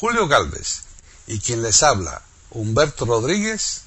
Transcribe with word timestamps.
Julio 0.00 0.28
Galvez 0.28 0.82
y 1.26 1.40
quien 1.40 1.62
les 1.62 1.82
habla, 1.82 2.22
Humberto 2.52 3.04
Rodríguez, 3.04 3.82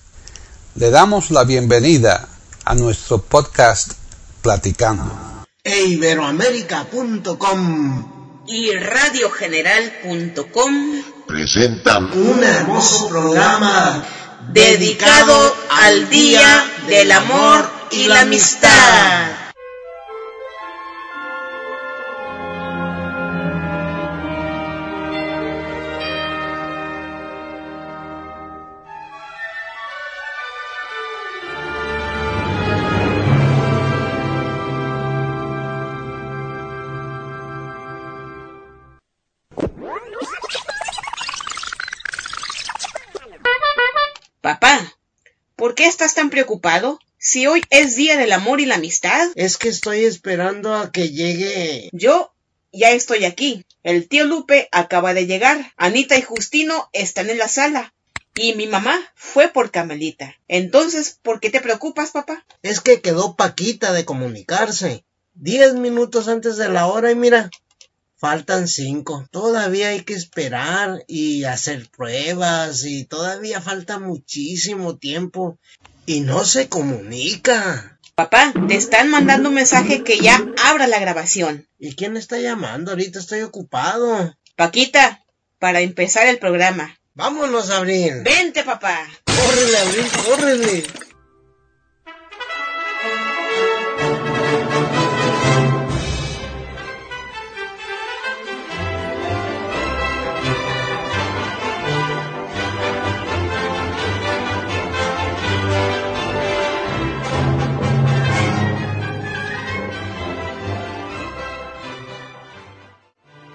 le 0.76 0.90
damos 0.90 1.32
la 1.32 1.46
bienvenida 1.46 2.28
a 2.66 2.76
nuestro 2.76 3.22
podcast 3.22 3.94
Platicando. 4.42 5.46
E 5.64 5.86
Iberoamérica.com 5.86 8.44
y 8.46 8.74
radiogeneral.com 8.74 11.04
presentan 11.28 12.12
un 12.12 12.44
hermoso 12.44 13.08
programa 13.08 14.04
dedicado 14.52 15.56
al 15.70 16.10
Día 16.10 16.66
del 16.90 17.14
Amor 17.14 17.70
y 17.92 18.08
la 18.08 18.20
Amistad. 18.22 19.41
Si 47.18 47.48
hoy 47.48 47.64
es 47.70 47.96
Día 47.96 48.18
del 48.18 48.32
Amor 48.32 48.62
y 48.62 48.66
la 48.66 48.76
Amistad. 48.76 49.30
Es 49.36 49.58
que 49.58 49.70
estoy 49.70 50.06
esperando 50.06 50.76
a 50.76 50.92
que 50.92 51.10
llegue. 51.10 51.90
Yo 51.92 52.34
ya 52.72 52.92
estoy 52.92 53.26
aquí. 53.26 53.66
El 53.84 54.08
tío 54.08 54.26
Lupe 54.26 54.70
acaba 54.72 55.14
de 55.14 55.26
llegar. 55.26 55.74
Anita 55.76 56.18
y 56.18 56.22
Justino 56.22 56.90
están 56.94 57.30
en 57.30 57.38
la 57.38 57.48
sala. 57.48 57.94
Y 58.36 58.54
mi 58.54 58.68
mamá 58.68 59.00
fue 59.16 59.50
por 59.50 59.72
Camelita. 59.72 60.36
Entonces, 60.48 61.20
¿por 61.22 61.40
qué 61.40 61.50
te 61.50 61.62
preocupas, 61.62 62.12
papá? 62.12 62.46
Es 62.62 62.80
que 62.80 63.02
quedó 63.02 63.36
Paquita 63.36 63.92
de 63.92 64.06
comunicarse. 64.06 65.04
Diez 65.34 65.74
minutos 65.74 66.28
antes 66.28 66.58
de 66.58 66.70
la 66.70 66.88
hora 66.88 67.12
y 67.12 67.16
mira, 67.16 67.50
faltan 68.16 68.68
cinco. 68.68 69.28
Todavía 69.32 69.90
hay 69.90 70.04
que 70.04 70.14
esperar 70.14 71.04
y 71.08 71.44
hacer 71.44 71.90
pruebas 71.90 72.86
y 72.86 73.06
todavía 73.06 73.62
falta 73.62 73.98
muchísimo 73.98 74.98
tiempo. 74.98 75.58
Y 76.12 76.20
no 76.20 76.44
se 76.44 76.68
comunica. 76.68 77.98
Papá, 78.16 78.52
te 78.68 78.76
están 78.76 79.08
mandando 79.08 79.48
un 79.48 79.56
mensaje 79.56 80.04
que 80.04 80.20
ya 80.20 80.46
abra 80.62 80.86
la 80.86 81.00
grabación. 81.00 81.70
¿Y 81.80 81.96
quién 81.96 82.18
está 82.18 82.38
llamando? 82.38 82.92
Ahorita 82.92 83.18
estoy 83.18 83.44
ocupado. 83.44 84.36
Paquita, 84.58 85.24
para 85.58 85.80
empezar 85.80 86.28
el 86.28 86.38
programa. 86.38 87.00
Vámonos, 87.14 87.70
Abril. 87.70 88.24
Vente, 88.26 88.66
papá. 88.66 89.08
Córrele, 89.24 89.78
Abril, 89.78 90.06
córrele. 90.26 90.84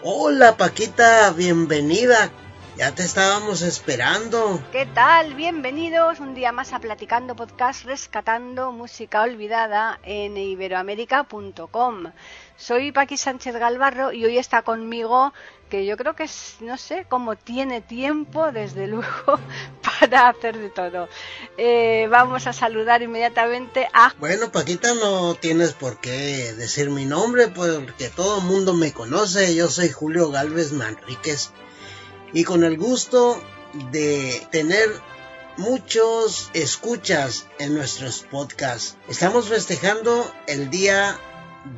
Hola 0.08 0.56
Paquita, 0.56 1.32
bienvenida. 1.32 2.30
Ya 2.76 2.94
te 2.94 3.02
estábamos 3.02 3.62
esperando. 3.62 4.62
¿Qué 4.70 4.86
tal? 4.86 5.34
Bienvenidos 5.34 6.20
un 6.20 6.32
día 6.32 6.52
más 6.52 6.72
a 6.72 6.78
Platicando 6.78 7.34
Podcast 7.34 7.84
Rescatando 7.84 8.70
Música 8.70 9.22
Olvidada 9.22 9.98
en 10.05 10.36
iberoamérica.com. 10.36 12.12
Soy 12.58 12.90
Paqui 12.90 13.18
Sánchez 13.18 13.55
Galvarro 13.56 14.12
y 14.12 14.24
hoy 14.24 14.39
está 14.39 14.62
conmigo, 14.62 15.34
que 15.68 15.84
yo 15.84 15.98
creo 15.98 16.17
que 16.17 16.24
es, 16.24 16.56
no 16.61 16.78
sé 16.78 17.06
cómo 17.08 17.36
tiene 17.36 17.83
tiempo, 17.83 18.50
desde 18.50 18.86
luego, 18.86 19.39
para 20.00 20.30
hacer 20.30 20.56
de 20.56 20.70
todo. 20.70 21.08
Eh, 21.58 22.08
vamos 22.11 22.46
a 22.46 22.55
saludar 22.55 23.02
inmediatamente 23.02 23.89
a... 23.92 24.14
Bueno, 24.18 24.50
Paquita, 24.50 24.95
no 24.95 25.34
tienes 25.34 25.74
por 25.74 26.00
qué 26.00 26.55
decir 26.55 26.89
mi 26.89 27.05
nombre, 27.05 27.48
porque 27.48 28.08
todo 28.08 28.39
el 28.39 28.45
mundo 28.45 28.72
me 28.72 28.92
conoce. 28.92 29.55
Yo 29.55 29.68
soy 29.68 29.90
Julio 29.90 30.30
Galvez 30.30 30.72
Manríquez 30.72 31.50
y 32.33 32.45
con 32.45 32.64
el 32.64 32.78
gusto 32.78 33.39
de 33.90 34.46
tener 34.50 34.89
muchos 35.58 36.50
escuchas 36.55 37.46
en 37.58 37.74
nuestros 37.74 38.20
podcasts. 38.22 38.96
Estamos 39.08 39.48
festejando 39.48 40.30
el 40.46 40.70
Día 40.70 41.18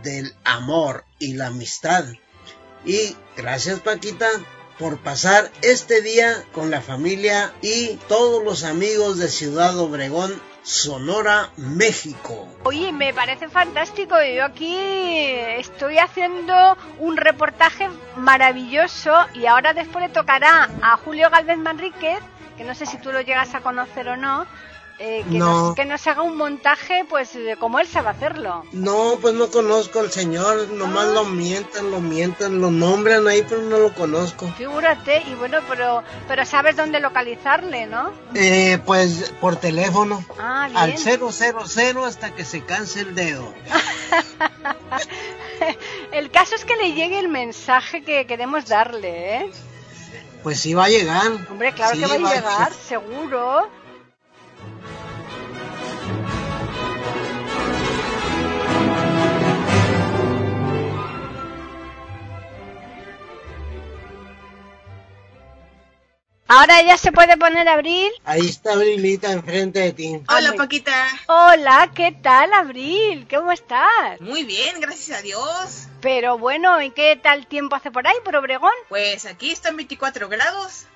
del 0.03 0.35
Amor 0.45 1.05
y 1.19 1.35
la 1.35 1.49
Amistad. 1.49 2.05
Y 2.85 3.17
gracias 3.37 3.81
Paquita 3.81 4.29
por 4.79 4.99
pasar 4.99 5.51
este 5.63 6.03
día 6.03 6.45
con 6.53 6.71
la 6.71 6.81
familia 6.81 7.53
y 7.63 7.97
todos 8.09 8.45
los 8.45 8.63
amigos 8.65 9.19
de 9.19 9.29
Ciudad 9.29 9.77
Obregón, 9.79 10.41
Sonora, 10.63 11.51
México. 11.57 12.47
Oye, 12.65 12.93
me 12.93 13.13
parece 13.13 13.49
fantástico. 13.49 14.15
Yo 14.23 14.45
aquí 14.45 14.77
estoy 14.77 15.99
haciendo 15.99 16.77
un 17.01 17.17
reportaje 17.17 17.89
maravilloso 18.17 19.13
y 19.35 19.47
ahora 19.47 19.73
después 19.73 20.07
le 20.07 20.13
tocará 20.13 20.71
a 20.83 20.97
Julio 20.99 21.29
Galvez 21.31 21.59
Manríquez, 21.59 22.19
que 22.57 22.65
no 22.65 22.75
sé 22.75 22.87
si 22.87 22.99
tú 22.99 23.11
lo 23.11 23.21
llegas 23.21 23.55
a 23.55 23.61
conocer 23.61 24.09
o 24.09 24.17
no, 24.17 24.47
eh, 24.99 25.25
que, 25.31 25.39
No. 25.39 25.67
nos, 25.69 25.75
que 25.77 25.85
nos 25.85 26.07
haga 26.07 26.23
un 26.23 26.37
montaje 26.37 27.05
pues 27.09 27.31
como 27.61 27.79
él 27.79 27.87
sabe 27.87 28.09
hacerlo. 28.09 28.65
No, 28.73 29.19
pues 29.21 29.35
no 29.35 29.49
conozco 29.49 30.01
al 30.01 30.11
señor, 30.11 30.69
nomás 30.71 31.07
lo 31.09 31.25
mienten, 31.25 31.91
lo 31.91 32.01
mienten, 32.01 32.61
lo 32.61 32.71
nombran 32.71 33.27
ahí, 33.29 33.45
pero 33.49 33.63
no 33.63 33.79
lo 33.79 33.95
conozco. 33.95 34.49
Figúrate, 34.57 35.23
y 35.29 35.35
bueno, 35.35 35.59
pero, 35.69 36.03
pero 36.27 36.45
sabes 36.45 36.77
dónde 36.77 36.99
localizarle, 37.01 37.87
¿no? 37.87 38.13
Eh, 38.35 38.79
pues 38.85 39.33
por 39.41 39.57
teléfono, 39.57 40.25
Ah, 40.39 40.67
bien. 40.67 40.79
al 40.79 40.99
000 40.99 42.05
hasta 42.05 42.35
que 42.35 42.45
se 42.45 42.65
canse 42.65 43.01
el 43.01 43.15
dedo. 43.15 43.53
El 46.13 46.31
caso 46.31 46.55
es 46.55 46.65
que 46.65 46.77
le 46.77 46.93
llegue 46.95 47.19
el 47.19 47.29
mensaje 47.29 48.03
que 48.03 48.27
queremos 48.27 48.67
darle, 48.67 49.37
¿eh? 49.37 49.51
Pues 50.43 50.61
sí 50.61 50.73
va 50.73 50.85
a 50.85 50.89
llegar. 50.89 51.27
Hombre, 51.51 51.73
claro 51.73 51.95
Sí, 51.95 52.01
que 52.01 52.07
va 52.07 52.15
a 52.31 52.35
llegar, 52.35 52.73
seguro. 52.73 53.69
Ahora 66.51 66.81
ya 66.81 66.97
se 66.97 67.13
puede 67.13 67.37
poner 67.37 67.69
Abril. 67.69 68.11
Ahí 68.25 68.49
está 68.49 68.75
Brilita 68.75 69.31
enfrente 69.31 69.81
de 69.81 69.93
ti. 69.93 70.19
Hola. 70.29 70.55
Paquita. 70.55 71.07
Hola, 71.27 71.91
¿qué 71.95 72.11
tal, 72.23 72.55
Abril? 72.55 73.27
¿Cómo 73.31 73.53
estás? 73.53 74.19
Muy 74.21 74.45
bien, 74.45 74.81
gracias 74.81 75.19
a 75.19 75.21
Dios. 75.21 75.89
Pero 76.01 76.39
bueno, 76.39 76.81
¿y 76.81 76.91
qué 76.91 77.21
tal 77.23 77.47
tiempo 77.47 77.77
hace 77.77 77.91
por 77.91 78.07
ahí, 78.07 78.17
por 78.25 78.35
Obregón? 78.35 78.73
Pues 78.89 79.27
aquí 79.27 79.51
están 79.51 79.77
24 79.77 80.31
grados. 80.31 80.87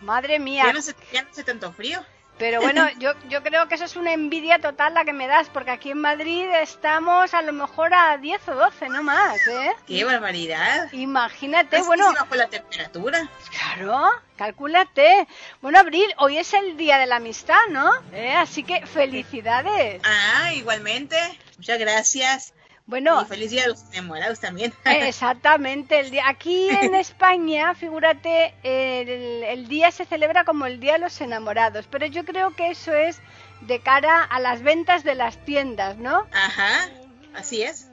Madre 0.00 0.38
mía. 0.38 0.66
Ya 0.66 0.72
no 0.72 0.78
hace, 0.78 0.94
ya 1.12 1.22
no 1.22 1.30
hace 1.32 1.42
tanto 1.42 1.72
frío. 1.72 2.00
Pero 2.40 2.60
bueno, 2.60 2.88
yo, 2.98 3.12
yo 3.28 3.42
creo 3.44 3.68
que 3.68 3.76
eso 3.76 3.84
es 3.84 3.94
una 3.94 4.12
envidia 4.12 4.58
total 4.58 4.94
la 4.94 5.04
que 5.04 5.12
me 5.12 5.28
das, 5.28 5.48
porque 5.50 5.70
aquí 5.70 5.90
en 5.92 5.98
Madrid 5.98 6.46
estamos 6.60 7.32
a 7.34 7.42
lo 7.42 7.52
mejor 7.52 7.94
a 7.94 8.16
10 8.16 8.48
o 8.48 8.54
12, 8.56 8.88
no 8.88 9.02
más, 9.04 9.46
¿eh? 9.46 9.70
¡Qué 9.86 10.04
barbaridad! 10.04 10.90
Imagínate, 10.92 11.76
Es 11.76 11.82
que 11.82 11.86
bueno, 11.86 12.12
bajó 12.12 12.34
la 12.34 12.48
temperatura. 12.48 13.28
claro, 13.50 14.08
cálculate. 14.36 15.28
Bueno, 15.60 15.78
Abril, 15.78 16.06
hoy 16.16 16.38
es 16.38 16.52
el 16.54 16.76
Día 16.76 16.98
de 16.98 17.06
la 17.06 17.16
Amistad, 17.16 17.60
¿no? 17.68 17.92
¿Eh? 18.12 18.34
Así 18.34 18.64
que 18.64 18.84
felicidades. 18.86 20.00
Ah, 20.04 20.52
igualmente. 20.54 21.16
Muchas 21.58 21.78
gracias. 21.78 22.54
Bueno, 22.90 23.22
Y 23.22 23.24
feliz 23.24 23.50
día 23.52 23.64
a 23.64 23.68
los 23.68 23.84
enamorados 23.92 24.40
también. 24.40 24.74
exactamente, 24.84 26.00
el 26.00 26.10
día, 26.10 26.28
aquí 26.28 26.68
en 26.68 26.94
España, 26.96 27.74
figúrate, 27.74 28.52
el, 28.64 29.44
el 29.44 29.68
día 29.68 29.92
se 29.92 30.04
celebra 30.04 30.44
como 30.44 30.66
el 30.66 30.80
Día 30.80 30.94
de 30.94 30.98
los 30.98 31.20
Enamorados, 31.20 31.86
pero 31.88 32.06
yo 32.06 32.24
creo 32.24 32.54
que 32.56 32.70
eso 32.70 32.92
es 32.92 33.20
de 33.60 33.78
cara 33.80 34.24
a 34.24 34.40
las 34.40 34.62
ventas 34.62 35.04
de 35.04 35.14
las 35.14 35.38
tiendas, 35.44 35.96
¿no? 35.98 36.26
Ajá, 36.32 36.90
así 37.34 37.62
es. 37.62 37.89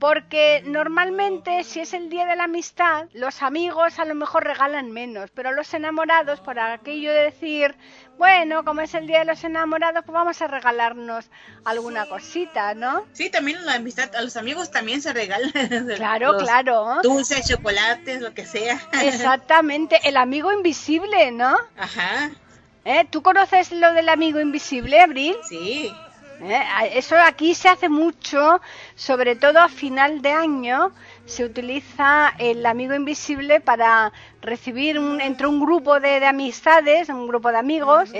Porque 0.00 0.62
normalmente 0.64 1.62
si 1.62 1.80
es 1.80 1.92
el 1.92 2.08
día 2.08 2.24
de 2.24 2.34
la 2.34 2.44
amistad, 2.44 3.06
los 3.12 3.42
amigos 3.42 3.98
a 3.98 4.06
lo 4.06 4.14
mejor 4.14 4.44
regalan 4.44 4.90
menos, 4.90 5.30
pero 5.34 5.52
los 5.52 5.74
enamorados, 5.74 6.40
por 6.40 6.58
aquello 6.58 7.12
de 7.12 7.24
decir, 7.24 7.76
bueno, 8.16 8.64
como 8.64 8.80
es 8.80 8.94
el 8.94 9.06
día 9.06 9.18
de 9.18 9.26
los 9.26 9.44
enamorados, 9.44 10.02
pues 10.06 10.14
vamos 10.14 10.40
a 10.40 10.46
regalarnos 10.46 11.26
alguna 11.66 12.06
cosita, 12.06 12.72
¿no? 12.72 13.04
Sí, 13.12 13.28
también 13.28 13.64
la 13.66 13.74
amistad, 13.74 14.16
a 14.16 14.22
los 14.22 14.38
amigos 14.38 14.70
también 14.70 15.02
se 15.02 15.12
regalan. 15.12 15.52
Claro, 15.96 16.38
claro. 16.38 17.02
Dulces, 17.02 17.46
chocolates, 17.46 18.22
lo 18.22 18.32
que 18.32 18.46
sea. 18.46 18.80
Exactamente, 19.02 20.00
el 20.04 20.16
amigo 20.16 20.50
invisible, 20.50 21.30
¿no? 21.30 21.54
Ajá. 21.76 22.30
¿Eh? 22.86 23.04
¿Tú 23.10 23.20
conoces 23.20 23.70
lo 23.70 23.92
del 23.92 24.08
amigo 24.08 24.40
invisible, 24.40 24.98
Abril? 24.98 25.36
Sí. 25.46 25.92
¿Eh? 26.42 26.62
Eso 26.94 27.16
aquí 27.16 27.54
se 27.54 27.68
hace 27.68 27.88
mucho, 27.88 28.60
sobre 28.94 29.36
todo 29.36 29.58
a 29.58 29.68
final 29.68 30.22
de 30.22 30.32
año, 30.32 30.92
se 31.26 31.44
utiliza 31.44 32.32
el 32.38 32.64
amigo 32.64 32.94
invisible 32.94 33.60
para 33.60 34.12
recibir 34.40 34.98
un, 34.98 35.20
entre 35.20 35.46
un 35.46 35.60
grupo 35.60 36.00
de, 36.00 36.24
amistades, 36.24 37.08
un 37.08 37.28
grupo 37.28 37.50
de 37.50 37.58
amigos, 37.58 38.10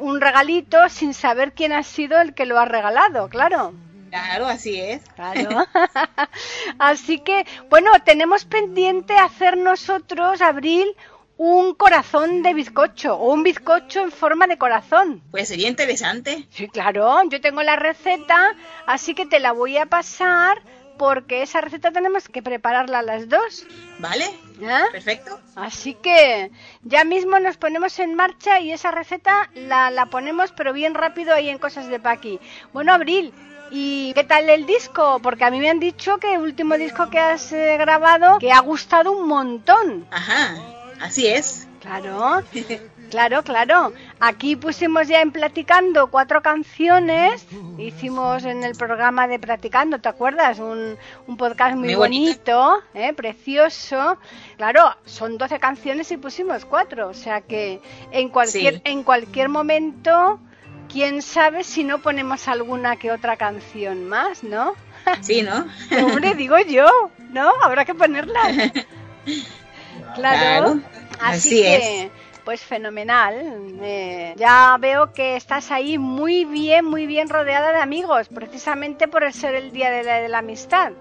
un 0.00 0.20
regalito 0.20 0.88
sin 0.88 1.14
saber 1.14 1.52
quién 1.52 1.72
ha 1.72 1.82
sido 1.82 2.20
el 2.20 2.34
que 2.34 2.46
lo 2.46 2.58
ha 2.58 2.64
regalado, 2.64 3.28
claro. 3.28 3.72
Claro, 4.10 4.46
así 4.46 4.80
es. 4.80 5.02
Claro. 5.16 5.66
así 6.78 7.18
que, 7.18 7.46
bueno, 7.68 7.90
tenemos 8.04 8.44
pendiente 8.44 9.16
hacer 9.16 9.56
nosotros, 9.56 10.40
Abril, 10.40 10.86
un 11.36 11.74
corazón 11.74 12.42
de 12.42 12.54
bizcocho 12.54 13.16
o 13.16 13.32
un 13.32 13.42
bizcocho 13.42 14.00
en 14.02 14.12
forma 14.12 14.46
de 14.46 14.58
corazón. 14.58 15.22
Pues 15.30 15.48
sería 15.48 15.68
interesante. 15.68 16.46
Sí, 16.50 16.68
claro, 16.68 17.22
yo 17.28 17.40
tengo 17.40 17.62
la 17.62 17.76
receta, 17.76 18.54
así 18.86 19.14
que 19.14 19.26
te 19.26 19.40
la 19.40 19.52
voy 19.52 19.76
a 19.76 19.86
pasar 19.86 20.62
porque 20.96 21.42
esa 21.42 21.60
receta 21.60 21.90
tenemos 21.90 22.28
que 22.28 22.42
prepararla 22.42 23.00
a 23.00 23.02
las 23.02 23.28
dos. 23.28 23.66
Vale. 23.98 24.30
Perfecto. 24.92 25.40
Así 25.56 25.94
que 25.94 26.52
ya 26.82 27.04
mismo 27.04 27.40
nos 27.40 27.56
ponemos 27.56 27.98
en 27.98 28.14
marcha 28.14 28.60
y 28.60 28.70
esa 28.70 28.92
receta 28.92 29.50
la, 29.54 29.90
la 29.90 30.06
ponemos 30.06 30.52
pero 30.52 30.72
bien 30.72 30.94
rápido 30.94 31.34
ahí 31.34 31.48
en 31.48 31.58
Cosas 31.58 31.88
de 31.88 31.98
Paqui. 31.98 32.38
Bueno, 32.72 32.92
Abril, 32.92 33.32
¿Y 33.70 34.12
qué 34.14 34.22
tal 34.22 34.48
el 34.50 34.66
disco? 34.66 35.18
Porque 35.20 35.44
a 35.44 35.50
mí 35.50 35.58
me 35.58 35.70
han 35.70 35.80
dicho 35.80 36.18
que 36.18 36.34
el 36.34 36.42
último 36.42 36.76
disco 36.76 37.10
que 37.10 37.18
has 37.18 37.50
eh, 37.50 37.76
grabado 37.78 38.38
que 38.38 38.52
ha 38.52 38.60
gustado 38.60 39.10
un 39.10 39.26
montón. 39.26 40.06
Ajá. 40.12 40.54
Así 41.04 41.26
es. 41.26 41.68
Claro, 41.82 42.42
claro, 43.10 43.42
claro. 43.42 43.92
Aquí 44.20 44.56
pusimos 44.56 45.06
ya 45.06 45.20
en 45.20 45.32
Platicando 45.32 46.06
cuatro 46.10 46.40
canciones. 46.40 47.44
Hicimos 47.76 48.42
en 48.44 48.64
el 48.64 48.74
programa 48.74 49.28
de 49.28 49.38
Platicando, 49.38 50.00
¿te 50.00 50.08
acuerdas? 50.08 50.58
Un, 50.60 50.96
podcast 51.36 51.76
muy, 51.76 51.94
bonito, 51.94 52.82
¿eh? 52.94 53.12
precioso. 53.12 54.16
Claro, 54.56 54.96
son 55.04 55.36
12 55.36 55.58
canciones 55.58 56.10
y 56.10 56.16
pusimos 56.16 56.64
cuatro. 56.64 57.08
O 57.08 57.14
sea 57.14 57.42
que 57.42 57.82
en 58.10 58.30
cualquier, 58.30 58.80
en 58.84 59.02
cualquier 59.02 59.50
momento, 59.50 60.40
quién 60.90 61.20
sabe 61.20 61.64
si 61.64 61.84
no 61.84 62.00
ponemos 62.00 62.48
alguna 62.48 62.96
que 62.96 63.12
otra 63.12 63.36
canción 63.36 64.08
más, 64.08 64.42
¿no? 64.42 64.72
Sí, 65.20 65.42
¿no? 65.42 65.66
Hombre, 66.02 66.34
digo 66.34 66.58
yo, 66.60 67.10
¿no? 67.28 67.52
Habrá 67.62 67.84
que 67.84 67.94
ponerla. 67.94 68.40
Claro. 70.14 70.80
Así, 71.20 71.62
que, 71.62 72.10
pues 72.44 72.62
fenomenal. 72.62 73.34
Eh, 73.82 74.34
ya 74.36 74.76
veo 74.78 75.12
que 75.12 75.36
estás 75.36 75.70
ahí 75.70 75.98
muy 75.98 76.44
bien, 76.44 76.84
muy 76.84 77.06
bien 77.06 77.28
rodeada 77.28 77.72
de 77.72 77.78
amigos, 77.78 78.28
precisamente 78.28 79.08
por 79.08 79.30
ser 79.32 79.54
el 79.54 79.72
día 79.72 79.90
de 79.90 80.28
la, 80.28 80.38
amistad. 80.38 80.92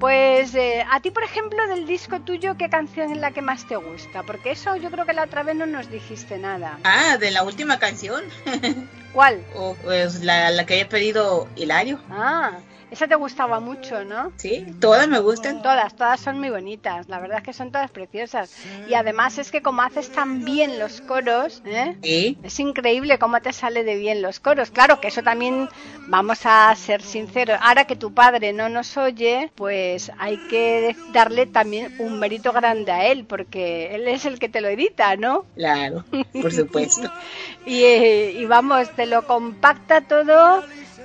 Pues 0.00 0.54
eh, 0.54 0.84
a 0.90 1.00
ti, 1.00 1.10
por 1.10 1.22
ejemplo, 1.22 1.66
del 1.68 1.86
disco 1.86 2.20
tuyo, 2.20 2.56
¿qué 2.56 2.68
canción 2.70 3.12
es 3.12 3.18
la 3.18 3.32
que 3.32 3.42
más 3.42 3.66
te 3.68 3.76
gusta? 3.76 4.22
Porque 4.22 4.52
eso 4.52 4.74
yo 4.76 4.90
creo 4.90 5.04
que 5.04 5.12
la 5.12 5.24
otra 5.24 5.42
vez 5.42 5.54
no 5.54 5.66
nos 5.66 5.90
dijiste 5.90 6.38
nada. 6.38 6.78
Ah, 6.84 7.18
de 7.18 7.30
la 7.30 7.42
última 7.42 7.78
canción. 7.78 8.24
¿Cuál? 9.12 9.44
pues 9.82 10.22
la, 10.22 10.50
la 10.50 10.64
que 10.64 10.74
había 10.74 10.88
pedido 10.88 11.46
Hilario. 11.54 12.00
Ah, 12.10 12.52
esa 12.92 13.08
te 13.08 13.14
gustaba 13.14 13.58
mucho, 13.58 14.04
¿no? 14.04 14.32
Sí, 14.36 14.66
todas 14.78 15.08
me 15.08 15.18
gustan. 15.18 15.62
Todas, 15.62 15.96
todas 15.96 16.20
son 16.20 16.38
muy 16.38 16.50
bonitas. 16.50 17.08
La 17.08 17.20
verdad 17.20 17.38
es 17.38 17.44
que 17.44 17.52
son 17.54 17.72
todas 17.72 17.90
preciosas. 17.90 18.54
Y 18.86 18.92
además 18.92 19.38
es 19.38 19.50
que 19.50 19.62
como 19.62 19.80
haces 19.80 20.10
tan 20.10 20.44
bien 20.44 20.78
los 20.78 21.00
coros, 21.00 21.62
¿eh? 21.64 21.96
¿Sí? 22.02 22.36
es 22.42 22.60
increíble 22.60 23.18
cómo 23.18 23.40
te 23.40 23.54
sale 23.54 23.82
de 23.82 23.96
bien 23.96 24.20
los 24.20 24.40
coros. 24.40 24.70
Claro 24.70 25.00
que 25.00 25.08
eso 25.08 25.22
también, 25.22 25.70
vamos 26.08 26.40
a 26.44 26.74
ser 26.76 27.00
sinceros, 27.00 27.58
ahora 27.62 27.86
que 27.86 27.96
tu 27.96 28.12
padre 28.12 28.52
no 28.52 28.68
nos 28.68 28.94
oye, 28.98 29.50
pues 29.54 30.12
hay 30.18 30.36
que 30.48 30.94
darle 31.14 31.46
también 31.46 31.94
un 31.98 32.18
mérito 32.18 32.52
grande 32.52 32.92
a 32.92 33.06
él, 33.06 33.24
porque 33.24 33.94
él 33.94 34.06
es 34.06 34.26
el 34.26 34.38
que 34.38 34.50
te 34.50 34.60
lo 34.60 34.68
edita, 34.68 35.16
¿no? 35.16 35.46
Claro, 35.54 36.04
por 36.32 36.52
supuesto. 36.52 37.10
y, 37.66 37.84
eh, 37.84 38.32
y 38.36 38.44
vamos, 38.44 38.90
te 38.90 39.06
lo 39.06 39.26
compacta 39.26 40.02
todo 40.02 40.62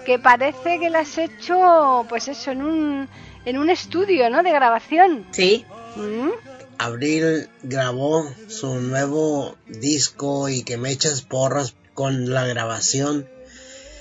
que 0.08 0.20
parece 0.20 0.80
que 0.80 0.90
lo 0.90 1.00
has 1.00 1.18
hecho, 1.18 2.06
pues 2.08 2.30
eso, 2.30 2.52
en 2.52 2.62
un, 2.62 3.10
en 3.44 3.58
un 3.58 3.70
estudio, 3.70 4.30
¿no? 4.30 4.42
De 4.42 4.52
grabación. 4.52 5.28
Sí. 5.32 5.66
¿Mm? 5.98 6.30
Abril 6.78 7.50
grabó 7.62 8.32
su 8.48 8.76
nuevo 8.76 9.58
disco 9.68 10.48
y 10.48 10.64
que 10.64 10.78
me 10.78 10.92
echas 10.92 11.24
porras 11.24 11.76
con 11.94 12.34
la 12.34 12.48
grabación. 12.48 13.28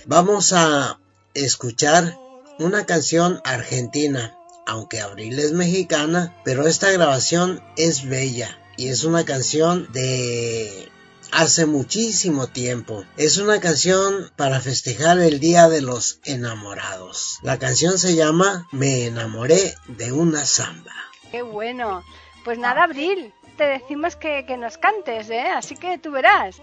Vamos 0.07 0.53
a 0.53 1.01
escuchar 1.35 2.17
una 2.61 2.87
canción 2.87 3.41
argentina, 3.43 4.39
aunque 4.65 5.01
Abril 5.01 5.37
es 5.41 5.51
mexicana, 5.51 6.37
pero 6.45 6.69
esta 6.69 6.93
grabación 6.93 7.65
es 7.77 8.09
bella 8.09 8.57
y 8.77 8.91
es 8.91 9.03
una 9.03 9.25
canción 9.25 9.89
de 9.93 10.89
hace 11.33 11.67
muchísimo 11.67 12.47
tiempo. 12.47 13.05
Es 13.17 13.39
una 13.39 13.61
canción 13.61 14.31
para 14.37 14.61
festejar 14.61 15.19
el 15.19 15.41
Día 15.41 15.69
de 15.69 15.83
los 15.83 16.21
Enamorados. 16.25 17.39
La 17.43 17.59
canción 17.59 17.99
se 17.99 18.15
llama 18.15 18.69
Me 18.73 19.07
enamoré 19.07 19.75
de 19.89 20.13
una 20.13 20.45
samba. 20.45 20.93
Qué 21.31 21.43
bueno. 21.43 22.05
Pues 22.45 22.59
nada, 22.59 22.85
Abril, 22.85 23.33
te 23.57 23.65
decimos 23.65 24.17
que, 24.17 24.45
nos 24.57 24.79
cantes, 24.79 25.29
¿eh? 25.31 25.49
Así 25.49 25.75
que 25.77 25.99
tú 25.99 26.11
verás. 26.11 26.57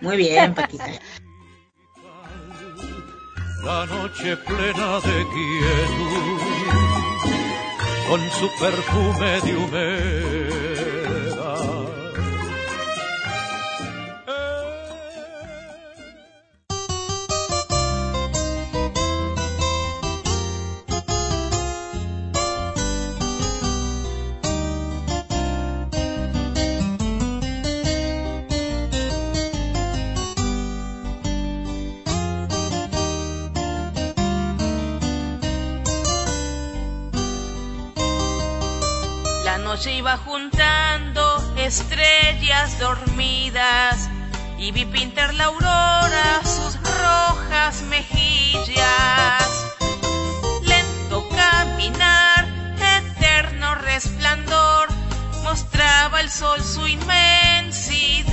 Muy 0.00 0.16
bien, 0.16 0.54
Paquita. 0.54 0.86
La 3.64 3.86
noche 3.86 4.36
plena 4.36 5.00
de 5.00 5.26
quietud, 5.34 6.40
con 8.08 8.30
su 8.30 8.48
perfume 8.60 9.40
de 9.40 9.56
humedad 9.56 10.47
Se 39.78 39.94
iba 39.94 40.16
juntando 40.16 41.54
estrellas 41.56 42.80
dormidas 42.80 44.10
y 44.58 44.72
vi 44.72 44.84
pintar 44.84 45.34
la 45.34 45.44
aurora 45.44 46.40
sus 46.42 46.76
rojas 46.82 47.82
mejillas. 47.82 49.66
Lento 50.62 51.28
caminar, 51.28 52.48
eterno 52.80 53.76
resplandor, 53.76 54.88
mostraba 55.44 56.22
el 56.22 56.30
sol 56.30 56.60
su 56.60 56.88
inmensidad. 56.88 58.32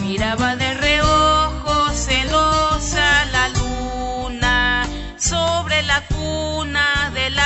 Miraba 0.00 0.56
de 0.56 0.74
reojo 0.74 1.90
celosa 1.92 3.26
la 3.26 3.48
luna 3.50 4.88
sobre 5.18 5.82
la 5.82 6.00
cuna 6.06 7.10
de 7.12 7.28
larga 7.28 7.39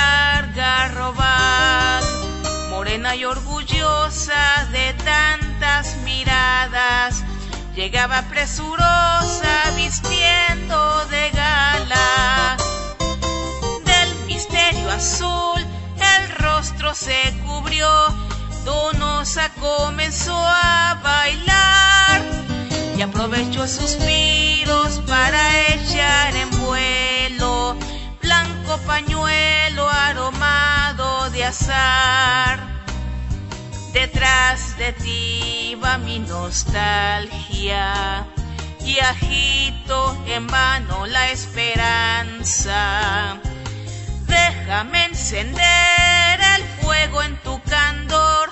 morena 2.95 3.15
y 3.17 3.25
orgullosa 3.25 4.69
de 4.71 4.93
tantas 5.03 5.97
miradas, 6.05 7.23
llegaba 7.75 8.21
presurosa 8.29 9.71
vistiendo 9.75 11.05
de 11.07 11.29
gala. 11.31 12.55
Del 13.83 14.15
misterio 14.27 14.89
azul 14.91 15.59
el 15.59 16.29
rostro 16.37 16.95
se 16.95 17.35
cubrió, 17.45 17.89
Donosa 18.63 19.51
comenzó 19.59 20.37
a 20.37 20.97
bailar 21.03 22.21
y 22.97 23.01
aprovechó 23.01 23.67
suspiros 23.67 25.01
para 25.05 25.67
echar 25.73 26.33
en 26.33 26.49
vuelo 26.61 27.75
blanco 28.21 28.77
pañuelo 28.87 29.85
azar. 31.45 32.74
Detrás 33.95 34.77
de 34.77 34.91
ti 34.91 35.79
va 35.81 35.97
mi 35.97 36.19
nostalgia 36.19 38.25
y 38.85 38.99
agito 38.99 40.21
en 40.27 40.45
vano 40.47 41.05
la 41.05 41.31
esperanza. 41.31 43.39
Déjame 44.27 45.05
encender 45.05 46.41
el 46.57 46.63
fuego 46.81 47.23
en 47.23 47.37
tu 47.37 47.61
candor 47.61 48.49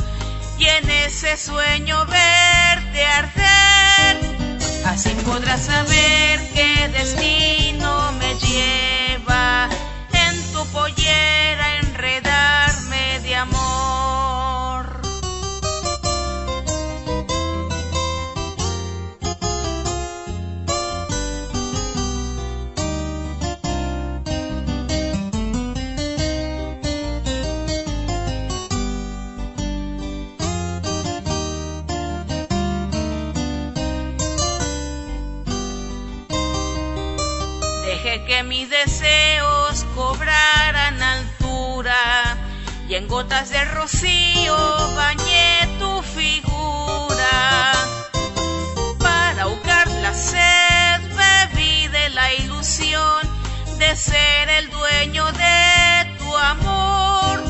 y 0.58 0.66
en 0.66 0.90
ese 0.90 1.36
sueño 1.36 2.06
verte 2.06 3.06
arder. 3.06 4.20
Así 4.86 5.10
podrás 5.26 5.66
saber 5.66 6.40
qué 6.54 6.88
destino 6.88 8.14
me 8.14 8.34
lleva 8.36 9.68
en 10.14 10.42
tu 10.54 10.66
pollera 10.68 11.80
enredarme 11.80 12.53
y 42.94 42.96
en 42.96 43.08
gotas 43.08 43.50
de 43.50 43.66
rocío 43.66 44.56
bañé 44.96 45.68
tu 45.80 46.04
figura. 46.04 47.74
Para 49.00 49.44
ahogar 49.44 49.88
la 50.04 50.14
sed 50.14 51.02
bebí 51.18 51.88
de 51.88 52.10
la 52.10 52.32
ilusión 52.36 53.22
de 53.80 53.96
ser 53.96 54.48
el 54.48 54.70
dueño 54.70 55.26
de 55.32 56.18
tu 56.20 56.38
amor. 56.38 57.44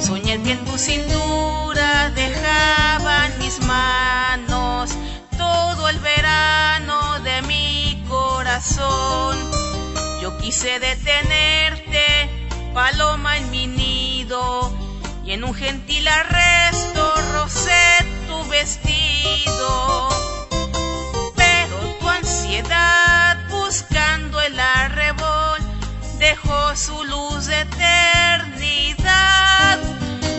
Soñé 0.00 0.42
que 0.42 0.52
en 0.52 0.64
tu 0.64 0.78
cintura 0.78 2.08
dejaban 2.14 3.38
mis 3.40 3.60
manos 3.66 4.96
todo 5.36 5.90
el 5.90 5.98
verano 5.98 7.20
de 7.20 7.42
mi 7.42 8.02
corazón. 8.08 9.36
Yo 10.22 10.38
quise 10.38 10.78
detenerte, 10.78 12.06
paloma 12.72 13.36
en 13.36 13.50
mi 13.50 13.66
nido, 13.66 14.77
y 15.28 15.32
en 15.32 15.44
un 15.44 15.54
gentil 15.54 16.08
arresto 16.08 17.14
rocé 17.34 18.06
tu 18.26 18.48
vestido. 18.48 20.08
Pero 21.36 21.76
tu 22.00 22.08
ansiedad 22.08 23.36
buscando 23.50 24.40
el 24.40 24.58
arrebol 24.58 25.58
dejó 26.18 26.74
su 26.74 27.04
luz 27.04 27.44
de 27.44 27.60
eternidad. 27.60 28.98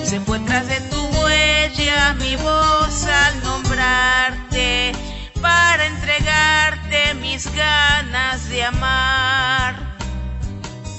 Se 0.04 0.20
fue 0.22 0.40
tras 0.40 0.68
de 0.68 0.82
tu 0.82 1.06
huella 1.06 2.16
mi 2.16 2.36
voz 2.38 3.06
al 3.06 3.44
nombrarte 3.44 4.94
para 5.40 5.86
entregarte 5.86 7.14
mis 7.14 7.46
ganas 7.54 8.50
de 8.50 8.64
amar. 8.64 9.89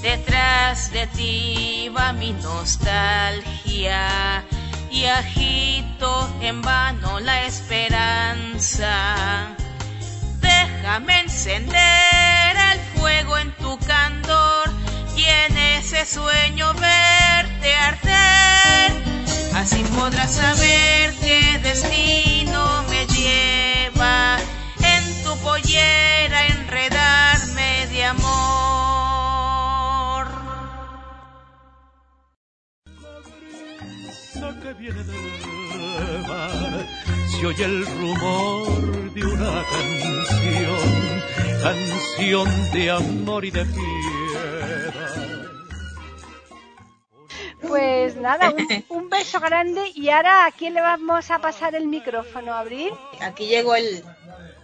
Detrás 0.01 0.91
de 0.91 1.05
ti 1.05 1.89
va 1.95 2.11
mi 2.11 2.33
nostalgia 2.33 4.43
y 4.89 5.05
agito 5.05 6.27
en 6.41 6.63
vano 6.63 7.19
la 7.19 7.45
esperanza. 7.45 8.89
Déjame 10.39 11.19
encender 11.19 12.57
el 12.73 12.79
fuego 12.99 13.37
en 13.37 13.51
tu 13.57 13.77
candor 13.77 14.71
y 15.15 15.23
en 15.23 15.55
ese 15.77 16.03
sueño 16.07 16.73
verte 16.73 17.75
arder. 17.75 19.03
Así 19.53 19.83
podrás 19.95 20.33
saber 20.33 21.13
qué 21.21 21.59
destino 21.61 22.83
me 22.89 23.05
lleva 23.05 24.39
en 24.81 25.23
tu 25.23 25.37
pollera 25.43 26.47
enredarme 26.47 27.85
de 27.91 28.05
amor. 28.05 28.80
Viene 34.81 35.03
del 35.03 36.27
mar, 36.27 36.87
se 37.29 37.45
oye 37.45 37.65
el 37.65 37.85
rumor 37.85 39.13
de 39.13 39.23
una 39.23 39.63
canción, 39.69 41.21
canción 41.61 42.71
de 42.71 42.89
amor 42.89 43.45
y 43.45 43.51
de 43.51 43.63
piedad. 43.65 44.93
Pues 47.61 48.15
nada, 48.15 48.49
un, 48.49 48.85
un 48.89 49.09
beso 49.09 49.39
grande 49.39 49.91
y 49.93 50.09
ahora 50.09 50.47
a 50.47 50.51
quién 50.51 50.73
le 50.73 50.81
vamos 50.81 51.29
a 51.29 51.39
pasar 51.39 51.75
el 51.75 51.87
micrófono, 51.87 52.53
Abril. 52.53 52.91
Aquí 53.19 53.45
llegó 53.45 53.75
el, 53.75 54.03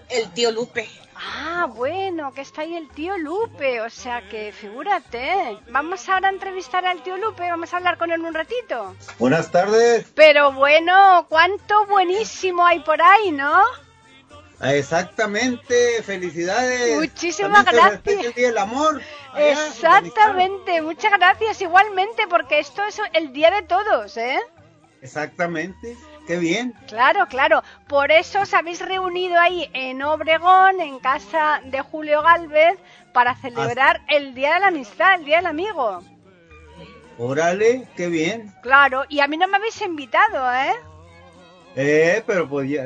el 0.10 0.32
tío 0.32 0.52
Lupe. 0.52 0.90
Ah, 1.20 1.66
bueno, 1.74 2.32
que 2.34 2.42
está 2.42 2.62
ahí 2.62 2.76
el 2.76 2.90
tío 2.90 3.18
Lupe, 3.18 3.82
o 3.82 3.90
sea 3.90 4.28
que 4.30 4.52
figúrate. 4.52 5.58
Vamos 5.70 6.08
ahora 6.10 6.30
a 6.30 6.32
entrevistar 6.32 6.86
al 6.86 7.02
tío 7.02 7.18
Lupe, 7.18 7.50
vamos 7.50 7.74
a 7.74 7.78
hablar 7.78 7.98
con 7.98 8.12
él 8.12 8.22
un 8.22 8.34
ratito. 8.34 8.96
Buenas 9.18 9.52
tardes. 9.52 10.06
Pero 10.16 10.52
bueno, 10.52 11.26
cuánto 11.30 11.86
buenísimo 11.88 12.66
hay 12.66 12.80
por 12.82 13.02
ahí, 13.02 13.32
¿no? 13.32 13.62
Ah, 14.60 14.74
Exactamente, 14.74 16.02
felicidades. 16.04 17.00
Muchísimas 17.00 17.66
También 17.66 17.84
gracias. 17.86 18.04
respeta 18.06 18.28
el 18.28 18.34
Día 18.34 18.48
del 18.48 18.58
Amor. 18.58 19.02
allá, 19.34 19.68
Exactamente, 19.68 20.82
muchas 20.82 21.12
gracias 21.12 21.62
igualmente 21.62 22.28
porque 22.28 22.60
esto 22.60 22.84
es 22.84 23.00
el 23.14 23.34
día 23.34 23.52
de 23.52 23.62
todos, 23.64 24.18
¿eh? 24.18 24.40
Exactamente, 25.02 25.96
qué 26.27 26.38
bien. 26.38 26.74
Claro, 26.88 27.25
claro. 27.27 27.63
Por 27.88 28.12
eso 28.12 28.41
os 28.41 28.53
habéis 28.53 28.86
reunido 28.86 29.39
ahí 29.39 29.69
en 29.74 30.03
Obregón, 30.03 30.79
en 30.81 31.00
casa 31.00 31.62
de 31.63 31.81
Julio 31.81 32.22
Galvez, 32.22 32.77
para 33.13 33.34
celebrar 33.36 34.01
el 34.10 34.36
Día 34.36 34.53
de 34.55 34.60
la 34.60 34.67
Amistad, 34.67 35.15
el 35.15 35.25
Día 35.25 35.38
del 35.38 35.48
Amigo. 35.48 36.01
Órale, 37.17 37.88
qué 37.96 38.07
bien. 38.07 38.53
Claro, 38.62 39.03
y 39.10 39.22
a 39.22 39.27
mí 39.27 39.38
no 39.38 39.48
me 39.48 39.57
habéis 39.57 39.81
invitado, 39.81 40.53
¿eh? 40.53 40.75
Eh, 41.75 42.24
pero 42.25 42.48
pues 42.50 42.69
ya, 42.69 42.84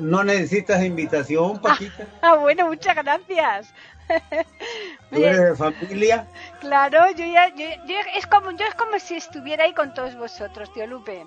no 0.00 0.22
necesitas 0.24 0.82
invitación, 0.82 1.60
Paquita. 1.60 2.06
Ah, 2.22 2.34
bueno, 2.36 2.66
muchas 2.66 2.94
gracias. 2.96 3.74
Tú 5.10 5.16
eres 5.24 5.40
de 5.40 5.56
familia. 5.56 6.26
Claro, 6.60 7.10
yo 7.12 7.24
ya, 7.26 7.48
yo, 7.54 7.64
yo- 7.86 7.96
es 8.16 8.26
como, 8.26 8.50
yo 8.52 8.66
es 8.66 8.74
como 8.74 8.98
si 8.98 9.16
estuviera 9.16 9.64
ahí 9.64 9.72
con 9.74 9.94
todos 9.94 10.14
vosotros, 10.16 10.72
tío 10.74 10.86
Lupe. 10.86 11.26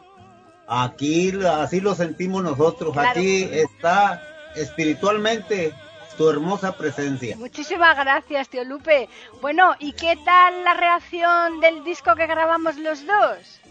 Aquí 0.68 1.34
así 1.46 1.80
lo 1.80 1.96
sentimos 1.96 2.44
nosotros. 2.44 2.94
Claro. 2.94 3.10
Aquí 3.10 3.44
está 3.44 4.22
espiritualmente 4.56 5.74
tu 6.18 6.30
hermosa 6.30 6.76
presencia. 6.76 7.38
Muchísimas 7.38 7.96
gracias, 7.96 8.50
tío 8.50 8.64
Lupe. 8.66 9.08
Bueno, 9.40 9.76
¿y 9.80 9.94
qué 9.94 10.18
tal 10.26 10.64
la 10.64 10.74
reacción 10.74 11.60
del 11.62 11.84
disco 11.84 12.16
que 12.16 12.28
grabamos 12.28 12.78
los 12.78 13.06
dos? 13.06 13.62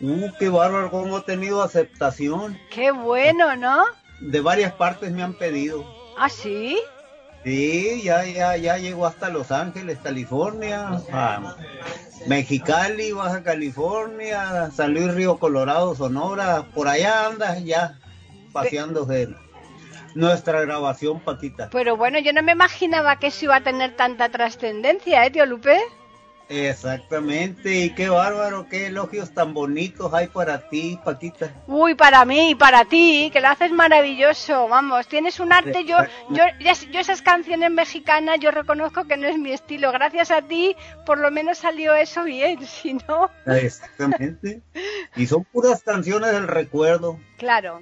Uh, 0.00 0.30
qué 0.38 0.48
bárbaro, 0.48 0.90
cómo 0.90 1.18
he 1.18 1.22
tenido 1.22 1.62
aceptación. 1.62 2.58
Qué 2.70 2.90
bueno, 2.90 3.56
¿no? 3.56 3.84
De 4.20 4.40
varias 4.40 4.72
partes 4.72 5.12
me 5.12 5.22
han 5.22 5.34
pedido. 5.34 5.84
¿Ah, 6.16 6.28
sí? 6.28 6.78
Sí, 7.44 8.00
ya, 8.02 8.24
ya, 8.24 8.56
ya 8.56 8.78
llegó 8.78 9.06
hasta 9.06 9.28
Los 9.28 9.52
Ángeles, 9.52 9.98
California, 10.02 11.00
a 11.12 11.56
Mexicali, 12.26 13.12
Baja 13.12 13.42
California, 13.42 14.70
San 14.74 14.94
Luis 14.94 15.12
Río 15.12 15.38
Colorado, 15.38 15.94
Sonora, 15.94 16.64
por 16.74 16.88
allá 16.88 17.26
andas 17.26 17.62
ya 17.62 17.98
paseándose 18.52 19.28
nuestra 20.14 20.62
grabación, 20.62 21.20
Paquita. 21.20 21.68
Pero 21.70 21.98
bueno, 21.98 22.18
yo 22.18 22.32
no 22.32 22.42
me 22.42 22.52
imaginaba 22.52 23.18
que 23.18 23.26
eso 23.26 23.44
iba 23.44 23.56
a 23.56 23.62
tener 23.62 23.94
tanta 23.94 24.30
trascendencia, 24.30 25.26
¿eh, 25.26 25.30
tío 25.30 25.44
Lupe? 25.44 25.78
Exactamente, 26.48 27.74
y 27.74 27.90
qué 27.90 28.08
bárbaro, 28.08 28.68
qué 28.68 28.86
elogios 28.86 29.32
tan 29.32 29.54
bonitos 29.54 30.12
hay 30.12 30.26
para 30.26 30.68
ti, 30.68 30.98
Paquita. 31.02 31.50
Uy, 31.66 31.94
para 31.94 32.24
mí 32.24 32.50
y 32.50 32.54
para 32.54 32.84
ti, 32.84 33.30
que 33.32 33.40
lo 33.40 33.48
haces 33.48 33.72
maravilloso, 33.72 34.68
vamos, 34.68 35.08
tienes 35.08 35.40
un 35.40 35.52
arte, 35.52 35.84
yo, 35.84 35.96
yo, 36.30 36.44
yo 36.60 37.00
esas 37.00 37.22
canciones 37.22 37.70
mexicanas, 37.70 38.40
yo 38.40 38.50
reconozco 38.50 39.04
que 39.04 39.16
no 39.16 39.26
es 39.26 39.38
mi 39.38 39.52
estilo, 39.52 39.90
gracias 39.90 40.30
a 40.30 40.42
ti, 40.42 40.76
por 41.06 41.18
lo 41.18 41.30
menos 41.30 41.58
salió 41.58 41.94
eso 41.94 42.24
bien, 42.24 42.64
si 42.66 42.94
no, 42.94 43.30
Exactamente. 43.46 44.62
Y 45.16 45.26
son 45.26 45.44
puras 45.44 45.82
canciones 45.82 46.32
del 46.32 46.46
recuerdo 46.46 47.18
claro, 47.38 47.80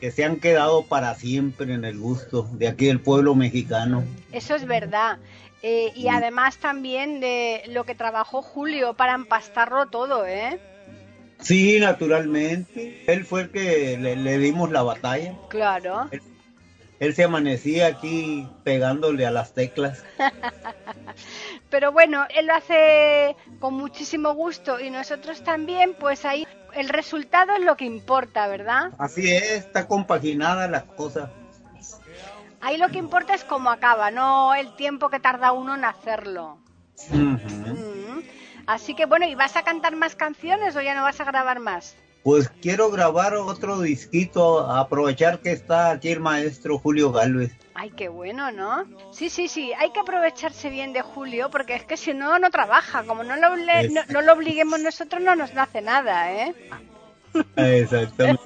que 0.00 0.10
se 0.10 0.24
han 0.24 0.36
quedado 0.36 0.84
para 0.84 1.14
siempre 1.14 1.74
en 1.74 1.84
el 1.84 1.98
gusto 1.98 2.48
de 2.52 2.68
aquí 2.68 2.86
del 2.86 3.00
pueblo 3.00 3.34
mexicano. 3.34 4.04
eso 4.32 4.54
es 4.54 4.64
verdad. 4.64 5.18
Eh, 5.62 5.92
y 5.94 6.08
además 6.08 6.58
también 6.58 7.20
de 7.20 7.62
lo 7.68 7.84
que 7.84 7.94
trabajó 7.94 8.42
Julio 8.42 8.94
para 8.94 9.14
empastarlo 9.14 9.86
todo, 9.86 10.24
¿eh? 10.26 10.60
Sí, 11.40 11.78
naturalmente. 11.80 13.04
Él 13.06 13.24
fue 13.24 13.42
el 13.42 13.50
que 13.50 13.96
le, 13.98 14.16
le 14.16 14.38
dimos 14.38 14.70
la 14.70 14.82
batalla. 14.82 15.34
Claro. 15.48 16.08
Él, 16.10 16.22
él 17.00 17.14
se 17.14 17.24
amanecía 17.24 17.86
aquí 17.86 18.48
pegándole 18.64 19.24
a 19.24 19.30
las 19.30 19.54
teclas. 19.54 20.04
Pero 21.70 21.92
bueno, 21.92 22.26
él 22.36 22.46
lo 22.46 22.54
hace 22.54 23.36
con 23.60 23.74
muchísimo 23.74 24.34
gusto 24.34 24.80
y 24.80 24.90
nosotros 24.90 25.42
también, 25.44 25.94
pues 25.98 26.24
ahí 26.24 26.46
el 26.74 26.88
resultado 26.88 27.52
es 27.54 27.64
lo 27.64 27.76
que 27.76 27.84
importa, 27.84 28.48
¿verdad? 28.48 28.92
Así 28.98 29.30
es, 29.30 29.42
está 29.52 29.86
compaginada 29.86 30.66
la 30.68 30.82
cosa. 30.82 31.30
Ahí 32.60 32.76
lo 32.76 32.88
que 32.88 32.98
importa 32.98 33.34
es 33.34 33.44
cómo 33.44 33.70
acaba, 33.70 34.10
no 34.10 34.54
el 34.54 34.74
tiempo 34.74 35.10
que 35.10 35.20
tarda 35.20 35.52
uno 35.52 35.74
en 35.74 35.84
hacerlo. 35.84 36.58
Mm. 37.10 37.36
Así 38.66 38.94
que 38.94 39.06
bueno, 39.06 39.26
¿y 39.26 39.34
vas 39.34 39.56
a 39.56 39.62
cantar 39.62 39.96
más 39.96 40.14
canciones 40.14 40.76
o 40.76 40.82
ya 40.82 40.94
no 40.94 41.02
vas 41.02 41.20
a 41.20 41.24
grabar 41.24 41.60
más? 41.60 41.96
Pues 42.22 42.50
quiero 42.60 42.90
grabar 42.90 43.34
otro 43.34 43.80
disquito, 43.80 44.60
aprovechar 44.70 45.40
que 45.40 45.52
está 45.52 45.92
aquí 45.92 46.10
el 46.10 46.20
maestro 46.20 46.78
Julio 46.78 47.12
Galvez. 47.12 47.52
Ay, 47.74 47.90
qué 47.90 48.08
bueno, 48.08 48.50
¿no? 48.50 48.84
Sí, 49.12 49.30
sí, 49.30 49.48
sí, 49.48 49.72
hay 49.78 49.92
que 49.92 50.00
aprovecharse 50.00 50.68
bien 50.68 50.92
de 50.92 51.00
Julio 51.00 51.48
porque 51.50 51.76
es 51.76 51.84
que 51.84 51.96
si 51.96 52.12
no, 52.12 52.38
no 52.38 52.50
trabaja. 52.50 53.04
Como 53.04 53.22
no 53.22 53.36
lo, 53.36 53.56
no, 53.56 54.02
no 54.08 54.20
lo 54.20 54.32
obliguemos 54.32 54.80
nosotros, 54.80 55.22
no 55.22 55.36
nos 55.36 55.54
nace 55.54 55.80
nada, 55.80 56.32
¿eh? 56.32 56.54
Exactamente. 57.56 58.42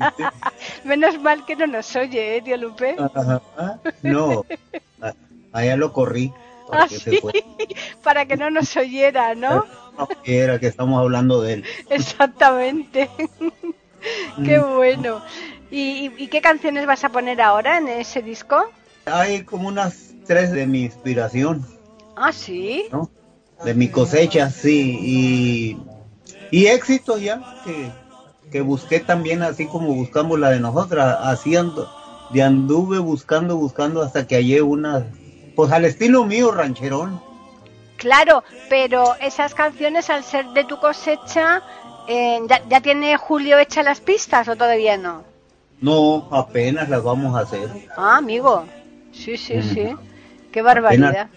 Menos 0.85 1.21
mal 1.21 1.45
que 1.45 1.57
no 1.57 1.67
nos 1.67 1.95
oye, 1.97 2.37
¿eh, 2.37 2.43
tío 2.43 2.57
Lupe? 2.57 2.97
Ajá. 3.15 3.41
No, 4.03 4.45
allá 5.53 5.77
lo 5.77 5.93
corrí. 5.93 6.33
Ah, 6.73 6.87
se 6.89 6.99
sí, 6.99 7.17
fue. 7.19 7.33
para 8.03 8.25
que 8.27 8.37
no 8.37 8.51
nos 8.51 8.77
oyera, 8.77 9.35
¿no? 9.35 9.65
No 9.99 10.07
quiera 10.25 10.59
que 10.59 10.67
estamos 10.69 10.99
hablando 11.01 11.43
de 11.43 11.55
él. 11.55 11.65
Exactamente. 11.91 13.11
qué 14.45 14.59
bueno. 14.59 15.23
¿Y, 15.71 16.07
y- 16.07 16.13
y 16.25 16.29
qué 16.29 16.41
canciones 16.41 16.87
vas 16.87 17.05
a 17.05 17.11
poner 17.11 17.41
ahora 17.41 17.79
en 17.79 17.89
ese 17.89 18.23
disco? 18.23 18.63
Hay 19.07 19.43
como 19.45 19.69
unas 19.69 20.15
tres 20.27 20.53
de 20.53 20.67
mi 20.67 20.83
inspiración, 20.83 21.67
Ah, 22.17 22.33
sí. 22.33 22.87
¿no? 22.93 23.11
De 23.65 23.75
mi 23.75 23.89
cosecha, 23.89 24.51
sí. 24.51 24.99
Y, 25.01 25.77
y 26.51 26.67
éxito 26.67 27.19
ya, 27.19 27.41
que, 27.65 27.91
que 28.53 28.61
busqué 28.61 29.01
también, 29.01 29.43
así 29.43 29.67
como 29.67 29.95
buscamos 29.95 30.39
la 30.39 30.51
de 30.51 30.61
nosotras, 30.61 31.17
haciendo, 31.23 31.91
de 32.31 32.43
anduve 32.43 32.99
buscando, 32.99 33.57
buscando 33.57 34.03
hasta 34.03 34.27
que 34.27 34.37
hallé 34.37 34.63
una, 34.63 35.07
pues 35.57 35.73
al 35.73 35.85
estilo 35.87 36.25
mío, 36.25 36.53
rancherón. 36.53 37.21
Claro, 37.97 38.45
pero 38.69 39.15
esas 39.21 39.55
canciones 39.55 40.11
al 40.11 40.23
ser 40.25 40.47
de 40.49 40.65
tu 40.65 40.79
cosecha, 40.79 41.63
eh, 42.09 42.41
¿ya, 42.49 42.63
ya 42.69 42.81
tiene 42.81 43.17
Julio 43.17 43.59
hecha 43.59 43.83
las 43.83 44.01
pistas 44.01 44.49
o 44.49 44.57
todavía 44.57 44.97
no? 44.97 45.25
No, 45.81 46.29
apenas 46.31 46.89
las 46.89 47.03
vamos 47.03 47.35
a 47.37 47.41
hacer. 47.41 47.69
Ah, 47.97 48.19
amigo. 48.19 48.65
Sí, 49.13 49.37
sí, 49.37 49.57
Mm. 49.57 49.63
sí. 49.75 49.97
Qué 50.53 50.63
barbaridad. 50.63 51.29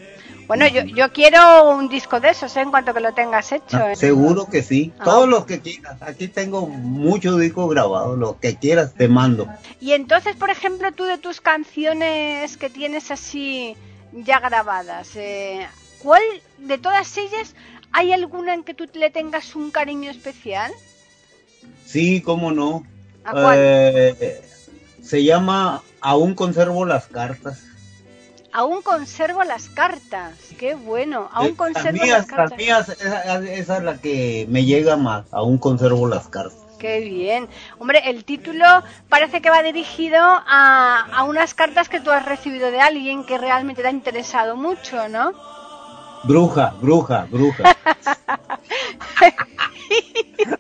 Bueno, 0.48 0.68
yo, 0.68 0.84
yo 0.84 1.12
quiero 1.12 1.70
un 1.70 1.90
disco 1.90 2.20
de 2.20 2.30
esos, 2.30 2.56
¿eh? 2.56 2.62
en 2.62 2.70
cuanto 2.70 2.94
que 2.94 3.00
lo 3.00 3.14
tengas 3.14 3.52
hecho. 3.52 3.80
¿eh? 3.88 3.96
Seguro 3.96 4.48
que 4.48 4.62
sí. 4.62 4.94
Ah. 5.00 5.04
Todos 5.04 5.28
los 5.28 5.46
que 5.46 5.60
quieras. 5.60 6.02
Aquí 6.02 6.28
tengo 6.28 6.68
muchos 6.68 7.40
discos 7.40 7.70
grabados. 7.70 8.18
Los 8.18 8.36
que 8.36 8.56
quieras 8.56 8.94
te 8.94 9.08
mando. 9.08 9.48
Y 9.80 9.94
entonces, 9.94 10.36
por 10.36 10.50
ejemplo, 10.50 10.92
tú 10.92 11.06
de 11.06 11.18
tus 11.18 11.42
canciones 11.42 12.58
que 12.58 12.70
tienes 12.70 13.10
así 13.12 13.76
ya 14.12 14.40
grabadas, 14.40 15.16
eh, 15.16 15.68
¿cuál 16.00 16.22
de 16.60 16.78
todas 16.78 17.18
ellas 17.18 17.56
hay 17.92 18.14
alguna 18.14 18.54
en 18.54 18.64
que 18.64 18.74
tú 18.74 18.86
le 18.94 19.10
tengas 19.10 19.56
un 19.56 19.72
cariño 19.72 20.12
especial? 20.12 20.72
Sí, 21.86 22.22
cómo 22.22 22.52
no. 22.52 22.86
¿A 23.24 23.32
cuál? 23.32 23.58
Eh, 23.60 24.42
se 25.02 25.24
llama 25.24 25.82
Aún 26.02 26.36
conservo 26.36 26.86
las 26.86 27.08
cartas. 27.08 27.64
Aún 28.56 28.82
conservo 28.82 29.44
las 29.44 29.68
cartas. 29.70 30.34
Qué 30.58 30.76
bueno. 30.76 31.30
Aún 31.34 31.48
Eh, 31.50 31.56
conservo 31.56 31.98
las 31.98 32.04
mías, 32.06 32.18
las 32.20 32.26
cartas. 32.28 32.50
las 32.52 32.60
mías, 32.60 32.90
esa, 32.90 33.40
esa 33.44 33.78
es 33.78 33.84
la 33.84 33.98
que 33.98 34.46
me 34.50 34.64
llega 34.64 34.96
más. 34.96 35.26
Aún 35.32 35.58
conservo 35.58 36.08
las 36.08 36.28
cartas. 36.30 36.58
Qué 36.80 37.02
bien. 37.02 37.50
Hombre, 37.80 38.02
el 38.10 38.24
título 38.24 38.66
parece 39.10 39.42
que 39.42 39.50
va 39.50 39.62
dirigido 39.62 40.20
a, 40.22 41.06
a 41.12 41.24
unas 41.24 41.54
cartas 41.54 41.90
que 41.90 42.00
tú 42.00 42.12
has 42.12 42.26
recibido 42.26 42.72
de 42.72 42.80
alguien 42.80 43.26
que 43.26 43.38
realmente 43.38 43.82
te 43.82 43.88
ha 43.90 43.92
interesado 43.92 44.56
mucho, 44.56 45.08
¿no? 45.10 45.34
Bruja, 46.24 46.74
bruja, 46.82 47.28
bruja. 47.30 47.64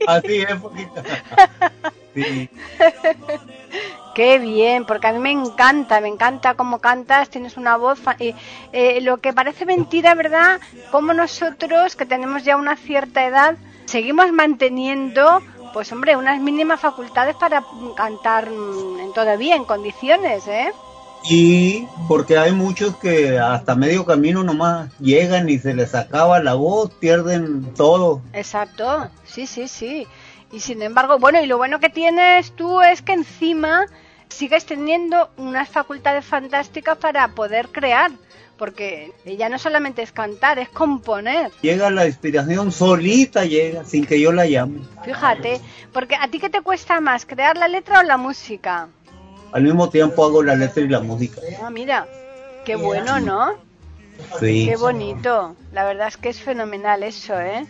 Así 0.07 0.41
es, 0.41 0.55
poquito. 0.61 1.01
Sí. 2.15 2.49
Qué 4.15 4.39
bien, 4.39 4.85
porque 4.85 5.07
a 5.07 5.11
mí 5.11 5.19
me 5.19 5.31
encanta, 5.31 5.99
me 5.99 6.07
encanta 6.07 6.53
cómo 6.53 6.79
cantas, 6.79 7.29
tienes 7.29 7.57
una 7.57 7.75
voz. 7.75 7.99
y, 8.17 8.33
eh, 8.71 9.01
lo 9.01 9.17
que 9.17 9.33
parece 9.33 9.65
mentira, 9.65 10.15
¿verdad? 10.15 10.61
Como 10.89 11.13
nosotros, 11.13 11.97
que 11.97 12.05
tenemos 12.05 12.45
ya 12.45 12.55
una 12.55 12.77
cierta 12.77 13.25
edad, 13.25 13.57
seguimos 13.83 14.31
manteniendo, 14.31 15.41
pues 15.73 15.91
hombre, 15.91 16.15
unas 16.15 16.39
mínimas 16.39 16.79
facultades 16.79 17.35
para 17.35 17.65
cantar 17.97 18.49
mm, 18.51 19.11
todavía 19.13 19.57
en 19.57 19.65
condiciones, 19.65 20.47
¿eh? 20.47 20.71
Y 21.29 21.85
porque 22.07 22.37
hay 22.37 22.53
muchos 22.53 22.95
que 22.95 23.37
hasta 23.37 23.75
medio 23.75 24.05
camino 24.05 24.43
nomás 24.43 24.97
llegan 24.99 25.49
y 25.49 25.59
se 25.59 25.73
les 25.73 25.93
acaba 25.93 26.39
la 26.39 26.53
voz, 26.53 26.89
pierden 27.01 27.73
todo. 27.73 28.21
Exacto, 28.31 29.09
sí, 29.25 29.45
sí, 29.45 29.67
sí. 29.67 30.07
Y 30.53 30.61
sin 30.61 30.81
embargo, 30.81 31.19
bueno, 31.19 31.41
y 31.41 31.47
lo 31.47 31.57
bueno 31.57 31.81
que 31.81 31.89
tienes 31.89 32.55
tú 32.55 32.81
es 32.81 33.01
que 33.01 33.11
encima 33.11 33.87
sigues 34.35 34.65
teniendo 34.65 35.29
unas 35.37 35.69
facultades 35.69 36.25
fantásticas 36.25 36.97
para 36.97 37.27
poder 37.29 37.69
crear, 37.69 38.11
porque 38.57 39.11
ya 39.25 39.49
no 39.49 39.57
solamente 39.59 40.01
es 40.01 40.11
cantar, 40.11 40.59
es 40.59 40.69
componer. 40.69 41.51
Llega 41.61 41.89
la 41.89 42.05
inspiración 42.05 42.71
solita, 42.71 43.45
llega, 43.45 43.83
sin 43.85 44.05
que 44.05 44.19
yo 44.19 44.31
la 44.31 44.45
llame. 44.45 44.81
Fíjate, 45.03 45.59
porque 45.93 46.15
a 46.15 46.27
ti 46.27 46.39
qué 46.39 46.49
te 46.49 46.61
cuesta 46.61 46.99
más, 47.01 47.25
crear 47.25 47.57
la 47.57 47.67
letra 47.67 47.99
o 47.99 48.03
la 48.03 48.17
música. 48.17 48.89
Al 49.51 49.63
mismo 49.63 49.89
tiempo 49.89 50.25
hago 50.25 50.43
la 50.43 50.55
letra 50.55 50.83
y 50.83 50.87
la 50.89 50.99
música. 50.99 51.39
Ah, 51.63 51.69
mira, 51.69 52.07
qué 52.65 52.75
bueno, 52.75 53.19
¿no? 53.19 53.53
Sí. 54.39 54.65
Qué 54.69 54.75
bonito. 54.77 55.55
La 55.73 55.83
verdad 55.85 56.07
es 56.09 56.17
que 56.17 56.29
es 56.29 56.41
fenomenal 56.41 57.03
eso, 57.03 57.39
¿eh? 57.39 57.65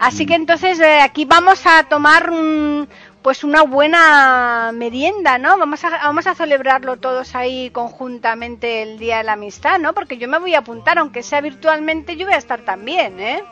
Así 0.00 0.26
que 0.26 0.34
entonces 0.34 0.80
eh, 0.80 1.00
aquí 1.00 1.24
vamos 1.24 1.60
a 1.66 1.84
tomar 1.84 2.28
un- 2.30 2.88
pues 3.24 3.42
una 3.42 3.62
buena 3.62 4.70
merienda, 4.74 5.38
¿no? 5.38 5.56
Vamos 5.56 5.82
a, 5.82 5.88
vamos 5.88 6.26
a 6.26 6.34
celebrarlo 6.34 6.98
todos 6.98 7.34
ahí 7.34 7.70
conjuntamente 7.70 8.82
el 8.82 8.98
Día 8.98 9.16
de 9.16 9.24
la 9.24 9.32
Amistad, 9.32 9.78
¿no? 9.78 9.94
Porque 9.94 10.18
yo 10.18 10.28
me 10.28 10.38
voy 10.38 10.54
a 10.54 10.58
apuntar, 10.58 10.98
aunque 10.98 11.22
sea 11.22 11.40
virtualmente, 11.40 12.18
yo 12.18 12.26
voy 12.26 12.34
a 12.34 12.38
estar 12.38 12.66
también, 12.66 13.18
¿eh? 13.18 13.42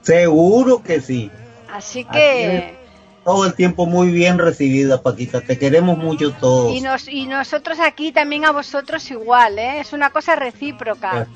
Seguro 0.00 0.82
que 0.82 1.02
sí. 1.02 1.30
Así 1.70 2.00
Así 2.00 2.04
que... 2.06 2.74
Todo 3.22 3.44
el 3.44 3.52
tiempo 3.52 3.84
muy 3.84 4.08
bien 4.08 4.38
recibida, 4.38 5.02
Paquita. 5.02 5.42
Te 5.42 5.58
queremos 5.58 5.98
mucho 5.98 6.32
todos. 6.32 6.74
Y, 6.74 6.80
nos, 6.80 7.06
y 7.06 7.26
nosotros 7.26 7.78
aquí 7.78 8.12
también 8.12 8.46
a 8.46 8.52
vosotros 8.52 9.10
igual, 9.10 9.58
¿eh? 9.58 9.80
Es 9.80 9.92
una 9.92 10.08
cosa 10.08 10.34
recíproca. 10.34 11.26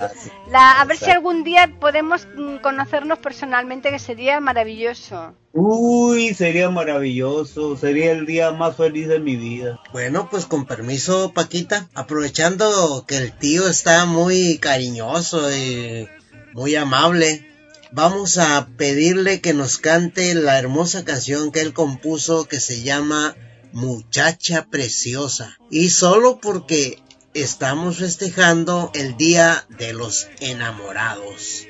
La, 0.50 0.80
a 0.80 0.84
ver 0.86 0.96
si 0.96 1.10
algún 1.10 1.44
día 1.44 1.70
podemos 1.78 2.26
mm, 2.34 2.56
conocernos 2.62 3.18
personalmente, 3.18 3.90
que 3.90 3.98
sería 3.98 4.40
maravilloso. 4.40 5.34
Uy, 5.56 6.34
sería 6.34 6.68
maravilloso. 6.68 7.76
Sería 7.76 8.10
el 8.10 8.26
día 8.26 8.50
más 8.50 8.76
feliz 8.76 9.06
de 9.06 9.20
mi 9.20 9.36
vida. 9.36 9.80
Bueno, 9.92 10.28
pues 10.28 10.46
con 10.46 10.66
permiso, 10.66 11.32
Paquita, 11.32 11.88
aprovechando 11.94 13.04
que 13.06 13.18
el 13.18 13.38
tío 13.38 13.68
está 13.68 14.04
muy 14.04 14.58
cariñoso 14.58 15.54
y 15.54 16.08
muy 16.54 16.74
amable, 16.74 17.48
vamos 17.92 18.38
a 18.38 18.66
pedirle 18.76 19.40
que 19.40 19.54
nos 19.54 19.78
cante 19.78 20.34
la 20.34 20.58
hermosa 20.58 21.04
canción 21.04 21.52
que 21.52 21.60
él 21.60 21.72
compuso 21.72 22.46
que 22.46 22.58
se 22.58 22.82
llama 22.82 23.36
Muchacha 23.72 24.66
Preciosa. 24.68 25.56
Y 25.70 25.90
solo 25.90 26.40
porque 26.40 27.00
estamos 27.32 27.98
festejando 27.98 28.90
el 28.92 29.16
Día 29.16 29.66
de 29.78 29.92
los 29.92 30.26
Enamorados. 30.40 31.68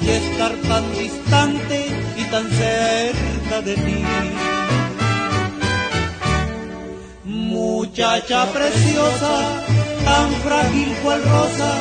y 0.01 0.09
estar 0.09 0.53
tan 0.69 0.83
distante 0.93 1.87
y 2.17 2.23
tan 2.25 2.45
cerca 2.49 3.61
de 3.61 3.75
ti. 3.75 4.03
Muchacha 7.25 8.45
preciosa, 8.53 9.35
tan 10.05 10.31
frágil 10.43 10.89
cual 11.03 11.21
rosa, 11.23 11.73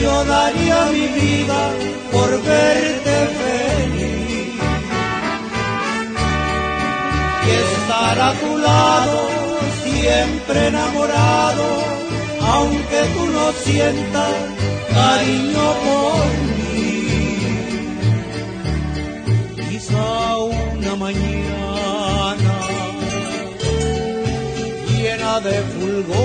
yo 0.00 0.24
daría 0.24 0.86
mi 0.92 1.06
vida 1.20 1.70
por 2.12 2.30
verte 2.42 3.16
feliz. 3.40 4.11
Estar 7.92 8.18
a 8.20 8.32
tu 8.40 8.56
lado, 8.58 9.18
siempre 9.84 10.68
enamorado, 10.68 11.66
aunque 12.54 12.98
tú 13.14 13.22
no 13.36 13.52
sientas 13.64 14.34
cariño 14.96 15.66
por 15.84 16.26
mí. 16.56 16.96
Quizá 19.68 20.36
una 20.36 20.92
mañana 20.96 22.54
llena 24.88 25.32
de 25.40 25.56
fulgor, 25.72 26.16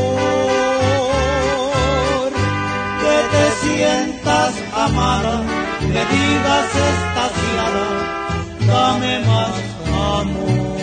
que 3.02 3.18
te 3.34 3.46
sientas 3.64 4.52
amada, 4.86 5.36
me 5.94 6.04
digas 6.14 6.70
estaciada, 6.94 7.86
dame 8.72 9.14
más 9.30 9.56
amor. 10.22 10.77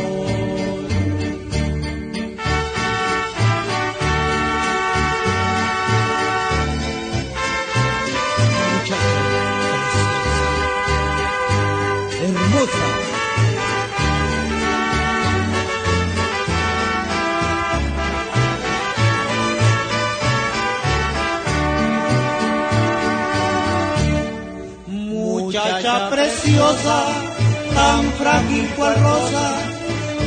Tan 27.74 28.12
frágil 28.18 28.66
cual 28.76 28.94
rosa, 28.94 29.48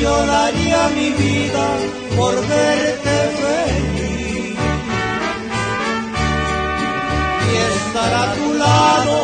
yo 0.01 0.25
daría 0.25 0.89
mi 0.89 1.09
vida 1.11 1.65
por 2.17 2.35
verte 2.47 3.15
feliz. 3.41 4.57
Y 7.49 7.55
estar 7.73 8.13
a 8.13 8.33
tu 8.35 8.53
lado, 8.53 9.15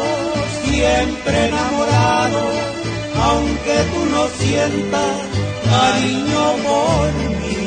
siempre 0.64 1.48
enamorado, 1.48 2.42
aunque 3.28 3.76
tú 3.92 4.02
no 4.16 4.24
sientas 4.40 5.16
cariño 5.70 6.44
por 6.68 7.08
mí. 7.40 7.62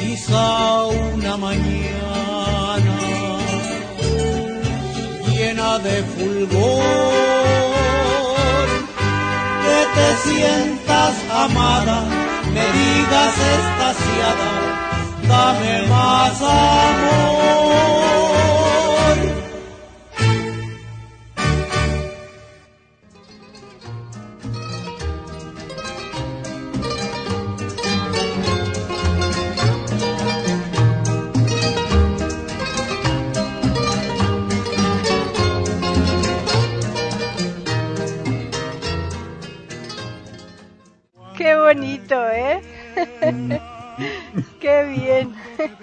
Quizá 0.00 0.86
una 1.14 1.36
mañana 1.36 2.07
de 5.76 6.02
fulgor, 6.02 6.82
que 9.62 9.78
te 9.94 10.08
sientas 10.24 11.14
amada, 11.30 12.04
me 12.54 12.64
digas 12.78 13.34
estaciada, 13.58 14.50
dame 15.28 15.86
más 15.88 16.40
amor. 16.40 17.97
Qué 41.38 41.54
bonito, 41.54 42.16
¿eh? 42.30 42.60
Qué 44.60 44.84
bien. 44.84 45.34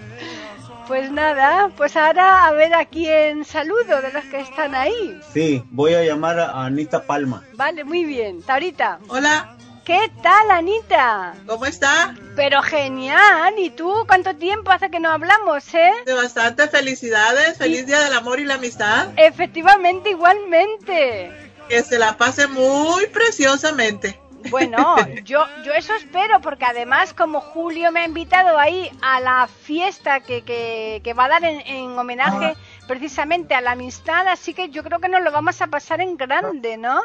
Pues 0.88 1.10
nada, 1.12 1.72
pues 1.76 1.96
ahora 1.96 2.46
a 2.46 2.52
ver 2.52 2.72
a 2.76 2.86
quién 2.86 3.44
saludo 3.44 4.04
de 4.04 4.12
los 4.14 4.24
que 4.26 4.42
están 4.42 4.76
ahí. 4.76 5.20
Sí, 5.34 5.64
voy 5.72 5.96
a 5.96 6.04
llamar 6.04 6.40
a 6.40 6.64
Anita 6.64 7.08
Palma. 7.08 7.44
Vale, 7.54 7.84
muy 7.84 8.06
bien. 8.06 8.44
Taurita. 8.44 9.00
Hola, 9.08 9.56
¿Qué 9.84 10.12
tal, 10.22 10.52
Anita? 10.52 11.34
¿cómo 11.48 11.66
está? 11.66 12.16
Pero 12.36 12.62
genial. 12.62 13.56
¿Y 13.58 13.72
tú? 13.72 13.92
¿Cuánto 14.06 14.36
tiempo 14.36 14.70
hace 14.70 14.92
que 14.92 15.00
no 15.00 15.10
hablamos, 15.10 15.74
eh? 15.74 15.92
De 16.06 16.14
bastante 16.14 16.68
felicidades, 16.68 17.58
feliz 17.58 17.88
día 17.88 18.02
del 18.02 18.14
amor 18.14 18.40
y 18.40 18.46
la 18.46 18.56
amistad. 18.56 19.08
Efectivamente, 19.16 20.12
igualmente. 20.12 21.32
Que 21.68 21.82
se 21.82 21.98
la 21.98 22.16
pase 22.16 22.46
muy 22.46 23.08
preciosamente. 23.08 24.20
Bueno, 24.50 24.96
yo, 25.24 25.46
yo 25.64 25.74
eso 25.74 25.94
espero, 25.96 26.42
porque 26.42 26.66
además 26.66 27.14
como 27.14 27.42
Julio 27.42 27.92
me 27.92 28.02
ha 28.02 28.06
invitado 28.06 28.58
ahí 28.58 28.92
a 29.02 29.20
la 29.20 29.48
fiesta 29.48 30.20
que, 30.20 30.44
que, 30.44 31.02
que 31.04 31.14
va 31.14 31.26
a 31.26 31.30
dar 31.30 31.44
en, 31.44 31.62
en 31.62 31.98
homenaje 31.98 32.56
precisamente 32.88 33.56
a 33.56 33.62
la 33.62 33.72
amistad, 33.72 34.28
así 34.28 34.54
que 34.54 34.70
yo 34.70 34.84
creo 34.84 35.00
que 35.00 35.10
nos 35.10 35.24
lo 35.24 35.32
vamos 35.32 35.62
a 35.62 35.68
pasar 35.68 36.02
en 36.02 36.18
grande, 36.18 36.78
¿no? 36.78 37.02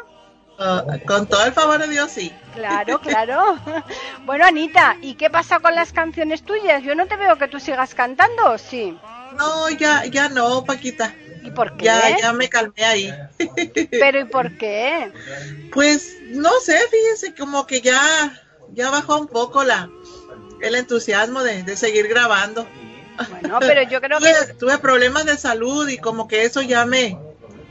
Ah, 0.59 0.83
con 1.07 1.25
todo 1.27 1.43
el 1.45 1.53
favor 1.53 1.79
de 1.79 1.87
Dios, 1.87 2.11
sí. 2.11 2.31
Claro, 2.53 2.99
claro. 2.99 3.57
Bueno, 4.25 4.45
Anita, 4.45 4.97
¿y 5.01 5.15
qué 5.15 5.29
pasa 5.29 5.59
con 5.59 5.73
las 5.73 5.91
canciones 5.91 6.43
tuyas? 6.43 6.83
Yo 6.83 6.93
no 6.93 7.07
te 7.07 7.15
veo 7.15 7.35
que 7.37 7.47
tú 7.47 7.59
sigas 7.59 7.95
cantando, 7.95 8.51
¿o 8.51 8.57
¿sí? 8.59 8.95
No, 9.37 9.69
ya, 9.69 10.05
ya 10.05 10.29
no, 10.29 10.63
Paquita. 10.63 11.15
¿Y 11.43 11.51
por 11.51 11.75
qué? 11.77 11.85
Ya, 11.85 12.17
ya 12.19 12.33
me 12.33 12.49
calmé 12.49 12.83
ahí. 12.83 13.13
Pero 13.91 14.19
¿y 14.19 14.25
por 14.25 14.57
qué? 14.57 15.11
Pues 15.73 16.17
no 16.27 16.51
sé, 16.63 16.77
fíjese, 16.89 17.33
como 17.35 17.65
que 17.65 17.81
ya, 17.81 17.99
ya 18.73 18.89
bajó 18.89 19.19
un 19.19 19.27
poco 19.27 19.63
la, 19.63 19.89
el 20.61 20.75
entusiasmo 20.75 21.43
de, 21.43 21.63
de 21.63 21.75
seguir 21.75 22.07
grabando. 22.07 22.67
Bueno, 23.29 23.59
pero 23.59 23.83
yo 23.83 24.01
creo 24.01 24.19
que... 24.19 24.33
Tuve, 24.33 24.53
tuve 24.55 24.77
problemas 24.77 25.25
de 25.25 25.37
salud 25.37 25.87
y 25.87 25.97
como 25.97 26.27
que 26.27 26.43
eso 26.43 26.61
ya 26.61 26.85
me, 26.85 27.17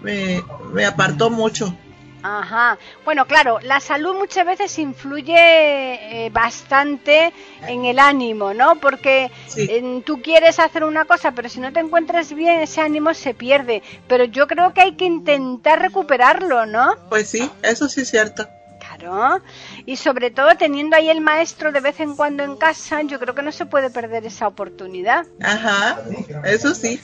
me, 0.01 0.43
me 0.73 0.85
apartó 0.85 1.31
mucho. 1.31 1.77
Ajá. 2.23 2.79
Bueno, 3.05 3.27
claro, 3.27 3.59
la 3.63 3.81
salud 3.81 4.15
muchas 4.17 4.47
veces 4.47 4.79
influye 4.79 5.35
eh, 5.37 6.31
bastante 6.31 7.33
en 7.67 7.85
el 7.85 7.99
ánimo, 7.99 8.53
¿no? 8.55 8.77
Porque 8.77 9.31
Sí. 9.47 9.67
eh, 9.71 10.03
tú 10.05 10.21
quieres 10.23 10.59
hacer 10.59 10.85
una 10.85 11.05
cosa, 11.05 11.33
pero 11.33 11.49
si 11.49 11.61
no 11.61 11.73
te 11.73 11.81
encuentras 11.81 12.33
bien, 12.33 12.61
ese 12.61 12.81
ánimo 12.81 13.15
se 13.15 13.35
pierde. 13.35 13.83
Pero 14.07 14.25
yo 14.25 14.47
creo 14.47 14.73
que 14.75 14.83
hay 14.83 14.93
que 14.97 15.05
intentar 15.07 15.81
recuperarlo, 15.81 16.67
¿no? 16.67 16.95
Pues 17.09 17.29
sí, 17.29 17.51
eso 17.63 17.89
sí 17.89 18.03
es 18.03 18.11
cierto. 18.11 18.47
Claro. 18.79 19.41
Y 19.87 19.97
sobre 19.97 20.31
todo 20.31 20.57
teniendo 20.57 20.97
ahí 20.97 21.09
el 21.11 21.21
maestro 21.21 21.73
de 21.73 21.81
vez 21.81 22.01
en 22.01 22.17
cuando 22.17 22.43
en 22.43 22.57
casa, 22.57 23.03
yo 23.03 23.19
creo 23.19 23.35
que 23.35 23.43
no 23.43 23.53
se 23.53 23.65
puede 23.67 23.91
perder 23.91 24.27
esa 24.27 24.47
oportunidad. 24.47 25.27
Ajá, 25.43 25.99
eso 26.45 26.75
sí. 26.75 27.01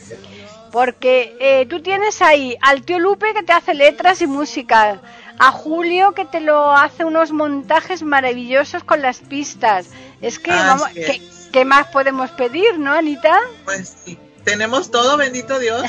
Porque 0.73 1.37
eh, 1.41 1.67
tú 1.67 1.81
tienes 1.81 2.23
ahí 2.23 2.57
al 2.61 2.83
tío 2.83 2.99
Lupe 2.99 3.33
que 3.35 3.43
te 3.43 3.53
hace 3.53 3.75
letras 3.75 4.21
y 4.23 4.27
música, 4.27 5.01
a 5.39 5.53
Julio 5.53 6.13
que 6.13 6.25
te 6.25 6.41
lo 6.41 6.73
hace 6.73 7.05
unos 7.05 7.33
montajes 7.33 8.03
maravillosos 8.03 8.85
con 8.85 9.03
las 9.03 9.21
pistas. 9.21 9.89
Es 10.21 10.39
que, 10.39 10.51
Así 10.51 10.67
vamos, 10.67 10.89
es. 10.95 11.07
¿qué, 11.07 11.23
qué 11.53 11.65
más 11.65 11.89
podemos 11.89 12.31
pedir, 12.33 12.79
no, 12.79 12.93
Anita? 12.93 13.39
Pues 13.65 13.97
sí. 14.05 14.19
tenemos 14.45 14.91
todo, 14.91 15.17
bendito 15.17 15.59
Dios. 15.59 15.83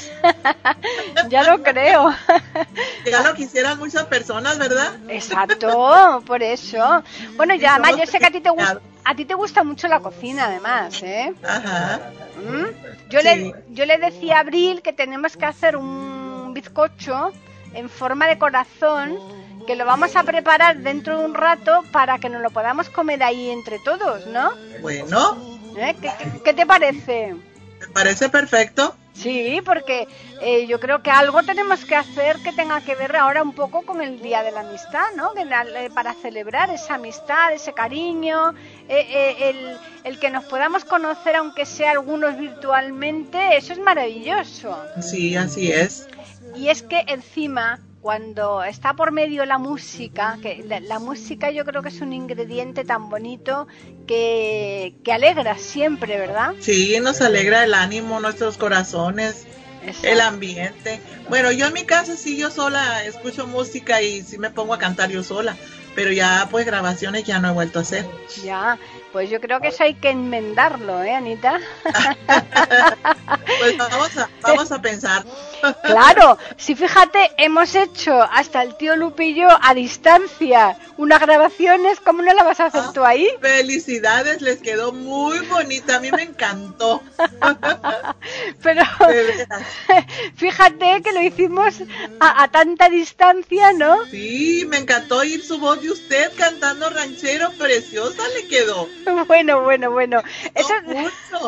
ya 1.29 1.43
lo 1.43 1.63
creo. 1.63 2.13
ya 3.05 3.21
lo 3.21 3.33
quisieran 3.35 3.77
muchas 3.79 4.05
personas, 4.05 4.57
¿verdad? 4.57 4.97
Exacto, 5.07 6.23
por 6.25 6.43
eso. 6.43 7.03
Bueno, 7.35 7.55
ya 7.55 7.75
además 7.75 7.97
yo 7.97 8.05
sé 8.05 8.19
que 8.19 8.25
a 8.25 8.31
ti 8.31 8.41
te 8.41 8.49
gusta 8.49 8.81
a 9.07 9.15
ti 9.15 9.23
te 9.23 9.35
gusta 9.35 9.63
mucho 9.63 9.87
la 9.87 10.01
cocina 10.01 10.45
además, 10.45 11.01
¿eh? 11.01 11.33
Ajá. 11.41 12.11
¿Mm? 12.35 13.09
Yo 13.09 13.21
le 13.21 13.53
yo 13.69 13.85
le 13.85 13.97
decía 13.97 14.37
a 14.37 14.39
Abril 14.41 14.81
que 14.81 14.91
tenemos 14.91 15.37
que 15.37 15.45
hacer 15.45 15.77
un 15.77 16.53
bizcocho 16.53 17.31
en 17.73 17.89
forma 17.89 18.27
de 18.27 18.37
corazón 18.37 19.17
que 19.65 19.77
lo 19.77 19.85
vamos 19.85 20.15
a 20.17 20.23
preparar 20.23 20.79
dentro 20.79 21.19
de 21.19 21.25
un 21.25 21.33
rato 21.33 21.83
para 21.93 22.19
que 22.19 22.27
nos 22.27 22.41
lo 22.41 22.49
podamos 22.49 22.89
comer 22.89 23.23
ahí 23.23 23.49
entre 23.49 23.79
todos, 23.79 24.27
¿no? 24.27 24.51
Bueno. 24.81 25.37
¿Eh? 25.77 25.95
¿Qué, 26.43 26.53
te 26.53 26.65
parece? 26.65 27.35
Parece 27.93 28.29
perfecto. 28.29 28.95
Sí, 29.13 29.61
porque 29.65 30.07
eh, 30.41 30.67
yo 30.67 30.79
creo 30.79 31.01
que 31.01 31.09
algo 31.09 31.41
tenemos 31.41 31.83
que 31.85 31.95
hacer 31.95 32.37
que 32.43 32.53
tenga 32.53 32.81
que 32.81 32.93
ver 32.95 33.15
ahora 33.15 33.41
un 33.41 33.53
poco 33.53 33.81
con 33.81 33.99
el 33.99 34.21
Día 34.21 34.43
de 34.43 34.51
la 34.51 34.59
Amistad, 34.59 35.05
¿no? 35.15 35.31
Eh, 35.35 35.89
para 35.93 36.13
celebrar 36.13 36.69
esa 36.69 36.95
amistad, 36.95 37.51
ese 37.51 37.73
cariño, 37.73 38.53
el, 38.87 39.77
el 40.03 40.19
que 40.19 40.29
nos 40.29 40.45
podamos 40.45 40.85
conocer 40.85 41.35
aunque 41.35 41.65
sea 41.65 41.91
algunos 41.91 42.37
virtualmente, 42.37 43.57
eso 43.57 43.73
es 43.73 43.79
maravilloso. 43.79 44.77
Sí, 45.01 45.35
así 45.35 45.71
es. 45.71 46.07
Y 46.55 46.69
es 46.69 46.83
que 46.83 47.03
encima 47.07 47.79
cuando 48.01 48.63
está 48.63 48.93
por 48.93 49.11
medio 49.11 49.45
la 49.45 49.57
música, 49.57 50.37
que 50.41 50.63
la, 50.63 50.99
música 50.99 51.51
yo 51.51 51.65
creo 51.65 51.81
que 51.81 51.89
es 51.89 52.01
un 52.01 52.13
ingrediente 52.13 52.85
tan 52.85 53.09
bonito 53.09 53.67
que, 54.07 54.95
que, 55.03 55.11
alegra 55.11 55.57
siempre, 55.57 56.17
¿verdad? 56.17 56.53
Sí, 56.59 56.97
nos 57.01 57.21
alegra 57.21 57.63
el 57.63 57.73
ánimo, 57.73 58.19
nuestros 58.19 58.57
corazones, 58.57 59.45
el 60.03 60.21
ambiente. 60.21 60.99
Bueno, 61.29 61.51
yo 61.51 61.67
en 61.67 61.73
mi 61.73 61.85
casa 61.85 62.15
sí, 62.15 62.37
yo 62.37 62.51
sola 62.51 63.03
escucho 63.05 63.47
música 63.47 64.01
y 64.01 64.21
sí 64.21 64.37
me 64.37 64.49
pongo 64.49 64.73
a 64.73 64.79
cantar 64.79 65.09
yo 65.09 65.23
sola, 65.23 65.55
pero 65.95 66.11
ya 66.11 66.47
pues 66.51 66.65
grabaciones 66.65 67.23
ya 67.23 67.39
no 67.39 67.49
he 67.49 67.53
vuelto 67.53 67.79
a 67.79 67.81
hacer. 67.81 68.05
Ya, 68.43 68.77
pues 69.17 69.31
yo 69.31 69.41
creo 69.41 69.59
que 69.59 69.69
eso 69.69 69.83
hay 69.83 69.95
que 69.95 70.11
enmendarlo, 70.11 71.01
¿eh, 71.01 71.15
Anita? 71.15 71.59
pues 73.59 73.75
vamos 73.75 74.15
a, 74.15 74.29
vamos 74.43 74.71
a 74.71 74.79
pensar. 74.79 75.25
claro, 75.83 76.37
si 76.55 76.75
fíjate, 76.75 77.31
hemos 77.37 77.73
hecho 77.73 78.21
hasta 78.21 78.61
el 78.61 78.77
tío 78.77 78.95
Lupillo 78.95 79.47
a 79.59 79.73
distancia 79.73 80.77
unas 80.97 81.21
grabaciones, 81.21 81.99
¿cómo 81.99 82.21
no 82.21 82.33
la 82.33 82.43
vas 82.43 82.59
a 82.59 82.65
hacer 82.65 82.91
tú 82.93 83.03
ahí? 83.03 83.29
Felicidades, 83.39 84.41
les 84.41 84.59
quedó 84.59 84.91
muy 84.91 85.39
bonita, 85.47 85.97
a 85.97 85.99
mí 85.99 86.11
me 86.11 86.23
encantó. 86.23 87.03
Pero 88.63 88.81
fíjate 90.35 91.01
que 91.03 91.11
lo 91.11 91.21
hicimos 91.21 91.75
a, 92.19 92.43
a, 92.43 92.47
tanta 92.49 92.89
distancia, 92.89 93.73
¿no? 93.73 94.05
Sí, 94.05 94.65
me 94.67 94.77
encantó 94.77 95.17
oír 95.17 95.43
su 95.43 95.59
voz 95.59 95.81
de 95.81 95.91
usted 95.91 96.31
cantando 96.35 96.89
ranchero, 96.89 97.51
preciosa 97.57 98.23
le 98.35 98.47
quedó. 98.47 98.89
Bueno, 99.27 99.61
bueno, 99.61 99.91
bueno. 99.91 100.21
Eso, 100.53 100.73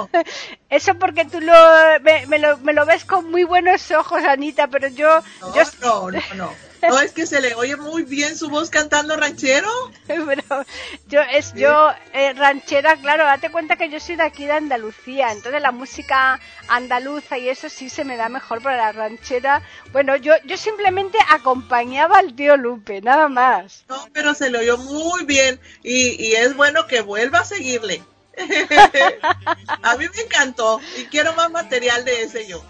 eso 0.69 0.95
porque 0.95 1.25
tú 1.25 1.39
lo 1.41 1.53
me, 2.01 2.39
lo, 2.39 2.57
me 2.59 2.73
lo 2.73 2.85
ves 2.85 3.05
con 3.05 3.29
muy 3.29 3.43
buenos 3.43 3.91
ojos, 3.91 4.23
Anita, 4.23 4.67
pero 4.67 4.87
yo... 4.87 5.21
No, 5.41 5.55
yo... 5.55 5.63
no, 5.81 6.11
no, 6.11 6.19
no. 6.35 6.68
No, 6.89 6.99
es 6.99 7.11
que 7.11 7.25
se 7.25 7.41
le 7.41 7.53
oye 7.55 7.75
muy 7.75 8.03
bien 8.03 8.37
su 8.37 8.49
voz 8.49 8.69
cantando 8.69 9.15
ranchero. 9.15 9.69
Pero 10.07 10.65
yo, 11.07 11.21
es 11.21 11.53
yo, 11.53 11.91
eh, 12.13 12.33
ranchera, 12.33 12.95
claro, 12.97 13.25
date 13.25 13.51
cuenta 13.51 13.75
que 13.75 13.89
yo 13.89 13.99
soy 13.99 14.15
de 14.15 14.23
aquí 14.23 14.45
de 14.45 14.53
Andalucía, 14.53 15.31
entonces 15.31 15.61
la 15.61 15.71
música 15.71 16.39
andaluza 16.67 17.37
y 17.37 17.49
eso 17.49 17.69
sí 17.69 17.89
se 17.89 18.05
me 18.05 18.17
da 18.17 18.29
mejor 18.29 18.61
para 18.61 18.77
la 18.77 18.91
ranchera. 18.91 19.61
Bueno, 19.91 20.15
yo, 20.15 20.33
yo 20.45 20.57
simplemente 20.57 21.17
acompañaba 21.29 22.19
al 22.19 22.33
tío 22.33 22.57
Lupe, 22.57 23.01
nada 23.01 23.27
más. 23.27 23.83
No, 23.89 24.07
pero 24.13 24.33
se 24.33 24.49
le 24.49 24.59
oyó 24.59 24.77
muy 24.77 25.25
bien 25.25 25.59
y, 25.83 26.23
y 26.23 26.33
es 26.33 26.55
bueno 26.55 26.87
que 26.87 27.01
vuelva 27.01 27.39
a 27.39 27.45
seguirle. 27.45 28.03
a 29.83 29.97
mí 29.97 30.05
me 30.15 30.21
encantó 30.21 30.79
y 30.97 31.05
quiero 31.05 31.33
más 31.33 31.51
material 31.51 32.05
de 32.05 32.23
ese 32.23 32.47
yo. 32.47 32.63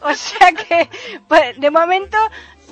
o 0.00 0.14
sea 0.14 0.52
que, 0.52 0.88
pues, 1.28 1.58
de 1.60 1.70
momento, 1.70 2.18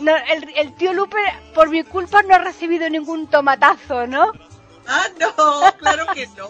el, 0.09 0.49
el, 0.57 0.75
tío 0.75 0.93
Lupe, 0.93 1.19
por 1.55 1.69
mi 1.69 1.85
culpa, 1.85 2.23
no 2.23 2.35
ha 2.35 2.39
recibido 2.39 2.89
ningún 2.89 3.29
tomatazo, 3.29 4.07
¿no? 4.07 4.33
Ah, 4.87 5.07
no, 5.21 5.73
claro 5.79 6.07
que 6.15 6.27
no. 6.37 6.49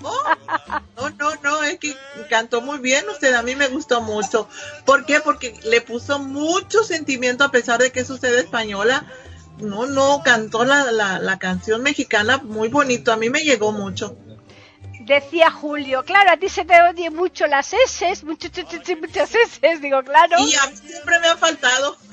No, 0.96 1.10
no, 1.10 1.34
no, 1.42 1.62
es 1.62 1.78
que 1.78 1.94
cantó 2.28 2.60
muy 2.60 2.78
bien 2.78 3.04
usted, 3.08 3.34
a 3.34 3.42
mí 3.42 3.54
me 3.54 3.68
gustó 3.68 4.00
mucho. 4.00 4.48
¿Por 4.86 5.04
qué? 5.04 5.20
Porque 5.20 5.58
le 5.64 5.80
puso 5.80 6.18
mucho 6.18 6.82
sentimiento 6.84 7.44
a 7.44 7.50
pesar 7.50 7.80
de 7.80 7.92
que 7.92 8.00
es 8.00 8.10
usted 8.10 8.38
española. 8.38 9.04
No, 9.58 9.86
no, 9.86 10.22
cantó 10.24 10.64
la, 10.64 10.90
la, 10.90 11.18
la 11.18 11.38
canción 11.38 11.82
mexicana 11.82 12.38
muy 12.38 12.68
bonito, 12.68 13.12
a 13.12 13.16
mí 13.16 13.28
me 13.28 13.40
llegó 13.40 13.72
mucho. 13.72 14.16
Decía 15.00 15.50
Julio, 15.50 16.04
claro, 16.04 16.30
a 16.30 16.36
ti 16.36 16.50
se 16.50 16.66
te 16.66 16.78
oye 16.82 17.08
mucho 17.08 17.46
las 17.46 17.72
S, 17.72 18.22
muchas 18.22 18.52
S, 19.34 19.78
digo, 19.80 20.02
claro. 20.02 20.36
Y 20.40 20.54
a 20.54 20.66
mí 20.66 20.76
siempre 20.76 21.18
me 21.20 21.28
ha 21.28 21.38
faltado. 21.38 21.96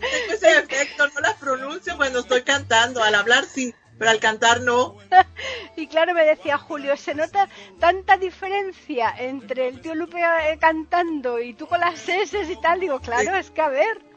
Tengo 0.00 0.32
ese 0.32 0.58
efecto, 0.58 1.06
no 1.14 1.20
las 1.20 1.34
pronuncio 1.34 1.96
cuando 1.96 2.18
estoy 2.20 2.42
cantando, 2.42 3.04
al 3.04 3.14
hablar 3.14 3.44
sí, 3.44 3.72
pero 3.98 4.10
al 4.10 4.18
cantar 4.18 4.62
no. 4.62 4.96
y 5.76 5.86
claro, 5.86 6.12
me 6.12 6.24
decía 6.24 6.58
Julio, 6.58 6.96
se 6.96 7.14
nota 7.14 7.48
tanta 7.78 8.16
diferencia 8.16 9.14
entre 9.16 9.68
el 9.68 9.80
tío 9.80 9.94
Lupe 9.94 10.20
eh, 10.20 10.58
cantando 10.58 11.38
y 11.38 11.54
tú 11.54 11.68
con 11.68 11.78
las 11.78 12.08
S 12.08 12.36
y 12.36 12.60
tal, 12.60 12.80
digo, 12.80 12.98
claro, 12.98 13.36
es 13.36 13.52
que 13.52 13.60
a 13.60 13.68
ver. 13.68 14.07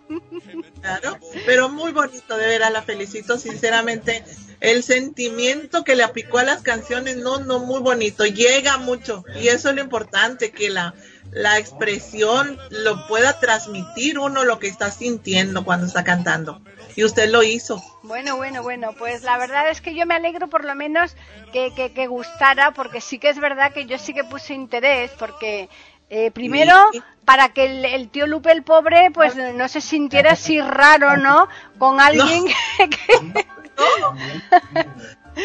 Claro, 0.81 1.17
pero 1.45 1.69
muy 1.69 1.91
bonito, 1.91 2.37
de 2.37 2.47
veras, 2.47 2.71
la 2.71 2.81
felicito 2.81 3.37
sinceramente. 3.37 4.23
El 4.59 4.83
sentimiento 4.83 5.83
que 5.83 5.95
le 5.95 6.03
aplicó 6.03 6.37
a 6.37 6.43
las 6.43 6.61
canciones, 6.61 7.17
no, 7.17 7.39
no, 7.39 7.59
muy 7.59 7.79
bonito, 7.79 8.25
llega 8.25 8.77
mucho. 8.77 9.23
Y 9.39 9.47
eso 9.47 9.69
es 9.69 9.75
lo 9.75 9.81
importante, 9.81 10.51
que 10.51 10.69
la, 10.69 10.93
la 11.31 11.57
expresión 11.57 12.59
lo 12.69 13.07
pueda 13.07 13.39
transmitir 13.39 14.19
uno 14.19 14.43
lo 14.43 14.59
que 14.59 14.67
está 14.67 14.91
sintiendo 14.91 15.63
cuando 15.63 15.87
está 15.87 16.03
cantando. 16.03 16.61
Y 16.95 17.05
usted 17.05 17.29
lo 17.29 17.41
hizo. 17.41 17.81
Bueno, 18.03 18.35
bueno, 18.35 18.61
bueno, 18.63 18.93
pues 18.97 19.23
la 19.23 19.37
verdad 19.37 19.69
es 19.69 19.79
que 19.79 19.95
yo 19.95 20.05
me 20.05 20.15
alegro 20.15 20.49
por 20.49 20.65
lo 20.65 20.75
menos 20.75 21.15
que, 21.53 21.73
que, 21.73 21.93
que 21.93 22.07
gustara, 22.07 22.71
porque 22.71 22.99
sí 22.99 23.17
que 23.17 23.29
es 23.29 23.39
verdad 23.39 23.71
que 23.71 23.85
yo 23.85 23.97
sí 23.97 24.13
que 24.13 24.25
puse 24.25 24.53
interés, 24.53 25.11
porque 25.17 25.69
eh, 26.13 26.29
primero, 26.29 26.75
para 27.23 27.53
que 27.53 27.95
el, 27.95 28.09
tío 28.09 28.27
Lupe, 28.27 28.51
el 28.51 28.63
pobre, 28.63 29.11
pues 29.13 29.33
no 29.37 29.67
se 29.69 29.79
sintiera 29.79 30.33
así 30.33 30.59
raro, 30.59 31.15
¿no? 31.15 31.47
Con 31.79 32.01
alguien 32.01 32.45
que... 32.77 33.45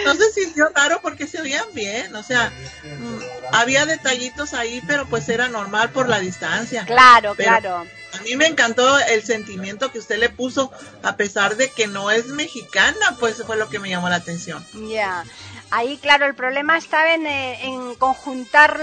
No. 0.04 0.14
se 0.14 0.32
sintió 0.32 0.68
raro 0.74 0.98
porque 1.00 1.28
se 1.28 1.40
oían 1.40 1.64
bien, 1.72 2.14
o 2.16 2.22
sea, 2.22 2.52
mm, 2.82 3.18
había 3.52 3.86
detallitos 3.86 4.52
ahí, 4.52 4.82
pero 4.86 5.06
pues 5.06 5.28
era 5.28 5.48
normal 5.48 5.90
por 5.90 6.08
la 6.08 6.18
distancia. 6.18 6.84
Claro, 6.84 7.34
claro. 7.36 7.86
A 8.12 8.22
mí 8.22 8.36
me 8.36 8.46
encantó 8.46 8.98
el 8.98 9.22
sentimiento 9.22 9.92
que 9.92 10.00
usted 10.00 10.18
le 10.18 10.28
puso, 10.28 10.72
a 11.02 11.16
pesar 11.16 11.56
de 11.56 11.70
que 11.70 11.86
no 11.86 12.10
es 12.10 12.26
mexicana, 12.26 13.16
pues 13.20 13.42
fue 13.46 13.56
lo 13.56 13.68
que 13.68 13.78
me 13.78 13.88
llamó 13.88 14.08
la 14.08 14.16
atención. 14.16 14.66
Ya, 14.90 15.24
ahí 15.70 15.96
claro, 15.98 16.26
el 16.26 16.34
problema 16.34 16.76
estaba 16.76 17.14
en, 17.14 17.26
eh, 17.26 17.64
en 17.64 17.94
conjuntar 17.94 18.80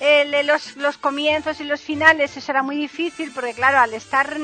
eh, 0.00 0.42
los, 0.44 0.76
los 0.76 0.98
comienzos 0.98 1.60
y 1.60 1.64
los 1.64 1.80
finales 1.80 2.36
eso 2.36 2.52
era 2.52 2.62
muy 2.62 2.76
difícil 2.76 3.32
porque 3.32 3.54
claro 3.54 3.78
al 3.78 3.94
estar 3.94 4.36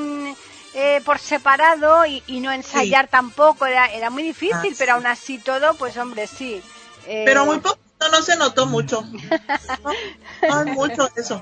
eh, 0.75 1.01
por 1.05 1.19
separado 1.19 2.07
y, 2.07 2.23
no 2.41 2.53
ensayar 2.53 3.09
tampoco 3.09 3.67
era, 3.67 3.87
era 3.87 4.11
muy 4.11 4.23
difícil 4.23 4.75
pero 4.79 4.95
aún 4.95 5.07
así 5.07 5.39
todo 5.39 5.75
pues 5.75 5.97
hombre 5.97 6.27
sí 6.27 6.63
eh, 7.07 7.25
pero 7.27 7.45
muy 7.45 7.59
poco 7.61 7.79
no 8.11 8.23
se 8.23 8.37
notó 8.37 8.67
mucho. 8.67 9.05
No, 10.49 10.65
mucho 10.65 11.09
eso. 11.15 11.41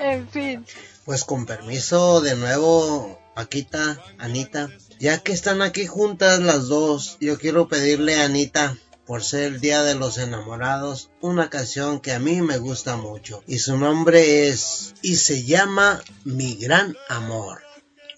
En 0.00 0.28
fin. 0.28 0.66
Pues 1.04 1.22
con 1.22 1.46
permiso 1.46 2.20
de 2.20 2.34
nuevo 2.34 3.20
Paquita 3.36 4.02
Anita. 4.18 4.70
Ya 4.98 5.18
que 5.18 5.32
están 5.32 5.62
aquí 5.62 5.86
juntas 5.86 6.40
las 6.40 6.66
dos 6.66 7.16
yo 7.20 7.38
quiero 7.38 7.68
pedirle 7.68 8.16
a 8.16 8.24
Anita 8.24 8.76
por 9.06 9.22
ser 9.22 9.44
el 9.44 9.60
Día 9.60 9.82
de 9.82 9.94
los 9.94 10.18
Enamorados, 10.18 11.10
una 11.20 11.50
canción 11.50 12.00
que 12.00 12.12
a 12.12 12.18
mí 12.18 12.42
me 12.42 12.58
gusta 12.58 12.96
mucho. 12.96 13.42
Y 13.46 13.58
su 13.58 13.76
nombre 13.76 14.48
es 14.48 14.94
y 15.02 15.16
se 15.16 15.44
llama 15.44 16.02
Mi 16.24 16.56
Gran 16.56 16.96
Amor. 17.08 17.62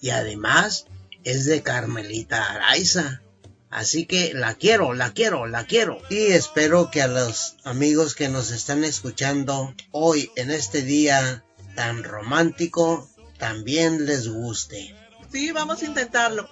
Y 0.00 0.10
además 0.10 0.86
es 1.24 1.44
de 1.44 1.62
Carmelita 1.62 2.52
Araiza. 2.52 3.22
Así 3.68 4.06
que 4.06 4.32
la 4.32 4.54
quiero, 4.54 4.94
la 4.94 5.12
quiero, 5.12 5.46
la 5.46 5.66
quiero. 5.66 5.98
Y 6.08 6.26
espero 6.26 6.90
que 6.90 7.02
a 7.02 7.08
los 7.08 7.56
amigos 7.64 8.14
que 8.14 8.28
nos 8.28 8.50
están 8.50 8.84
escuchando 8.84 9.74
hoy 9.90 10.30
en 10.36 10.50
este 10.50 10.82
día 10.82 11.44
tan 11.74 12.04
romántico 12.04 13.10
también 13.38 14.06
les 14.06 14.28
guste. 14.28 14.94
Sí, 15.30 15.50
vamos 15.52 15.82
a 15.82 15.86
intentarlo. 15.86 16.48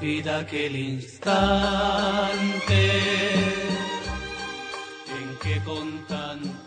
Olvida 0.00 0.38
aquel 0.38 0.76
instante 0.76 1.30
en 5.18 5.36
que 5.42 5.60
con 5.62 6.06
tanto 6.06 6.59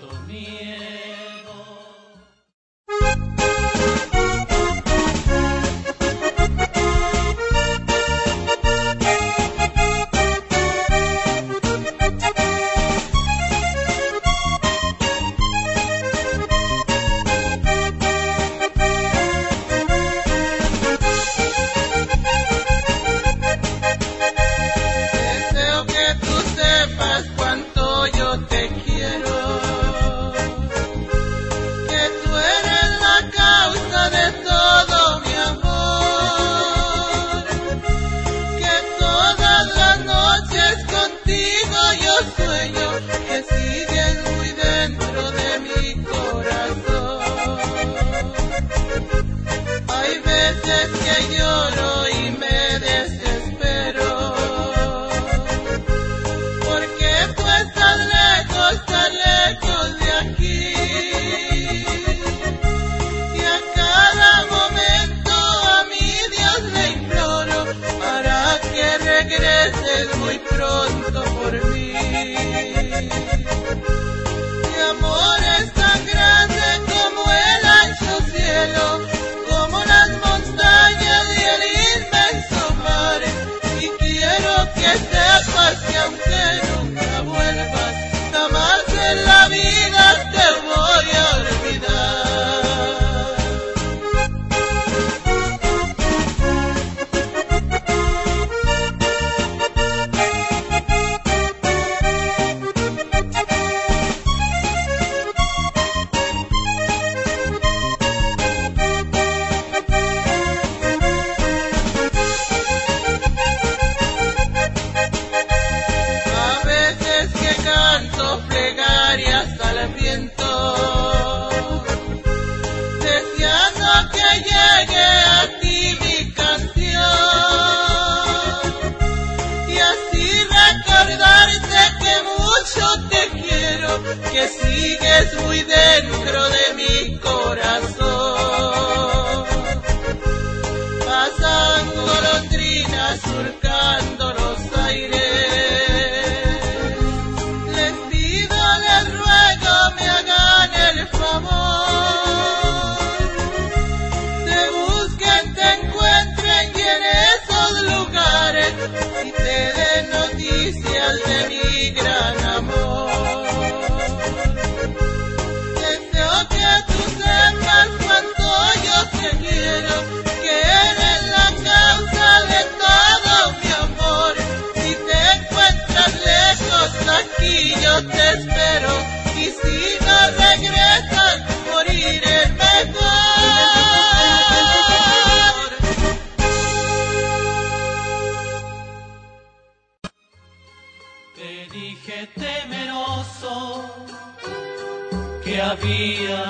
que 195.43 195.61
había 195.61 196.45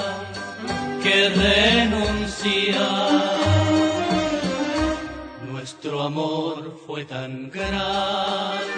que 1.02 1.30
renunciar. 1.30 2.80
Nuestro 5.52 6.04
amor 6.04 6.80
fue 6.86 7.06
tan 7.06 7.50
grande. 7.50 8.74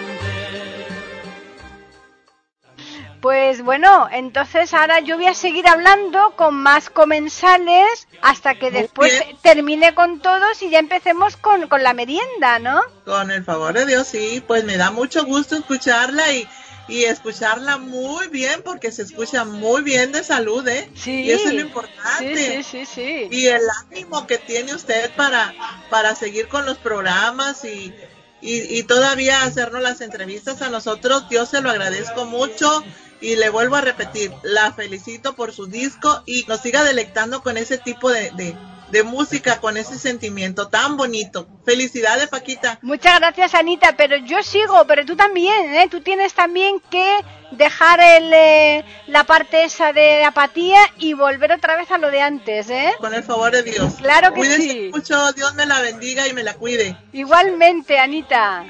Pues 3.20 3.62
bueno, 3.62 4.08
entonces 4.12 4.72
ahora 4.72 5.00
yo 5.00 5.16
voy 5.16 5.26
a 5.26 5.34
seguir 5.34 5.66
hablando 5.66 6.36
con 6.36 6.54
más 6.54 6.90
comensales 6.90 8.06
hasta 8.22 8.54
que 8.54 8.70
después 8.70 9.20
termine 9.42 9.94
con 9.94 10.20
todos 10.20 10.62
y 10.62 10.70
ya 10.70 10.78
empecemos 10.78 11.36
con, 11.36 11.66
con 11.66 11.82
la 11.82 11.92
merienda, 11.92 12.60
¿no? 12.60 12.82
Con 13.04 13.32
el 13.32 13.42
favor 13.42 13.72
de 13.74 13.86
Dios, 13.86 14.06
sí, 14.06 14.44
pues 14.46 14.64
me 14.64 14.76
da 14.76 14.92
mucho 14.92 15.24
gusto 15.24 15.56
escucharla 15.56 16.32
y, 16.34 16.46
y 16.88 17.04
escucharla 17.04 17.78
muy 17.78 18.28
bien 18.28 18.62
porque 18.64 18.92
se 18.92 19.02
escucha 19.02 19.44
muy 19.44 19.82
bien 19.82 20.12
de 20.12 20.22
salud, 20.22 20.66
¿eh? 20.68 20.90
Sí. 20.94 21.22
Y 21.24 21.30
eso 21.32 21.48
es 21.48 21.54
lo 21.54 21.60
importante. 21.60 22.62
sí, 22.62 22.84
sí, 22.84 22.86
sí. 22.86 23.28
Y 23.30 23.46
el 23.46 23.62
ánimo 23.86 24.26
que 24.26 24.38
tiene 24.38 24.74
usted 24.74 25.10
para, 25.16 25.54
para 25.90 26.14
seguir 26.14 26.48
con 26.48 26.64
los 26.64 26.78
programas 26.78 27.64
y, 27.64 27.92
y, 28.40 28.78
y 28.78 28.82
todavía 28.84 29.42
hacernos 29.42 29.82
las 29.82 30.00
entrevistas 30.00 30.62
a 30.62 30.70
nosotros, 30.70 31.24
yo 31.30 31.46
se 31.46 31.60
lo 31.60 31.70
agradezco 31.70 32.24
mucho. 32.24 32.84
Y 33.18 33.36
le 33.36 33.48
vuelvo 33.48 33.76
a 33.76 33.80
repetir, 33.80 34.30
la 34.42 34.74
felicito 34.74 35.34
por 35.34 35.50
su 35.50 35.66
disco 35.66 36.22
y 36.26 36.44
nos 36.48 36.60
siga 36.60 36.84
deleitando 36.84 37.42
con 37.42 37.56
ese 37.56 37.78
tipo 37.78 38.10
de, 38.10 38.30
de, 38.32 38.54
de 38.96 39.02
música, 39.02 39.60
con 39.60 39.76
ese 39.76 39.98
sentimiento 39.98 40.68
tan 40.68 40.96
bonito. 40.96 41.46
Felicidades, 41.64 42.28
Paquita. 42.28 42.78
Muchas 42.82 43.18
gracias, 43.20 43.54
Anita, 43.54 43.96
pero 43.96 44.16
yo 44.16 44.42
sigo, 44.42 44.86
pero 44.86 45.04
tú 45.04 45.16
también, 45.16 45.74
¿eh? 45.74 45.88
Tú 45.90 46.00
tienes 46.00 46.34
también 46.34 46.80
que 46.90 47.18
dejar 47.52 48.00
el, 48.00 48.32
eh, 48.32 48.84
la 49.06 49.24
parte 49.24 49.64
esa 49.64 49.92
de 49.92 50.24
apatía 50.24 50.80
y 50.98 51.12
volver 51.14 51.52
otra 51.52 51.76
vez 51.76 51.90
a 51.90 51.98
lo 51.98 52.10
de 52.10 52.20
antes, 52.20 52.70
¿eh? 52.70 52.92
Con 52.98 53.14
el 53.14 53.22
favor 53.22 53.52
de 53.52 53.62
Dios. 53.62 53.94
Claro 53.98 54.30
que 54.32 54.40
Cuídense 54.40 54.70
sí. 54.70 54.90
mucho, 54.92 55.32
Dios 55.32 55.54
me 55.54 55.66
la 55.66 55.80
bendiga 55.80 56.26
y 56.26 56.32
me 56.32 56.42
la 56.42 56.54
cuide. 56.54 56.96
Igualmente, 57.12 57.98
Anita. 57.98 58.64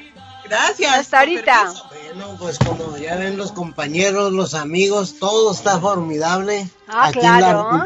Gracias. 0.45 0.95
Hasta 0.97 1.21
ahorita. 1.21 1.63
permiso. 1.63 1.91
Bueno, 2.15 2.37
pues 2.39 2.59
como 2.59 2.97
ya 2.97 3.17
ven 3.17 3.37
los 3.37 3.53
compañeros, 3.53 4.33
los 4.33 4.55
amigos, 4.55 5.17
todo 5.19 5.53
está 5.53 5.81
formidable. 5.81 6.69
Ah, 6.89 7.09
Aquí 7.09 7.19
en 7.19 7.25
la 7.25 7.39
claro. 7.39 7.85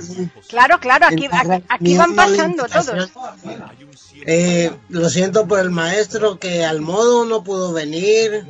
Claro, 0.49 0.79
claro, 0.79 1.07
aquí, 1.07 1.27
aquí, 1.31 1.65
aquí 1.69 1.97
van 1.97 2.15
pasando 2.15 2.67
todos. 2.67 3.11
Eh, 4.27 4.71
lo 4.91 5.09
siento 5.09 5.47
por 5.49 5.61
el 5.61 5.71
maestro 5.71 6.39
que 6.39 6.65
al 6.65 6.81
modo 6.83 7.25
no 7.25 7.43
pudo 7.43 7.73
venir, 7.73 8.45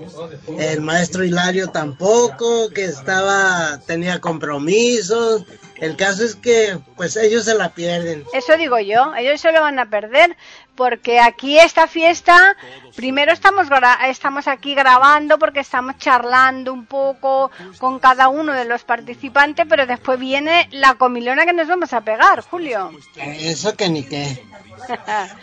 el 0.59 0.81
maestro 0.81 1.25
Hilario 1.25 1.69
tampoco, 1.69 2.71
que 2.71 2.85
estaba 2.85 3.79
tenía 3.87 4.21
compromisos 4.21 5.45
El 5.77 5.97
caso 5.97 6.25
es 6.25 6.35
que, 6.35 6.79
pues 6.97 7.17
ellos 7.17 7.45
se 7.45 7.55
la 7.55 7.73
pierden. 7.73 8.25
Eso 8.33 8.57
digo 8.57 8.79
yo, 8.81 9.15
ellos 9.15 9.41
se 9.41 9.53
lo 9.53 9.61
van 9.61 9.79
a 9.79 9.89
perder, 9.89 10.37
porque 10.81 11.21
aquí 11.21 11.59
esta 11.59 11.87
fiesta, 11.87 12.57
primero 12.97 13.33
estamos, 13.33 13.69
gra- 13.69 13.99
estamos 14.09 14.49
aquí 14.49 14.75
grabando 14.75 15.39
porque 15.39 15.61
estamos 15.61 15.99
charlando 15.99 16.73
un 16.73 16.87
poco 16.87 17.51
con 17.79 17.99
cada 17.99 18.29
uno 18.31 18.55
de 18.55 18.65
los 18.65 18.83
participantes, 18.85 19.67
pero 19.69 19.85
después 19.87 20.19
viene 20.19 20.71
la 20.73 20.95
comilona 20.95 21.45
que 21.45 21.53
nos 21.53 21.69
vamos 21.69 21.93
a 21.93 22.01
pegar, 22.01 22.41
Julio. 22.51 22.93
Eso 23.17 23.77
que 23.77 23.91
ni 23.91 24.05
qué. 24.05 24.43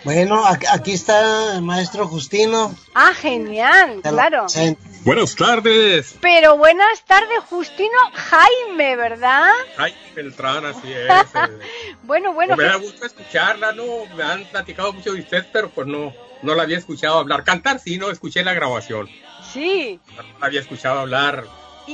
Bueno, 0.03 0.43
aquí 0.43 0.93
está 0.93 1.53
el 1.57 1.61
maestro 1.61 2.07
Justino. 2.07 2.73
ah, 2.95 3.11
genial, 3.13 3.99
claro. 4.01 4.49
se- 4.49 4.75
Buenas 5.07 5.37
tardes. 5.37 6.17
Pero 6.19 6.57
buenas 6.57 7.01
tardes, 7.05 7.39
Justino 7.49 7.97
Jaime, 8.13 8.97
¿verdad? 8.97 9.51
Ay, 9.77 9.95
Beltrán, 10.13 10.65
así 10.65 10.91
es. 10.91 11.07
Bueno, 12.03 12.33
bueno, 12.33 12.57
me 12.57 12.65
da 12.65 12.75
gusto 12.75 13.05
escucharla, 13.05 13.71
¿no? 13.71 13.83
Me 14.17 14.23
han 14.23 14.43
platicado 14.49 14.91
mucho 14.91 15.13
de 15.13 15.21
usted, 15.21 15.45
pero 15.53 15.69
pues 15.69 15.87
no, 15.87 16.13
no 16.41 16.55
la 16.55 16.63
había 16.63 16.77
escuchado 16.77 17.19
hablar. 17.19 17.45
Cantar 17.45 17.79
sí, 17.79 17.97
no, 17.97 18.11
escuché 18.11 18.43
la 18.43 18.53
grabación. 18.53 19.07
sí. 19.53 19.97
No 20.17 20.23
la 20.39 20.45
había 20.47 20.59
escuchado 20.59 20.99
hablar. 20.99 21.45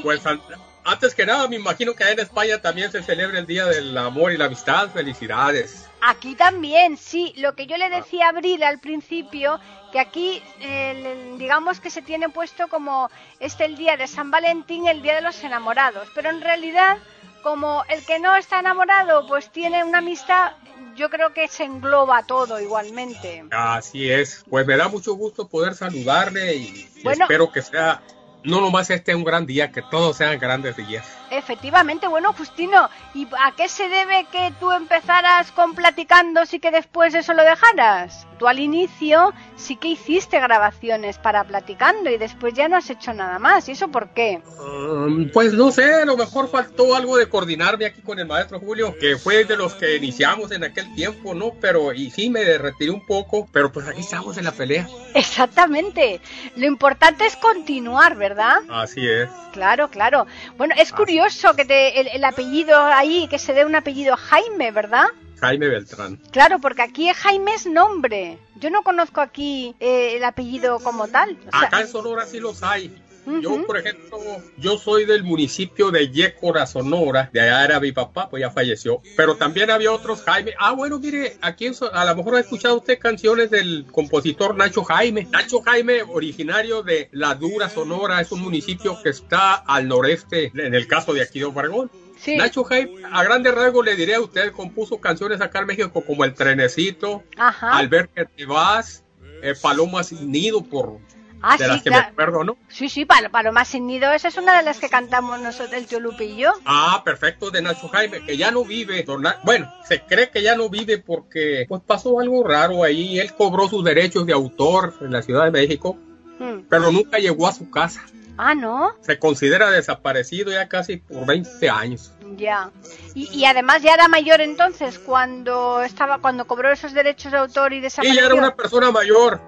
Pues 0.01 0.25
an- 0.25 0.41
antes 0.83 1.13
que 1.13 1.27
nada, 1.27 1.47
me 1.47 1.55
imagino 1.57 1.93
que 1.93 2.09
en 2.09 2.19
España 2.19 2.61
también 2.63 2.91
se 2.91 3.03
celebra 3.03 3.37
el 3.37 3.45
Día 3.45 3.65
del 3.67 3.95
Amor 3.95 4.31
y 4.31 4.37
la 4.37 4.45
Amistad. 4.45 4.89
Felicidades. 4.89 5.87
Aquí 6.05 6.35
también, 6.35 6.97
sí. 6.97 7.33
Lo 7.37 7.55
que 7.55 7.65
yo 7.65 7.77
le 7.77 7.89
decía 7.89 8.25
a 8.25 8.29
Abril 8.29 8.61
al 8.63 8.79
principio, 8.79 9.57
que 9.93 9.99
aquí, 9.99 10.43
eh, 10.59 11.35
digamos 11.37 11.79
que 11.79 11.89
se 11.89 12.01
tiene 12.01 12.27
puesto 12.27 12.67
como 12.67 13.09
este 13.39 13.63
el 13.63 13.77
día 13.77 13.95
de 13.95 14.07
San 14.07 14.29
Valentín, 14.29 14.85
el 14.87 15.01
día 15.01 15.15
de 15.15 15.21
los 15.21 15.41
enamorados. 15.45 16.09
Pero 16.13 16.29
en 16.29 16.41
realidad, 16.41 16.97
como 17.41 17.85
el 17.87 18.05
que 18.05 18.19
no 18.19 18.35
está 18.35 18.59
enamorado, 18.59 19.25
pues 19.27 19.49
tiene 19.49 19.81
una 19.85 19.99
amistad, 19.99 20.51
yo 20.97 21.09
creo 21.09 21.33
que 21.33 21.47
se 21.47 21.63
engloba 21.63 22.23
todo 22.23 22.59
igualmente. 22.59 23.45
Así 23.51 24.11
es. 24.11 24.43
Pues 24.49 24.67
me 24.67 24.75
da 24.75 24.89
mucho 24.89 25.13
gusto 25.13 25.47
poder 25.47 25.73
saludarle 25.73 26.55
y, 26.55 26.91
y 27.01 27.07
espero 27.07 27.49
que 27.49 27.61
sea, 27.61 28.01
no 28.43 28.59
nomás 28.59 28.89
este 28.89 29.15
un 29.15 29.23
gran 29.23 29.45
día, 29.45 29.71
que 29.71 29.81
todos 29.89 30.17
sean 30.17 30.37
grandes 30.37 30.75
días. 30.75 31.05
Efectivamente, 31.33 32.07
bueno, 32.07 32.31
Justino, 32.33 32.89
¿y 33.15 33.27
a 33.43 33.55
qué 33.55 33.67
se 33.67 33.89
debe 33.89 34.27
que 34.31 34.53
tú 34.59 34.71
empezaras 34.71 35.51
con 35.51 35.73
platicando 35.73 36.41
y 36.51 36.59
que 36.59 36.69
después 36.69 37.15
eso 37.15 37.33
lo 37.33 37.41
dejaras? 37.41 38.27
Tú 38.37 38.47
al 38.47 38.59
inicio 38.59 39.33
sí 39.55 39.75
que 39.77 39.87
hiciste 39.87 40.39
grabaciones 40.39 41.17
para 41.17 41.43
platicando 41.43 42.11
y 42.11 42.17
después 42.17 42.53
ya 42.53 42.67
no 42.67 42.77
has 42.77 42.89
hecho 42.89 43.13
nada 43.13 43.39
más. 43.39 43.67
¿Y 43.67 43.71
eso 43.71 43.87
por 43.87 44.09
qué? 44.09 44.41
Um, 44.59 45.31
pues 45.31 45.53
no 45.53 45.71
sé, 45.71 45.91
a 45.93 46.05
lo 46.05 46.17
mejor 46.17 46.49
faltó 46.49 46.95
algo 46.95 47.17
de 47.17 47.27
coordinarme 47.27 47.85
aquí 47.87 48.01
con 48.01 48.19
el 48.19 48.27
maestro 48.27 48.59
Julio, 48.59 48.95
que 48.99 49.17
fue 49.17 49.45
de 49.45 49.57
los 49.57 49.73
que 49.73 49.95
iniciamos 49.95 50.51
en 50.51 50.63
aquel 50.63 50.93
tiempo, 50.93 51.33
¿no? 51.33 51.53
Pero, 51.59 51.93
y 51.93 52.11
sí, 52.11 52.29
me 52.29 52.57
retiré 52.59 52.91
un 52.91 53.05
poco, 53.05 53.47
pero 53.51 53.71
pues 53.71 53.87
aquí 53.87 54.01
estamos 54.01 54.37
en 54.37 54.43
la 54.43 54.51
pelea. 54.51 54.87
Exactamente. 55.15 56.21
Lo 56.55 56.67
importante 56.67 57.25
es 57.25 57.35
continuar, 57.37 58.15
¿verdad? 58.15 58.57
Así 58.69 59.07
es. 59.07 59.29
Claro, 59.51 59.89
claro. 59.89 60.25
Bueno, 60.57 60.73
es 60.77 60.91
curioso 60.91 61.22
que 61.55 61.65
te, 61.65 61.99
el, 61.99 62.07
el 62.07 62.23
apellido 62.23 62.77
ahí, 62.81 63.27
que 63.27 63.39
se 63.39 63.53
dé 63.53 63.65
un 63.65 63.75
apellido 63.75 64.15
Jaime, 64.17 64.71
¿verdad? 64.71 65.05
Jaime 65.39 65.67
Beltrán. 65.67 66.17
Claro, 66.31 66.59
porque 66.59 66.81
aquí 66.81 67.09
Jaime 67.13 67.53
es 67.53 67.65
nombre. 67.65 68.37
Yo 68.55 68.69
no 68.69 68.81
conozco 68.83 69.19
aquí 69.19 69.75
eh, 69.79 70.15
el 70.15 70.23
apellido 70.23 70.79
como 70.79 71.07
tal. 71.09 71.37
O 71.47 71.57
sea, 71.57 71.67
Acá 71.67 71.81
en 71.81 71.87
Sonora 71.87 72.25
sí 72.25 72.39
los 72.39 72.63
hay. 72.63 72.95
Yo, 73.41 73.65
por 73.65 73.77
ejemplo, 73.77 74.19
yo 74.57 74.77
soy 74.77 75.05
del 75.05 75.23
municipio 75.23 75.91
de 75.91 76.09
Yécora, 76.09 76.65
Sonora. 76.65 77.29
De 77.31 77.39
allá 77.41 77.63
era 77.65 77.79
mi 77.79 77.91
papá, 77.91 78.29
pues 78.29 78.41
ya 78.41 78.51
falleció. 78.51 79.01
Pero 79.15 79.35
también 79.35 79.71
había 79.71 79.91
otros 79.91 80.21
Jaime. 80.23 80.53
Ah, 80.59 80.71
bueno, 80.71 80.99
mire, 80.99 81.37
aquí 81.41 81.71
a 81.91 82.05
lo 82.05 82.15
mejor 82.15 82.35
ha 82.35 82.39
escuchado 82.39 82.77
usted 82.77 82.99
canciones 82.99 83.49
del 83.49 83.85
compositor 83.91 84.55
Nacho 84.55 84.83
Jaime. 84.83 85.27
Nacho 85.31 85.61
Jaime, 85.61 86.03
originario 86.03 86.83
de 86.83 87.09
La 87.11 87.35
Dura, 87.35 87.69
Sonora, 87.69 88.21
es 88.21 88.31
un 88.31 88.41
municipio 88.41 89.01
que 89.01 89.09
está 89.09 89.53
al 89.55 89.87
noreste, 89.87 90.51
en 90.55 90.73
el 90.73 90.87
caso 90.87 91.13
de 91.13 91.21
aquí 91.21 91.39
de 91.39 91.45
Obregón. 91.45 91.89
sí. 92.17 92.35
Nacho 92.35 92.63
Jaime, 92.63 93.03
a 93.11 93.23
grandes 93.23 93.53
rasgos 93.53 93.85
le 93.85 93.95
diré 93.95 94.15
a 94.15 94.21
usted, 94.21 94.51
compuso 94.51 94.99
canciones 94.99 95.41
acá 95.41 95.59
en 95.59 95.67
México 95.67 96.03
como 96.05 96.23
El 96.25 96.33
Trenecito, 96.33 97.23
Ajá. 97.37 97.77
Al 97.77 97.87
ver 97.87 98.09
que 98.09 98.25
te 98.25 98.45
vas, 98.45 99.03
eh, 99.41 99.53
Paloma 99.61 100.03
sin 100.03 100.31
nido, 100.31 100.63
por 100.63 100.99
Ah, 101.43 101.57
de 101.57 101.65
sí, 101.65 101.69
las 101.69 101.83
que 101.83 101.89
claro. 101.89 102.05
me 102.05 102.11
acuerdo, 102.11 102.43
¿no? 102.43 102.57
Sí, 102.69 102.87
sí, 102.89 103.05
Paloma 103.05 103.65
sin 103.65 103.85
nido, 103.85 104.11
esa 104.13 104.29
es 104.29 104.37
una 104.37 104.57
de 104.57 104.63
las 104.63 104.79
que 104.79 104.89
cantamos 104.89 105.39
nosotros, 105.41 105.73
el 105.73 105.85
tío 105.85 105.99
Lupe 105.99 106.23
y 106.25 106.37
yo. 106.37 106.51
Ah, 106.65 107.01
perfecto, 107.03 107.51
de 107.51 107.61
Nacho 107.61 107.89
Jaime, 107.89 108.25
que 108.25 108.37
ya 108.37 108.49
no 108.51 108.63
vive. 108.63 109.05
Bueno, 109.43 109.71
se 109.87 110.01
cree 110.01 110.29
que 110.29 110.41
ya 110.41 110.55
no 110.55 110.69
vive 110.69 110.97
porque 110.99 111.65
pues 111.67 111.81
pasó 111.85 112.19
algo 112.19 112.43
raro 112.47 112.83
ahí. 112.83 113.19
Él 113.19 113.33
cobró 113.33 113.67
sus 113.67 113.83
derechos 113.83 114.25
de 114.25 114.33
autor 114.33 114.93
en 115.01 115.11
la 115.11 115.21
Ciudad 115.21 115.43
de 115.45 115.51
México, 115.51 115.97
Hmm. 116.39 116.61
pero 116.69 116.91
nunca 116.91 117.19
llegó 117.19 117.47
a 117.47 117.53
su 117.53 117.69
casa. 117.69 118.01
Ah, 118.37 118.55
¿no? 118.55 118.93
Se 119.01 119.19
considera 119.19 119.69
desaparecido 119.69 120.51
ya 120.51 120.67
casi 120.67 120.97
por 120.97 121.27
20 121.27 121.69
años. 121.69 122.11
Ya. 122.35 122.71
Y, 123.13 123.29
y 123.31 123.45
además 123.45 123.83
ya 123.83 123.93
era 123.93 124.07
mayor 124.07 124.41
entonces 124.41 124.97
cuando 124.97 125.83
estaba 125.83 126.17
cuando 126.17 126.45
cobró 126.45 126.71
esos 126.71 126.93
derechos 126.93 127.31
de 127.31 127.37
autor 127.37 127.73
y 127.73 127.77
Y 127.77 127.81
desapareció. 127.81 128.19
ya 128.19 128.25
era 128.25 128.33
una 128.35 128.55
persona 128.55 128.89
mayor. 128.89 129.39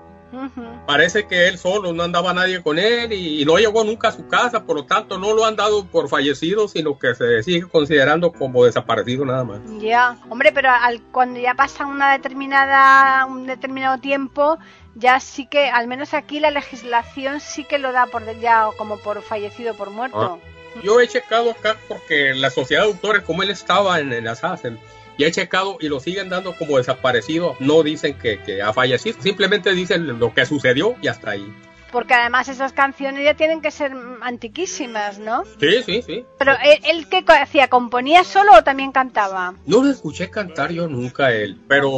Parece 0.86 1.28
que 1.28 1.48
él 1.48 1.58
solo, 1.58 1.94
no 1.94 2.04
andaba 2.04 2.34
nadie 2.34 2.62
con 2.62 2.80
él 2.80 3.14
y, 3.14 3.42
y 3.42 3.46
no 3.46 3.58
llegó 3.58 3.84
nunca 3.84 4.10
a 4.10 4.12
su 4.12 4.28
casa, 4.28 4.66
por 4.66 4.76
lo 4.76 4.86
tanto 4.86 5.18
no 5.18 5.34
lo 5.34 5.46
han 5.46 5.56
dado 5.56 5.86
por 5.86 6.10
fallecido, 6.10 6.68
sino 6.68 6.98
que 6.98 7.16
se 7.16 7.44
sigue 7.44 7.68
considerando 7.68 8.32
como 8.32 8.66
desaparecido 8.66 9.26
nada 9.26 9.44
más. 9.44 9.60
Ya, 9.80 10.18
hombre, 10.30 10.52
pero 10.52 10.70
al, 10.70 11.02
cuando 11.12 11.40
ya 11.40 11.54
pasa 11.56 11.86
una 11.86 12.14
determinada 12.14 13.26
un 13.26 13.46
determinado 13.46 14.00
tiempo, 14.00 14.58
ya 14.96 15.20
sí 15.20 15.48
que, 15.48 15.70
al 15.70 15.88
menos 15.88 16.14
aquí 16.14 16.40
la 16.40 16.52
legislación 16.52 17.40
sí 17.40 17.64
que 17.64 17.78
lo 17.78 17.92
da 17.92 18.08
por 18.08 18.24
ya 18.40 18.70
como 18.78 18.98
por 18.98 19.22
fallecido 19.22 19.74
por 19.76 19.90
muerto. 19.90 20.40
Yo 20.84 21.00
he 21.00 21.08
checado 21.08 21.52
acá 21.52 21.78
porque 21.88 22.34
la 22.34 22.50
sociedad 22.50 22.84
de 22.84 22.90
autores, 22.90 23.24
como 23.24 23.44
él 23.44 23.50
estaba 23.50 24.00
en, 24.00 24.12
en 24.12 24.26
las 24.26 24.44
ASEM, 24.44 24.78
y 25.18 25.24
he 25.24 25.32
checado 25.32 25.78
y 25.80 25.90
lo 25.90 26.00
siguen 26.00 26.30
dando 26.30 26.56
como 26.56 26.78
desaparecido. 26.78 27.56
No 27.60 27.84
dicen 27.84 28.16
que, 28.16 28.62
ha 28.62 28.74
fallecido, 28.74 29.22
simplemente 29.22 29.74
dicen 29.74 30.20
lo 30.20 30.34
que 30.34 30.46
sucedió 30.46 30.96
y 31.02 31.08
hasta 31.08 31.32
ahí. 31.32 31.54
Porque 31.92 32.14
además 32.14 32.50
esas 32.50 32.74
canciones 32.74 33.24
ya 33.24 33.36
tienen 33.36 33.62
que 33.62 33.72
ser 33.72 33.94
antiquísimas, 34.40 35.18
¿no? 35.20 35.44
Sí, 35.60 35.82
sí, 35.86 36.02
sí. 36.06 36.26
Pero 36.38 36.52
él, 36.64 36.80
él 36.84 37.08
qué 37.10 37.24
co- 37.24 37.34
hacía, 37.34 37.68
componía 37.70 38.24
solo 38.24 38.52
o 38.58 38.64
también 38.64 38.92
cantaba. 38.92 39.54
No 39.66 39.84
lo 39.84 39.90
escuché 39.90 40.30
cantar 40.30 40.72
yo 40.72 40.88
nunca 40.88 41.28
a 41.28 41.34
él, 41.34 41.58
pero 41.68 41.92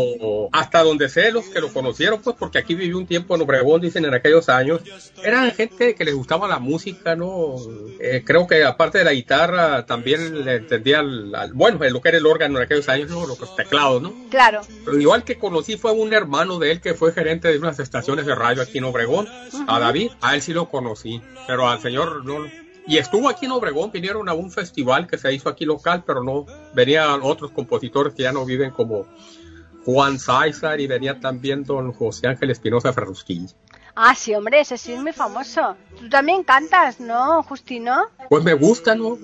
hasta 0.51 0.83
donde 0.83 1.09
sé 1.09 1.31
los 1.31 1.45
que 1.45 1.59
lo 1.61 1.73
conocieron, 1.73 2.21
pues 2.21 2.35
porque 2.37 2.59
aquí 2.59 2.75
viví 2.75 2.93
un 2.93 3.07
tiempo 3.07 3.35
en 3.35 3.41
Obregón, 3.41 3.81
dicen 3.81 4.05
en 4.05 4.13
aquellos 4.13 4.49
años, 4.49 4.81
eran 5.23 5.51
gente 5.51 5.95
que 5.95 6.05
les 6.05 6.13
gustaba 6.15 6.47
la 6.47 6.59
música, 6.59 7.15
¿no? 7.15 7.55
Eh, 7.99 8.23
creo 8.25 8.45
que 8.47 8.63
aparte 8.63 8.99
de 8.99 9.03
la 9.05 9.13
guitarra 9.13 9.85
también 9.85 10.45
le 10.45 10.55
entendía, 10.57 10.99
al- 10.99 11.33
al- 11.33 11.53
bueno, 11.53 11.79
lo 11.89 12.01
que 12.01 12.09
era 12.09 12.17
el 12.17 12.25
órgano 12.25 12.57
en 12.59 12.65
aquellos 12.65 12.87
años, 12.89 13.09
¿no? 13.09 13.25
Los 13.25 13.55
teclados, 13.55 14.01
¿no? 14.01 14.13
Claro. 14.29 14.61
Pero 14.85 14.99
igual 14.99 15.23
que 15.23 15.37
conocí 15.37 15.77
fue 15.77 15.91
un 15.91 16.13
hermano 16.13 16.59
de 16.59 16.71
él 16.71 16.81
que 16.81 16.93
fue 16.93 17.11
gerente 17.13 17.47
de 17.47 17.57
unas 17.57 17.79
estaciones 17.79 18.25
de 18.25 18.35
radio 18.35 18.61
aquí 18.61 18.77
en 18.77 18.83
Obregón, 18.83 19.27
a 19.77 19.79
David, 19.79 20.11
a 20.21 20.35
él 20.35 20.41
sí 20.41 20.53
lo 20.53 20.69
conocí, 20.69 21.21
pero 21.47 21.67
al 21.69 21.79
señor 21.79 22.25
no. 22.25 22.45
Y 22.85 22.97
estuvo 22.97 23.29
aquí 23.29 23.45
en 23.45 23.51
Obregón, 23.51 23.91
vinieron 23.91 24.29
a 24.29 24.33
un 24.33 24.51
festival 24.51 25.07
que 25.07 25.17
se 25.17 25.33
hizo 25.33 25.49
aquí 25.49 25.65
local, 25.65 26.03
pero 26.05 26.23
no, 26.23 26.45
venían 26.73 27.19
otros 27.23 27.51
compositores 27.51 28.13
que 28.13 28.23
ya 28.23 28.31
no 28.31 28.45
viven 28.45 28.71
como 28.71 29.05
Juan 29.85 30.19
César 30.19 30.79
y 30.79 30.87
venía 30.87 31.19
también 31.19 31.63
don 31.63 31.93
José 31.93 32.27
Ángel 32.27 32.51
Espinosa 32.51 32.91
Ferrusquilla. 32.93 33.53
Ah, 33.99 34.13
sí, 34.13 34.35
hombre, 34.35 34.59
ese 34.59 34.77
sí 34.77 34.93
es 34.93 35.01
muy 35.01 35.11
famoso. 35.11 35.75
Tú 35.99 36.07
también 36.07 36.43
cantas, 36.43 36.99
¿no, 36.99 37.41
Justino? 37.41 38.11
Pues 38.29 38.43
me 38.43 38.53
gusta, 38.53 38.93
¿no? 38.93 39.17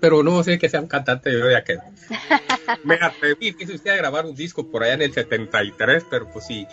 Pero 0.00 0.22
no 0.22 0.42
sé 0.42 0.58
que 0.58 0.70
sea 0.70 0.80
un 0.80 0.86
cantante 0.86 1.30
yo 1.30 1.44
de 1.44 1.56
aquel. 1.56 1.80
Me 2.84 2.94
atreví, 2.94 3.50
dice 3.50 3.74
usted, 3.74 3.90
a 3.90 3.96
grabar 3.96 4.24
un 4.24 4.34
disco 4.34 4.66
por 4.66 4.82
allá 4.82 4.94
en 4.94 5.02
el 5.02 5.12
73, 5.12 6.06
pero 6.08 6.26
pues 6.32 6.46
sí, 6.46 6.66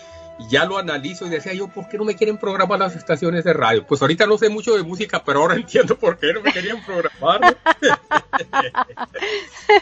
ya 0.48 0.66
lo 0.66 0.78
analizo 0.78 1.26
y 1.26 1.30
decía 1.30 1.54
yo, 1.54 1.68
¿por 1.68 1.90
qué 1.90 1.98
no 1.98 2.06
me 2.06 2.16
quieren 2.16 2.38
programar 2.38 2.80
las 2.80 2.96
estaciones 2.96 3.44
de 3.44 3.54
radio? 3.54 3.86
Pues 3.86 4.02
ahorita 4.02 4.26
no 4.26 4.38
sé 4.38 4.50
mucho 4.50 4.76
de 4.76 4.84
música, 4.84 5.24
pero 5.24 5.42
ahora 5.42 5.56
entiendo 5.58 5.98
por 5.98 6.18
qué 6.18 6.34
no 6.34 6.42
me 6.42 6.54
querían 6.54 6.84
programar. 6.86 7.42
¿no? 7.42 7.56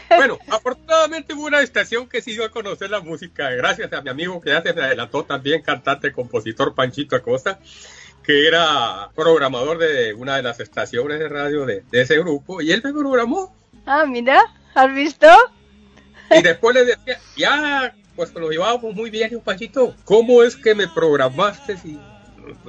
bueno, 0.16 0.38
afortunadamente 0.48 1.34
hubo 1.34 1.46
una 1.46 1.60
estación 1.60 2.08
que 2.08 2.22
sí 2.22 2.32
dio 2.32 2.44
a 2.44 2.50
conocer 2.50 2.90
la 2.90 3.00
música, 3.00 3.50
gracias 3.50 3.92
a 3.92 4.02
mi 4.02 4.10
amigo 4.10 4.40
que 4.40 4.50
ya 4.50 4.62
se 4.62 4.72
me 4.72 4.82
adelantó 4.82 5.24
también, 5.24 5.62
cantante, 5.62 6.12
compositor 6.12 6.74
Panchito 6.74 7.16
Acosta 7.16 7.60
que 8.28 8.46
era 8.46 9.08
programador 9.14 9.78
de 9.78 10.12
una 10.12 10.36
de 10.36 10.42
las 10.42 10.60
estaciones 10.60 11.18
de 11.18 11.30
radio 11.30 11.64
de, 11.64 11.82
de 11.90 12.02
ese 12.02 12.18
grupo, 12.18 12.60
y 12.60 12.72
él 12.72 12.82
me 12.84 12.92
programó. 12.92 13.56
Ah, 13.86 14.04
mira, 14.06 14.42
¿has 14.74 14.94
visto? 14.94 15.26
Y 16.30 16.42
después 16.42 16.74
le 16.74 16.84
decía, 16.84 17.18
ya, 17.38 17.94
pues 18.18 18.34
nos 18.34 18.50
llevábamos 18.50 18.96
muy 18.96 19.10
bien, 19.10 19.30
yo, 19.30 19.40
Panchito, 19.40 19.94
¿cómo 20.04 20.42
es 20.42 20.56
que 20.56 20.74
me 20.74 20.88
programaste? 20.88 21.76
Y 21.84 21.96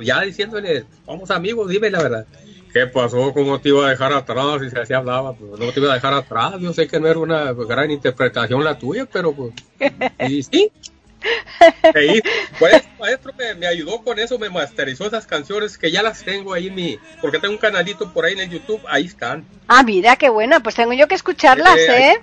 ya 0.06 0.22
diciéndole, 0.22 0.86
vamos 1.08 1.32
amigos, 1.32 1.70
dime 1.70 1.90
la 1.90 2.04
verdad. 2.04 2.28
¿Qué 2.72 2.86
pasó? 2.86 3.34
¿Cómo 3.34 3.60
te 3.60 3.70
iba 3.70 3.88
a 3.88 3.90
dejar 3.90 4.14
atrás? 4.14 4.62
Si 4.62 4.70
se 4.70 4.80
así 4.80 4.94
hablaba, 4.94 5.34
pues 5.34 5.60
no 5.60 5.72
te 5.72 5.80
iba 5.80 5.92
a 5.92 5.96
dejar 5.96 6.14
atrás. 6.14 6.54
Yo 6.60 6.72
sé 6.72 6.88
que 6.88 7.00
no 7.00 7.08
era 7.08 7.18
una 7.18 7.52
gran 7.52 7.90
interpretación 7.90 8.64
la 8.64 8.78
tuya, 8.78 9.08
pero 9.12 9.34
pues. 9.34 9.54
Y 10.30 10.44
sí. 10.44 10.72
Ahí, 11.96 12.22
pues, 12.60 12.84
maestro 13.00 13.34
me, 13.38 13.56
me 13.56 13.68
ayudó 13.68 14.02
con 14.04 14.20
eso, 14.20 14.38
me 14.38 14.50
masterizó 14.50 15.08
esas 15.08 15.26
canciones 15.26 15.78
que 15.78 15.92
ya 15.92 16.02
las 16.02 16.24
tengo 16.24 16.54
ahí 16.54 16.68
en 16.68 16.76
mi. 16.76 17.00
Porque 17.20 17.40
tengo 17.40 17.56
un 17.56 17.60
canalito 17.60 18.14
por 18.14 18.24
ahí 18.24 18.34
en 18.34 18.40
el 18.40 18.50
YouTube, 18.52 18.82
ahí 18.88 19.06
están. 19.06 19.44
Ah, 19.68 19.84
mira, 19.84 20.16
qué 20.16 20.30
buena. 20.30 20.62
Pues 20.62 20.76
tengo 20.76 20.94
yo 20.94 21.08
que 21.08 21.16
escucharlas, 21.16 21.76
Eh, 21.78 21.90
ahí 21.92 22.04
¿eh? 22.04 22.22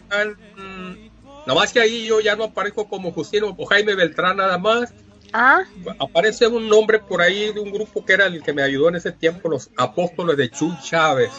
Nada 1.47 1.61
más 1.61 1.73
que 1.73 1.81
ahí 1.81 2.07
yo 2.07 2.21
ya 2.21 2.35
no 2.35 2.45
aparezco 2.45 2.89
como 2.89 3.13
Justino 3.13 3.55
o 3.57 3.67
Jaime 3.67 3.95
Beltrán 3.95 4.37
nada 4.37 4.59
más. 4.59 4.93
Ah, 5.33 5.63
Aparece 5.99 6.47
un 6.47 6.69
nombre 6.69 6.99
por 6.99 7.23
ahí 7.23 7.53
de 7.53 7.61
un 7.61 7.71
grupo 7.71 8.05
que 8.05 8.15
era 8.15 8.27
el 8.27 8.43
que 8.43 8.53
me 8.53 8.63
ayudó 8.63 8.89
en 8.89 8.97
ese 8.97 9.13
tiempo, 9.13 9.49
los 9.49 9.71
apóstoles 9.77 10.37
de 10.37 10.51
Chuy 10.51 10.73
Chávez. 10.83 11.31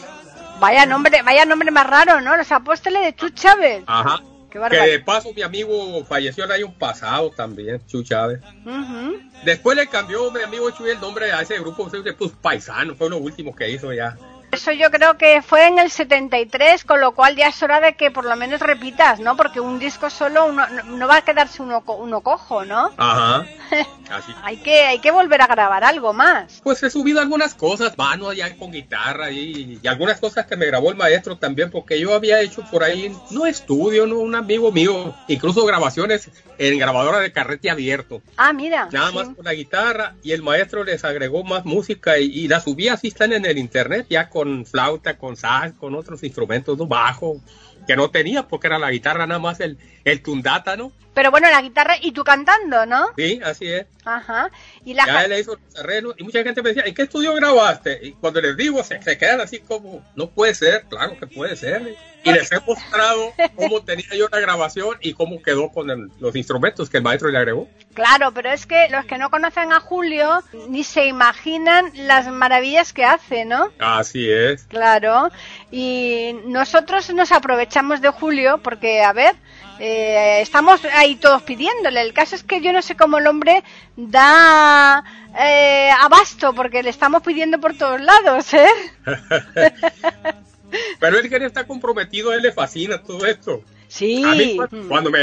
vaya 0.60 0.86
nombre, 0.86 1.22
vaya 1.24 1.46
nombre 1.46 1.72
más 1.72 1.88
raro, 1.88 2.22
¿no? 2.22 2.38
Los 2.38 2.52
apóstoles 2.52 3.04
de 3.04 3.16
Chuck 3.16 3.34
Chávez. 3.34 3.84
Ajá. 3.86 4.22
Qué 4.50 4.60
Que 4.70 4.92
de 4.92 5.00
paso 5.00 5.34
mi 5.34 5.42
amigo 5.42 6.06
falleció 6.06 6.46
el 6.46 6.52
año 6.52 6.74
pasado 6.80 7.32
también, 7.32 7.82
Chuy 7.86 8.04
Chávez. 8.04 8.40
Ujú. 8.66 9.20
Después 9.44 9.76
le 9.76 9.88
cambió 9.88 10.32
mi 10.32 10.42
amigo 10.42 10.72
Chuy 10.72 10.92
el 10.92 11.02
nombre 11.02 11.32
a 11.32 11.42
ese 11.42 11.60
grupo, 11.60 11.90
se 11.90 12.14
puso 12.14 12.36
paisano, 12.42 12.96
fue 12.96 13.10
lo 13.10 13.18
último 13.18 13.54
que 13.54 13.70
hizo 13.70 13.92
ya. 13.92 14.18
Eso 14.52 14.72
yo 14.72 14.90
creo 14.92 15.18
que 15.18 15.42
fue 15.42 15.68
en 15.68 15.78
el 15.78 15.92
73, 15.92 16.86
con 16.86 17.02
lo 17.02 17.14
cual 17.14 17.36
ya 17.36 17.48
es 17.48 17.62
hora 17.62 17.82
de 17.82 17.96
que 17.96 18.12
por 18.12 18.24
lo 18.24 18.36
menos 18.38 18.62
repitas, 18.62 19.20
¿no? 19.20 19.36
Porque 19.36 19.60
un 19.60 19.78
disco 19.78 20.10
solo 20.10 20.46
uno, 20.46 20.66
no, 20.86 21.08
va 21.08 21.18
a 21.18 21.22
quedarse 21.22 21.62
uno, 21.62 21.84
uno 21.86 22.22
cojo, 22.22 22.64
¿no? 22.64 22.92
Ajá. 22.98 23.46
Así. 24.10 24.34
Hay 24.42 24.58
que, 24.58 24.84
hay 24.84 25.00
que 25.00 25.12
volver 25.12 25.42
a 25.42 25.48
grabar 25.48 25.84
algo 25.84 26.14
más. 26.14 26.62
Pues 26.64 26.82
he 26.82 26.90
subido 26.90 27.20
algunas 27.20 27.54
cosas, 27.54 27.98
mano 27.98 28.30
allá 28.30 28.56
con 28.56 28.72
guitarra 28.72 29.32
y, 29.32 29.80
y 29.84 29.88
algunas 29.88 30.22
cosas 30.22 30.46
que 30.46 30.56
me 30.56 30.66
grabó 30.66 30.92
el 30.92 30.96
maestro 30.96 31.38
también, 31.38 31.70
porque 31.70 32.00
yo 32.00 32.14
había 32.14 32.40
hecho 32.40 32.64
por 32.72 32.86
ahí, 32.86 33.14
no 33.32 33.46
estudio, 33.46 34.08
no 34.08 34.20
un 34.20 34.34
amigo 34.34 34.72
mío, 34.72 35.14
incluso 35.28 35.66
grabaciones 35.66 36.32
en 36.58 36.80
grabadora 36.80 37.20
de 37.20 37.34
carrete 37.34 37.70
abierto. 37.70 38.22
Ah, 38.38 38.54
mira. 38.54 38.88
Nada 38.94 39.10
sí. 39.10 39.16
más 39.16 39.30
con 39.36 39.44
la 39.44 39.54
guitarra 39.54 40.16
y 40.24 40.32
el 40.32 40.42
maestro 40.42 40.86
les 40.86 41.04
agregó 41.04 41.44
más 41.44 41.66
música 41.66 42.18
y, 42.18 42.26
y 42.28 42.48
las 42.48 42.64
subí 42.64 42.88
así 42.88 43.10
están 43.10 43.34
en 43.34 43.46
el 43.46 43.58
internet 43.58 44.08
ya 44.10 44.30
con 44.30 44.47
flauta, 44.66 45.18
con 45.18 45.36
sax, 45.36 45.74
con 45.78 45.96
otros 45.96 46.24
instrumentos, 46.24 46.78
bajo 46.88 47.42
que 47.88 47.96
no 47.96 48.12
tenía 48.12 48.48
porque 48.48 48.68
era 48.68 48.78
la 48.78 48.92
guitarra 48.92 49.26
nada 49.26 49.40
más 49.40 49.60
el, 49.60 49.78
el 50.04 50.22
tundata, 50.22 50.76
¿no? 50.78 50.92
Pero 51.14 51.32
bueno, 51.32 51.50
la 51.50 51.62
guitarra 51.64 51.96
y 52.00 52.12
tú 52.12 52.24
cantando, 52.24 52.86
¿no? 52.86 53.08
Sí, 53.18 53.40
así 53.44 53.66
es. 53.68 53.88
Ajá. 54.06 54.52
Y 54.86 54.94
la 54.94 55.06
Ya 55.08 55.24
él 55.24 55.30
le 55.32 55.40
hizo 55.40 55.56
los 55.56 55.80
arreglos 55.80 56.14
y 56.20 56.24
mucha 56.24 56.44
gente 56.44 56.62
me 56.62 56.70
decía, 56.70 56.84
¿en 56.86 56.94
qué 56.94 57.02
estudio 57.04 57.34
grabaste? 57.34 58.00
Y 58.04 58.12
cuando 58.12 58.40
les 58.40 58.56
digo, 58.56 58.84
se, 58.84 59.02
se 59.02 59.18
quedan 59.18 59.42
así 59.42 59.60
como, 59.60 60.06
no 60.16 60.30
puede 60.30 60.54
ser, 60.54 60.84
claro 60.88 61.18
que 61.20 61.26
puede 61.26 61.56
ser. 61.56 61.96
Y 62.24 62.32
les 62.34 62.52
he 62.52 62.60
mostrado 62.60 63.32
cómo 63.56 63.82
tenía 63.84 64.06
yo 64.16 64.28
la 64.30 64.40
grabación 64.40 64.98
y 65.02 65.14
cómo 65.14 65.42
quedó 65.42 65.70
con 65.70 65.90
el- 65.90 66.12
los 66.20 66.36
instrumentos 66.36 66.90
que 66.90 66.98
el 66.98 67.04
maestro 67.04 67.30
le 67.30 67.38
agregó. 67.38 67.68
Claro, 67.94 68.32
pero 68.34 68.52
es 68.52 68.66
que 68.68 68.88
los 68.90 69.06
que 69.06 69.18
no 69.18 69.30
conocen 69.32 69.72
a 69.72 69.80
Julio 69.80 70.44
ni 70.70 70.84
se 70.84 71.06
imaginan 71.06 71.90
las 71.96 72.28
maravillas 72.28 72.92
que 72.94 73.06
hace, 73.06 73.46
¿no? 73.46 73.72
Así 73.80 74.30
es. 74.30 74.64
Claro. 74.66 75.32
Y 75.72 76.36
nosotros 76.46 77.12
nos 77.14 77.32
aprovechamos 77.32 77.77
de 77.78 78.10
Julio 78.10 78.60
porque, 78.64 79.02
a 79.04 79.14
ver, 79.14 79.36
eh, 79.80 80.40
estamos 80.42 80.84
ahí 80.94 81.16
todos 81.16 81.44
pidiéndole. 81.44 82.02
El 82.02 82.14
caso 82.14 82.36
es 82.36 82.44
que 82.44 82.62
yo 82.62 82.72
no 82.74 82.82
sé 82.82 82.96
cómo 82.96 83.18
el 83.20 83.28
hombre 83.28 83.64
da 83.96 85.04
eh, 85.40 85.90
abasto 86.00 86.54
porque 86.54 86.82
le 86.84 86.90
estamos 86.90 87.22
pidiendo 87.24 87.60
por 87.60 87.78
todos 87.78 88.02
lados, 88.02 88.54
¿eh? 88.54 88.68
Pero 91.00 91.18
él 91.20 91.30
que 91.30 91.38
está 91.46 91.66
comprometido, 91.66 92.34
él 92.34 92.42
le 92.42 92.52
fascina 92.52 93.02
todo 93.02 93.26
esto. 93.26 93.62
Sí. 93.88 94.22
A 94.26 94.34
mí, 94.34 94.58
cu- 94.58 94.88
cuando 94.90 95.10
me, 95.10 95.20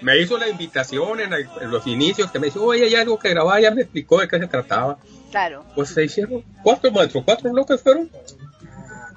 me 0.00 0.18
hizo 0.18 0.38
la 0.38 0.48
invitación 0.48 1.20
en, 1.20 1.32
el- 1.34 1.48
en 1.60 1.70
los 1.70 1.86
inicios, 1.86 2.30
que 2.30 2.38
me 2.38 2.46
dijo, 2.46 2.62
oye, 2.64 2.84
hay 2.84 2.94
algo 2.94 3.18
que 3.18 3.28
grabar, 3.28 3.60
ya 3.60 3.70
me 3.70 3.82
explicó 3.82 4.18
de 4.20 4.28
qué 4.28 4.38
se 4.38 4.46
trataba. 4.46 4.98
Claro. 5.30 5.62
Pues 5.74 5.90
se 5.90 6.04
hicieron 6.04 6.42
cuatro 6.62 6.90
maestros, 6.90 7.22
cuatro 7.26 7.50
bloques 7.52 7.82
fueron. 7.82 8.08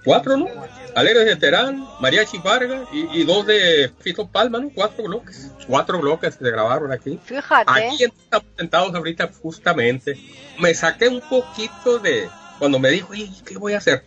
Cuatro, 0.04 0.36
¿no? 0.36 0.48
Alegres 0.96 1.26
de 1.26 1.36
Terán, 1.36 1.88
Mariachi 2.00 2.40
Vargas 2.40 2.88
y, 2.92 3.20
y 3.20 3.24
dos 3.24 3.46
de 3.46 3.92
Fito 4.00 4.28
Palma, 4.28 4.60
¿no? 4.60 4.70
Cuatro 4.74 5.04
bloques. 5.04 5.52
Cuatro 5.68 6.00
bloques 6.00 6.36
se 6.36 6.52
grabaron 6.52 6.92
aquí. 6.92 7.20
Fíjate. 7.24 7.72
Aquí 7.72 8.04
estamos 8.04 8.48
sentados 8.58 8.96
ahorita 8.96 9.30
justamente. 9.42 10.20
Me 10.60 10.74
saqué 10.74 11.08
un 11.08 11.22
poquito 11.22 12.00
de 12.00 12.30
cuando 12.58 12.80
me 12.80 12.90
dijo, 12.90 13.12
"Oye, 13.12 13.30
¿qué 13.46 13.58
voy 13.58 13.74
a 13.74 13.78
hacer? 13.78 14.04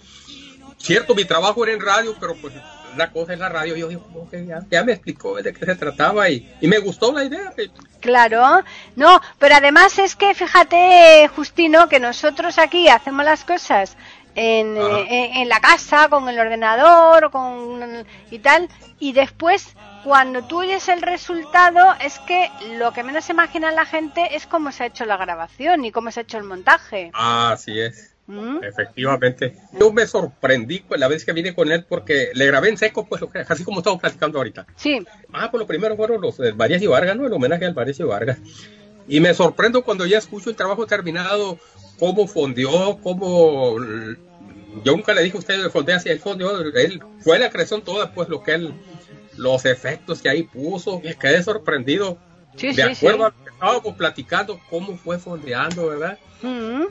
Cierto, 0.79 1.15
mi 1.15 1.25
trabajo 1.25 1.65
era 1.65 1.73
en 1.73 1.81
radio, 1.81 2.15
pero 2.21 2.35
pues 2.35 2.53
la 2.97 3.11
cosa 3.11 3.33
es 3.33 3.39
la 3.39 3.49
radio. 3.49 3.77
Yo 3.77 3.89
digo, 3.89 4.07
"Ok, 4.15 4.35
ya, 4.47 4.65
ya 4.71 4.85
me 4.85 4.93
explicó 4.93 5.41
de 5.41 5.53
qué 5.53 5.65
se 5.65 5.75
trataba 5.77 6.29
y, 6.29 6.53
y 6.61 6.69
me 6.69 6.79
gustó 6.79 7.13
la 7.13 7.25
idea. 7.25 7.53
Claro, 8.01 8.63
no, 8.97 9.21
pero 9.39 9.55
además 9.55 9.99
es 9.99 10.15
que 10.15 10.35
fíjate, 10.35 11.27
Justino, 11.35 11.89
que 11.89 12.01
nosotros 12.01 12.59
aquí 12.59 12.89
hacemos 12.89 13.25
las 13.25 13.45
cosas 13.45 13.97
en, 14.35 14.76
eh, 14.76 15.07
en, 15.09 15.37
en 15.43 15.49
la 15.49 15.61
casa, 15.61 16.09
con 16.09 16.28
el 16.28 16.39
ordenador, 16.39 17.30
con 17.30 18.05
y 18.30 18.39
tal, 18.39 18.68
y 18.99 19.12
después 19.12 19.74
cuando 20.05 20.43
tú 20.45 20.61
oyes 20.61 20.89
el 20.89 21.01
resultado 21.01 21.95
es 22.05 22.18
que 22.20 22.51
lo 22.78 22.93
que 22.93 23.03
menos 23.03 23.24
se 23.24 23.32
imagina 23.32 23.72
la 23.72 23.87
gente 23.87 24.37
es 24.37 24.47
cómo 24.47 24.70
se 24.70 24.85
ha 24.85 24.87
hecho 24.87 25.07
la 25.07 25.16
grabación 25.16 25.85
y 25.85 25.93
cómo 25.93 26.11
se 26.11 26.20
ha 26.20 26.22
hecho 26.24 26.39
el 26.39 26.45
montaje. 26.45 27.11
Así 27.14 27.80
es. 27.80 28.11
¿Mm? 28.26 28.64
Efectivamente. 28.64 29.57
Yo 29.78 29.93
me 29.93 30.07
sorprendí 30.07 30.80
pues, 30.80 30.99
la 30.99 31.09
vez 31.09 31.24
que 31.24 31.32
vine 31.32 31.55
con 31.55 31.70
él 31.70 31.85
porque 31.87 32.30
le 32.35 32.47
grabé 32.47 32.70
en 32.70 32.78
seco, 32.78 33.07
pues 33.07 33.22
así 33.49 33.64
como 33.64 33.80
estamos 33.80 34.01
platicando 34.01 34.39
ahorita. 34.39 34.66
Sí, 34.76 35.05
Ah, 35.32 35.51
pues 35.51 35.59
lo 35.61 35.66
primero 35.66 35.97
fueron 35.97 36.20
los 36.20 36.39
del 36.39 36.55
Varias 36.55 36.82
y 36.82 36.87
Vargas, 36.87 37.16
¿no? 37.16 37.26
El 37.26 37.32
homenaje 37.32 37.66
al 37.66 37.74
Varias 37.74 38.01
y 38.01 38.03
Vargas. 38.03 38.39
Y 39.07 39.20
me 39.20 39.35
sorprendo 39.35 39.85
cuando 39.85 40.07
ya 40.07 40.18
escucho 40.18 40.49
el 40.49 40.57
trabajo 40.57 40.87
terminado, 40.87 41.59
cómo 41.99 42.27
fondeó, 42.27 42.99
cómo... 43.03 43.77
Yo 44.83 44.93
nunca 44.93 45.15
le 45.15 45.23
dije 45.23 45.37
a 45.37 45.41
usted 45.41 45.63
de 45.63 45.71
fondear 45.71 45.99
hacia 45.99 46.13
el 46.13 46.19
fondeó, 46.19 46.59
él 46.61 47.01
fue 47.21 47.39
la 47.39 47.51
creación 47.51 47.83
toda, 47.83 48.13
pues 48.13 48.29
lo 48.29 48.43
que 48.43 48.55
él... 48.55 48.75
Los 49.37 49.65
efectos 49.65 50.23
que 50.23 50.29
ahí 50.29 50.45
puso, 50.45 51.01
me 51.01 51.17
quedé 51.17 51.43
sorprendido. 51.43 52.19
sí, 52.57 52.69
de 52.69 52.75
sí, 52.75 52.81
acuerdo 52.83 53.19
sí. 53.19 53.25
a 53.25 53.27
lo 53.27 53.45
que 53.45 53.51
estábamos 53.51 53.95
platicando, 53.97 54.61
cómo 54.71 54.97
fue 54.97 55.19
fondeando, 55.19 55.89
¿verdad? 55.89 56.19
Mm. 56.41 56.85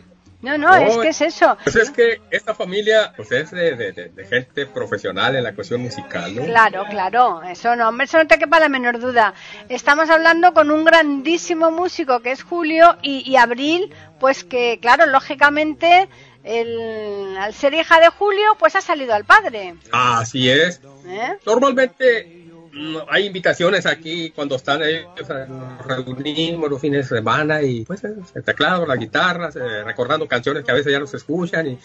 No, 0.44 0.58
no, 0.58 0.76
es 0.76 0.98
que 0.98 1.08
es 1.08 1.22
eso. 1.22 1.58
Pues 1.64 1.76
es 1.78 1.90
que 1.90 2.22
esta 2.30 2.54
familia 2.54 3.14
pues 3.16 3.32
es 3.32 3.50
de, 3.52 3.76
de- 3.76 3.92
de- 3.94 4.10
de 4.10 4.26
gente 4.26 4.66
profesional 4.68 5.36
en 5.36 5.44
la 5.44 5.56
cuestión 5.56 5.82
musical, 5.82 6.36
¿no? 6.36 6.44
Claro, 6.44 6.84
claro, 6.90 7.42
eso 7.44 7.76
no, 7.76 7.90
hombre, 7.90 8.06
eso 8.06 8.18
no 8.18 8.28
te 8.28 8.38
quepa 8.38 8.60
la 8.60 8.70
menor 8.70 9.00
duda. 9.00 9.34
Estamos 9.70 10.10
hablando 10.10 10.54
con 10.54 10.70
un 10.70 10.84
grandísimo 10.86 11.72
músico 11.72 12.20
que 12.20 12.32
es 12.32 12.44
Julio 12.44 12.98
y, 13.02 13.24
y 13.30 13.38
Abril, 13.38 13.94
pues 14.20 14.44
que, 14.44 14.78
claro, 14.82 15.06
lógicamente, 15.08 16.10
el, 16.44 17.38
al 17.40 17.54
ser 17.54 17.74
hija 17.74 18.00
de 18.02 18.10
Julio, 18.10 18.56
pues 18.60 18.76
ha 18.76 18.82
salido 18.82 19.14
al 19.14 19.24
padre. 19.26 19.76
Así 19.92 20.50
es. 20.50 20.82
¿eh? 21.08 21.38
Normalmente 21.46 22.43
mm, 22.74 22.98
hay 23.10 23.28
invitaciones 23.28 23.86
aquí 23.86 24.32
cuando 24.32 24.56
están 24.56 24.82
ellos, 24.84 25.08
nos 25.48 25.86
reunimos 25.86 26.70
los 26.70 26.82
fines 26.82 27.10
de 27.10 27.18
semana 27.18 27.62
y 27.62 27.86
pues 27.86 28.04
eh, 28.04 28.14
el 28.36 28.44
teclado, 28.44 28.86
la 28.86 28.96
guitarra, 28.96 29.50
eh, 29.56 29.84
recordando 29.84 30.28
canciones 30.28 30.64
que 30.64 30.72
a 30.72 30.76
veces 30.76 30.92
ya 30.92 31.00
no 31.00 31.08
se 31.08 31.18
escuchan 31.18 31.68
y 31.68 31.78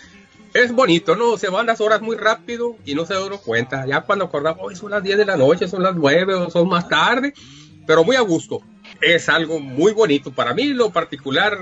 es 0.55 0.72
bonito, 0.72 1.14
¿no? 1.14 1.36
Se 1.36 1.49
van 1.49 1.66
las 1.66 1.80
horas 1.80 2.01
muy 2.01 2.16
rápido 2.16 2.76
y 2.84 2.95
no 2.95 3.05
se 3.05 3.14
da 3.14 3.24
uno 3.24 3.39
cuenta. 3.39 3.86
Ya 3.86 4.01
cuando 4.03 4.26
acordamos, 4.26 4.61
hoy 4.62 4.76
son 4.76 4.91
las 4.91 5.03
10 5.03 5.18
de 5.18 5.26
la 5.26 5.36
noche, 5.36 5.68
son 5.68 5.82
las 5.82 5.95
9 5.95 6.34
o 6.34 6.51
son 6.51 6.68
más 6.68 6.89
tarde, 6.89 7.34
pero 7.86 8.05
muy 8.05 8.16
a 8.16 8.20
gusto. 8.20 8.61
Es 9.01 9.28
algo 9.28 9.61
muy 9.61 9.93
bonito. 9.93 10.32
Para 10.32 10.55
mí, 10.55 10.68
lo 10.68 10.91
particular, 10.91 11.59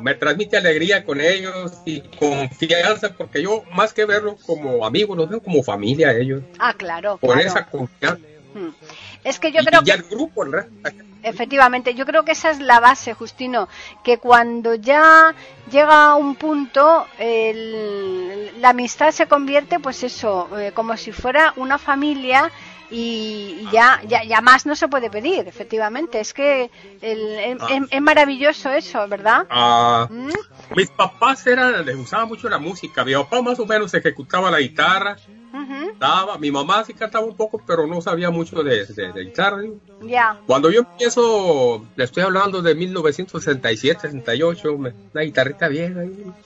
me 0.00 0.14
transmite 0.14 0.56
alegría 0.56 1.04
con 1.04 1.20
ellos 1.20 1.72
y 1.86 2.00
confianza, 2.00 3.12
porque 3.16 3.42
yo, 3.42 3.62
más 3.72 3.92
que 3.92 4.04
verlos 4.04 4.42
como 4.44 4.84
amigos, 4.84 5.16
los 5.16 5.28
veo 5.28 5.40
como 5.40 5.62
familia 5.62 6.08
a 6.08 6.16
ellos. 6.16 6.42
Ah, 6.58 6.74
claro, 6.76 7.16
Por 7.18 7.34
claro. 7.34 7.48
esa 7.48 7.66
confianza. 7.66 8.18
Mm. 8.54 8.68
Es 9.24 9.38
que 9.40 9.52
yo 9.52 9.60
y, 9.62 9.64
creo 9.64 9.80
y 9.82 9.84
que... 9.84 9.90
el 9.92 10.02
grupo. 10.04 10.44
Efectivamente, 11.22 11.94
yo 11.94 12.04
creo 12.06 12.24
que 12.24 12.32
esa 12.32 12.50
es 12.50 12.60
la 12.60 12.80
base, 12.80 13.14
Justino, 13.14 13.68
que 14.04 14.18
cuando 14.18 14.74
ya 14.74 15.34
llega 15.70 16.10
a 16.10 16.14
un 16.16 16.36
punto, 16.36 17.06
el- 17.18 18.60
la 18.60 18.70
amistad 18.70 19.10
se 19.10 19.26
convierte, 19.26 19.80
pues 19.80 20.02
eso, 20.02 20.48
eh, 20.58 20.72
como 20.74 20.96
si 20.96 21.12
fuera 21.12 21.52
una 21.56 21.78
familia 21.78 22.50
y 22.90 23.66
ya, 23.72 24.00
ya, 24.06 24.22
ya 24.24 24.40
más 24.42 24.66
no 24.66 24.76
se 24.76 24.86
puede 24.88 25.10
pedir, 25.10 25.48
efectivamente. 25.48 26.20
Es 26.20 26.32
que 26.34 26.70
el- 27.00 27.38
es, 27.38 27.56
Ah. 27.60 27.66
es- 27.70 27.82
es 27.90 28.00
maravilloso 28.02 28.70
eso, 28.70 29.08
¿verdad? 29.08 29.46
Ah, 29.50 30.06
¿Mm? 30.10 30.30
mis 30.76 30.90
papás 30.90 31.46
eran, 31.46 31.84
les 31.84 31.96
gustaba 31.96 32.26
mucho 32.26 32.48
la 32.48 32.58
música. 32.58 33.04
Mi 33.04 33.14
papá 33.14 33.40
más 33.42 33.58
o 33.58 33.66
menos 33.66 33.92
ejecutaba 33.94 34.50
la 34.50 34.60
guitarra 34.60 35.16
Mi 36.40 36.50
mamá 36.50 36.84
sí 36.84 36.92
cantaba 36.94 37.24
un 37.24 37.36
poco, 37.36 37.62
pero 37.66 37.86
no 37.86 38.00
sabía 38.00 38.30
mucho 38.30 38.62
de, 38.62 38.84
de- 38.86 39.12
de 39.12 39.24
guitarra. 39.24 39.62
Ya. 40.02 40.40
Cuando 40.46 40.70
yo 40.70 40.80
empiezo, 40.80 41.86
le 41.96 42.04
estoy 42.04 42.22
hablando 42.24 42.60
de 42.60 42.74
1967, 42.74 44.00
68, 44.02 44.76
me- 44.78 44.92
una 45.12 45.22
guitarrita 45.22 45.68
vieja, 45.68 46.00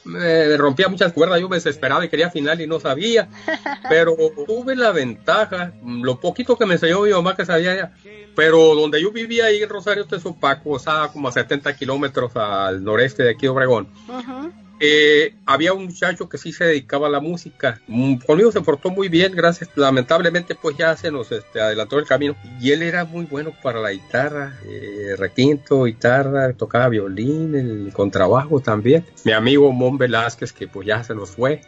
me 0.04 0.56
rompía 0.56 0.88
muchas 0.88 1.12
cuerdas, 1.12 1.40
yo 1.40 1.48
me 1.48 1.56
desesperaba 1.56 2.04
y 2.04 2.08
quería 2.08 2.26
afinar 2.28 2.60
y 2.60 2.66
no 2.66 2.78
sabía, 2.80 3.28
pero 3.88 4.14
tuve 4.46 4.76
la 4.76 4.92
ventaja, 4.92 5.72
lo 5.84 6.20
poquito 6.20 6.56
que 6.56 6.66
me 6.66 6.74
enseñó 6.74 7.02
mi 7.02 7.10
mamá 7.10 7.34
que 7.36 7.44
sabía 7.46 7.92
pero 8.36 8.74
donde 8.76 9.02
yo 9.02 9.10
vivía 9.10 9.46
ahí 9.46 9.62
en 9.62 9.68
Rosario 9.68 10.04
Tezopaco, 10.06 10.70
o 10.70 10.78
sea, 10.78 11.08
como 11.12 11.26
a 11.26 11.32
70 11.32 11.74
kilómetros 11.76 12.36
al 12.36 12.84
noreste 12.84 13.24
de 13.24 13.30
aquí 13.30 13.42
de 13.42 13.48
Obregón, 13.48 13.88
Ujú. 14.08 14.52
Eh, 14.80 15.34
había 15.46 15.72
un 15.72 15.86
muchacho 15.86 16.28
que 16.28 16.38
sí 16.38 16.52
se 16.52 16.64
dedicaba 16.64 17.08
a 17.08 17.10
la 17.10 17.20
música. 17.20 17.80
Mm, 17.86 18.16
Conmigo 18.18 18.52
se 18.52 18.60
portó 18.60 18.90
muy 18.90 19.08
bien, 19.08 19.32
gracias. 19.34 19.70
Lamentablemente, 19.74 20.54
pues 20.54 20.76
ya 20.76 20.96
se 20.96 21.10
nos 21.10 21.32
este, 21.32 21.60
adelantó 21.60 21.98
el 21.98 22.06
camino. 22.06 22.36
Y 22.60 22.72
él 22.72 22.82
era 22.82 23.04
muy 23.04 23.24
bueno 23.24 23.52
para 23.62 23.80
la 23.80 23.92
guitarra, 23.92 24.58
eh, 24.66 25.14
requinto, 25.18 25.84
guitarra, 25.84 26.52
tocaba 26.52 26.88
violín, 26.88 27.54
el 27.54 27.92
contrabajo 27.92 28.60
también. 28.60 29.04
Mi 29.24 29.32
amigo 29.32 29.72
Mon 29.72 29.98
Velázquez, 29.98 30.52
que 30.52 30.68
pues 30.68 30.86
ya 30.86 31.02
se 31.02 31.14
nos 31.14 31.30
fue. 31.30 31.60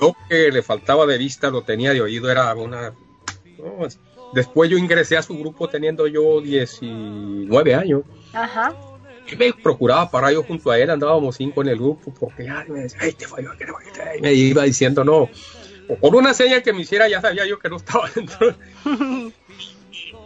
Lo 0.00 0.14
que 0.28 0.50
le 0.50 0.62
faltaba 0.62 1.06
de 1.06 1.16
vista 1.16 1.48
lo 1.50 1.62
tenía 1.62 1.92
de 1.92 2.00
oído, 2.00 2.30
era 2.30 2.54
una... 2.54 2.92
no, 3.58 3.88
Después 4.34 4.68
yo 4.68 4.76
ingresé 4.76 5.16
a 5.16 5.22
su 5.22 5.38
grupo 5.38 5.68
teniendo 5.68 6.08
yo 6.08 6.40
19 6.40 7.74
años. 7.74 8.02
Ajá. 8.32 8.74
Y 9.30 9.36
me 9.36 9.52
procuraba 9.52 10.10
parar 10.10 10.32
yo 10.32 10.42
junto 10.42 10.70
a 10.70 10.78
él, 10.78 10.90
andábamos 10.90 11.36
cinco 11.36 11.62
en 11.62 11.68
el 11.68 11.76
grupo, 11.78 12.12
porque 12.18 12.44
ya 12.44 12.64
me 12.68 12.80
decía, 12.80 12.98
"Ay, 13.02 13.12
te 13.12 13.26
falló, 13.26 13.56
que 13.56 13.64
no, 13.64 13.76
que 13.78 13.90
te-". 13.90 14.18
Y 14.18 14.20
me 14.20 14.32
iba 14.32 14.62
diciendo 14.64 15.04
no. 15.04 15.28
Por 16.00 16.14
una 16.14 16.32
señal 16.34 16.62
que 16.62 16.72
me 16.72 16.82
hiciera, 16.82 17.08
ya 17.08 17.20
sabía 17.20 17.46
yo 17.46 17.58
que 17.58 17.68
no 17.68 17.76
estaba 17.76 18.08
dentro. 18.14 18.54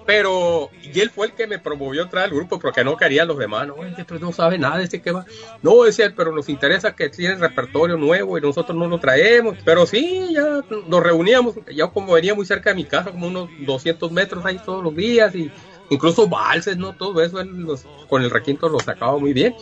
Pero, 0.09 0.71
y 0.83 1.01
él 1.01 1.11
fue 1.11 1.27
el 1.27 1.33
que 1.35 1.47
me 1.47 1.59
promovió 1.59 2.03
entrar 2.03 2.25
al 2.25 2.31
grupo 2.31 2.59
porque 2.59 2.83
no 2.83 2.97
querían 2.97 3.29
los 3.29 3.37
demás. 3.37 3.67
No, 3.67 3.85
este 3.85 4.19
no 4.19 4.33
sabe 4.33 4.57
nada, 4.57 4.83
este 4.83 5.03
que 5.03 5.11
va. 5.11 5.27
No, 5.61 5.83
decía 5.83 6.11
pero 6.17 6.33
nos 6.33 6.49
interesa 6.49 6.97
que 6.97 7.11
tiene 7.11 7.35
repertorio 7.35 7.99
nuevo 7.99 8.39
y 8.39 8.41
nosotros 8.41 8.75
no 8.75 8.89
lo 8.89 8.99
traemos. 8.99 9.59
Pero 9.67 9.85
sí, 9.85 10.29
ya 10.33 10.63
nos 10.87 11.03
reuníamos. 11.03 11.57
Ya 11.75 11.89
como 11.89 12.15
venía 12.15 12.35
muy 12.35 12.47
cerca 12.47 12.71
de 12.71 12.77
mi 12.77 12.85
casa, 12.85 13.11
como 13.11 13.27
unos 13.27 13.51
200 13.67 14.11
metros 14.11 14.47
ahí 14.47 14.59
todos 14.65 14.83
los 14.83 14.97
días 14.97 15.35
y 15.35 15.53
incluso 15.91 16.28
valses, 16.28 16.76
¿no? 16.76 16.93
Todo 16.95 17.20
eso 17.22 17.41
él 17.41 17.51
los- 17.62 17.84
con 18.09 18.22
el 18.22 18.30
requinto 18.30 18.68
lo 18.68 18.78
sacaba 18.80 19.18
muy 19.18 19.32
bien. 19.32 19.55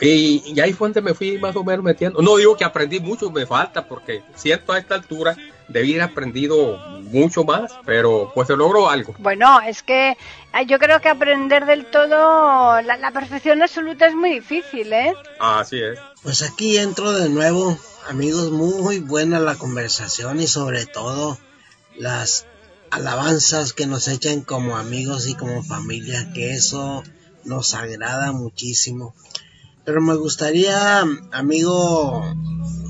Y, 0.00 0.42
y 0.52 0.60
ahí 0.60 0.72
fue 0.72 0.88
donde 0.88 1.02
me 1.02 1.14
fui 1.14 1.38
más 1.38 1.54
o 1.56 1.62
menos 1.62 1.84
metiendo. 1.84 2.20
No 2.20 2.36
digo 2.36 2.56
que 2.56 2.64
aprendí 2.64 2.98
mucho, 3.00 3.30
me 3.30 3.46
falta, 3.46 3.86
porque 3.86 4.22
siento 4.34 4.72
a 4.72 4.78
esta 4.78 4.96
altura 4.96 5.36
debí 5.68 5.92
haber 5.92 6.10
aprendido 6.10 6.76
mucho 7.02 7.44
más, 7.44 7.72
pero 7.86 8.30
pues 8.34 8.48
se 8.48 8.56
logró 8.56 8.90
algo. 8.90 9.14
Bueno, 9.18 9.60
es 9.60 9.82
que 9.82 10.10
eh, 10.10 10.66
yo 10.66 10.78
creo 10.78 11.00
que 11.00 11.08
aprender 11.08 11.64
del 11.64 11.86
todo 11.86 12.80
la, 12.82 12.96
la 12.96 13.10
perfección 13.12 13.62
absoluta 13.62 14.06
es 14.06 14.14
muy 14.14 14.30
difícil, 14.34 14.92
¿eh? 14.92 15.14
Así 15.38 15.80
es. 15.80 15.98
Pues 16.22 16.42
aquí 16.42 16.76
entro 16.76 17.12
de 17.12 17.28
nuevo, 17.28 17.78
amigos, 18.08 18.50
muy 18.50 18.98
buena 18.98 19.38
la 19.38 19.54
conversación 19.54 20.40
y 20.40 20.46
sobre 20.48 20.86
todo 20.86 21.38
las 21.96 22.46
alabanzas 22.94 23.72
que 23.72 23.86
nos 23.86 24.06
echan 24.06 24.42
como 24.42 24.76
amigos 24.76 25.26
y 25.26 25.34
como 25.34 25.64
familia, 25.64 26.32
que 26.32 26.52
eso 26.52 27.02
nos 27.44 27.74
agrada 27.74 28.30
muchísimo. 28.30 29.14
Pero 29.84 30.00
me 30.00 30.14
gustaría, 30.14 31.00
amigo 31.32 32.24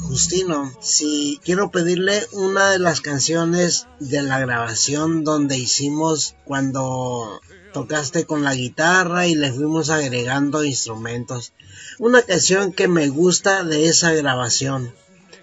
Justino, 0.02 0.70
si 0.80 1.40
quiero 1.42 1.70
pedirle 1.70 2.22
una 2.32 2.70
de 2.70 2.78
las 2.78 3.00
canciones 3.00 3.86
de 3.98 4.22
la 4.22 4.38
grabación 4.38 5.24
donde 5.24 5.56
hicimos 5.56 6.36
cuando 6.44 7.40
tocaste 7.72 8.26
con 8.26 8.44
la 8.44 8.54
guitarra 8.54 9.26
y 9.26 9.34
le 9.34 9.52
fuimos 9.52 9.88
agregando 9.88 10.64
instrumentos. 10.64 11.54
Una 11.98 12.20
canción 12.20 12.72
que 12.74 12.88
me 12.88 13.08
gusta 13.08 13.64
de 13.64 13.86
esa 13.86 14.12
grabación 14.12 14.94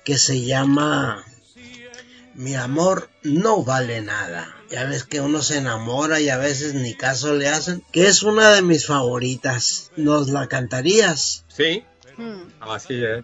que 0.05 0.19
se 0.19 0.41
llama 0.45 1.25
Mi 2.41 2.55
amor 2.55 3.09
no 3.23 3.63
vale 3.63 4.01
nada. 4.01 4.55
Ya 4.71 4.85
ves 4.85 5.03
que 5.03 5.21
uno 5.21 5.41
se 5.43 5.57
enamora 5.57 6.19
y 6.19 6.29
a 6.29 6.37
veces 6.37 6.73
ni 6.73 6.95
caso 6.95 7.35
le 7.35 7.47
hacen, 7.49 7.83
que 7.91 8.07
es 8.07 8.23
una 8.23 8.49
de 8.51 8.63
mis 8.63 8.87
favoritas. 8.87 9.91
¿Nos 9.95 10.29
la 10.29 10.47
cantarías? 10.47 11.45
Sí, 11.49 11.83
Mm. 12.17 12.41
así 12.59 13.03
es. 13.03 13.23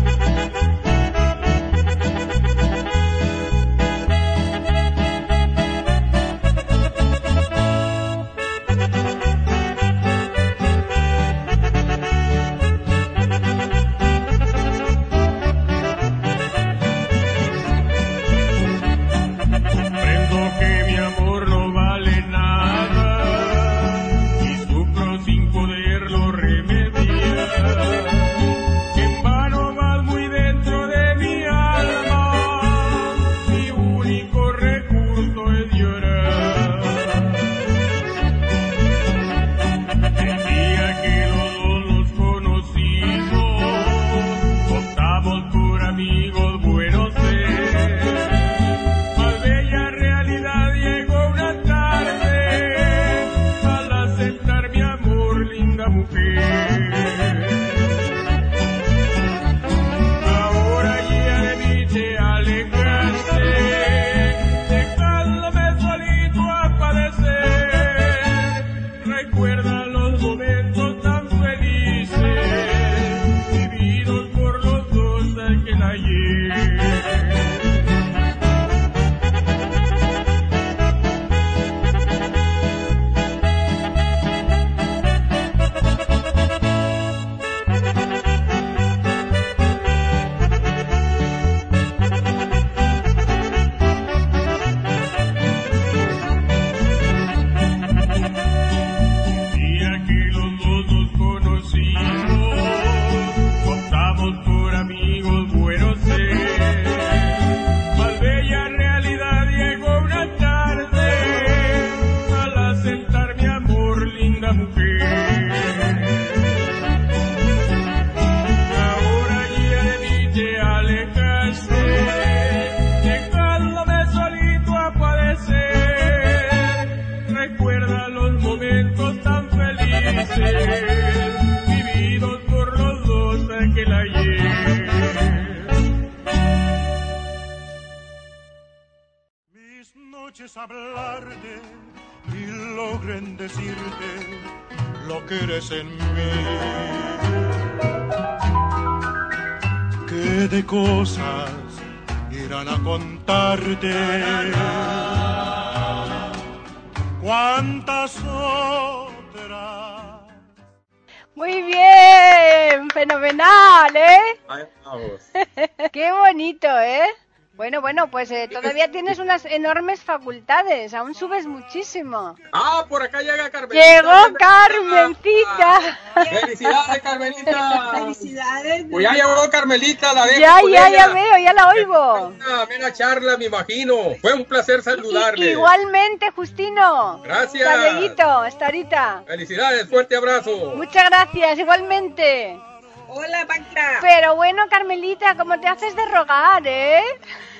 enormes 169.61 170.01
facultades, 170.01 170.93
aún 170.95 171.13
subes 171.13 171.45
muchísimo. 171.45 172.35
Ah, 172.51 172.83
por 172.89 173.03
acá 173.03 173.21
llega 173.21 173.47
Carmenita. 173.51 173.85
Llegó 173.85 174.33
Carmencita. 174.39 175.99
Felicidades, 176.41 177.01
Carmelita. 177.03 177.91
Felicidades. 177.93 178.85
Pues 178.89 179.03
ya 179.03 179.13
llegó 179.13 179.49
Carmelita, 179.51 180.13
la 180.13 180.25
dejo 180.25 180.39
Ya, 180.39 180.59
con 180.61 180.71
ya, 180.71 180.87
ella. 180.87 180.97
ya 180.97 181.13
veo, 181.13 181.37
ya 181.37 181.53
la 181.53 181.67
oigo. 181.69 182.27
Una 182.29 182.61
amena 182.63 182.91
charla, 182.91 183.37
me 183.37 183.45
imagino. 183.45 184.15
Fue 184.19 184.33
un 184.33 184.45
placer 184.45 184.81
saludarle. 184.81 185.51
Igualmente, 185.51 186.31
Justino. 186.31 187.21
Gracias. 187.21 187.67
Hasta 187.67 188.45
hasta 188.45 188.65
ahorita. 188.65 189.23
Felicidades, 189.27 189.87
fuerte 189.87 190.15
abrazo. 190.15 190.73
Muchas 190.75 191.07
gracias, 191.07 191.59
igualmente. 191.59 192.59
Hola, 193.07 193.45
Paquita. 193.45 193.99
Pero 194.01 194.35
bueno, 194.35 194.63
Carmelita, 194.69 195.35
¿cómo 195.35 195.59
te 195.59 195.67
haces 195.67 195.95
de 195.95 196.05
rogar, 196.05 196.63
eh? 196.65 197.03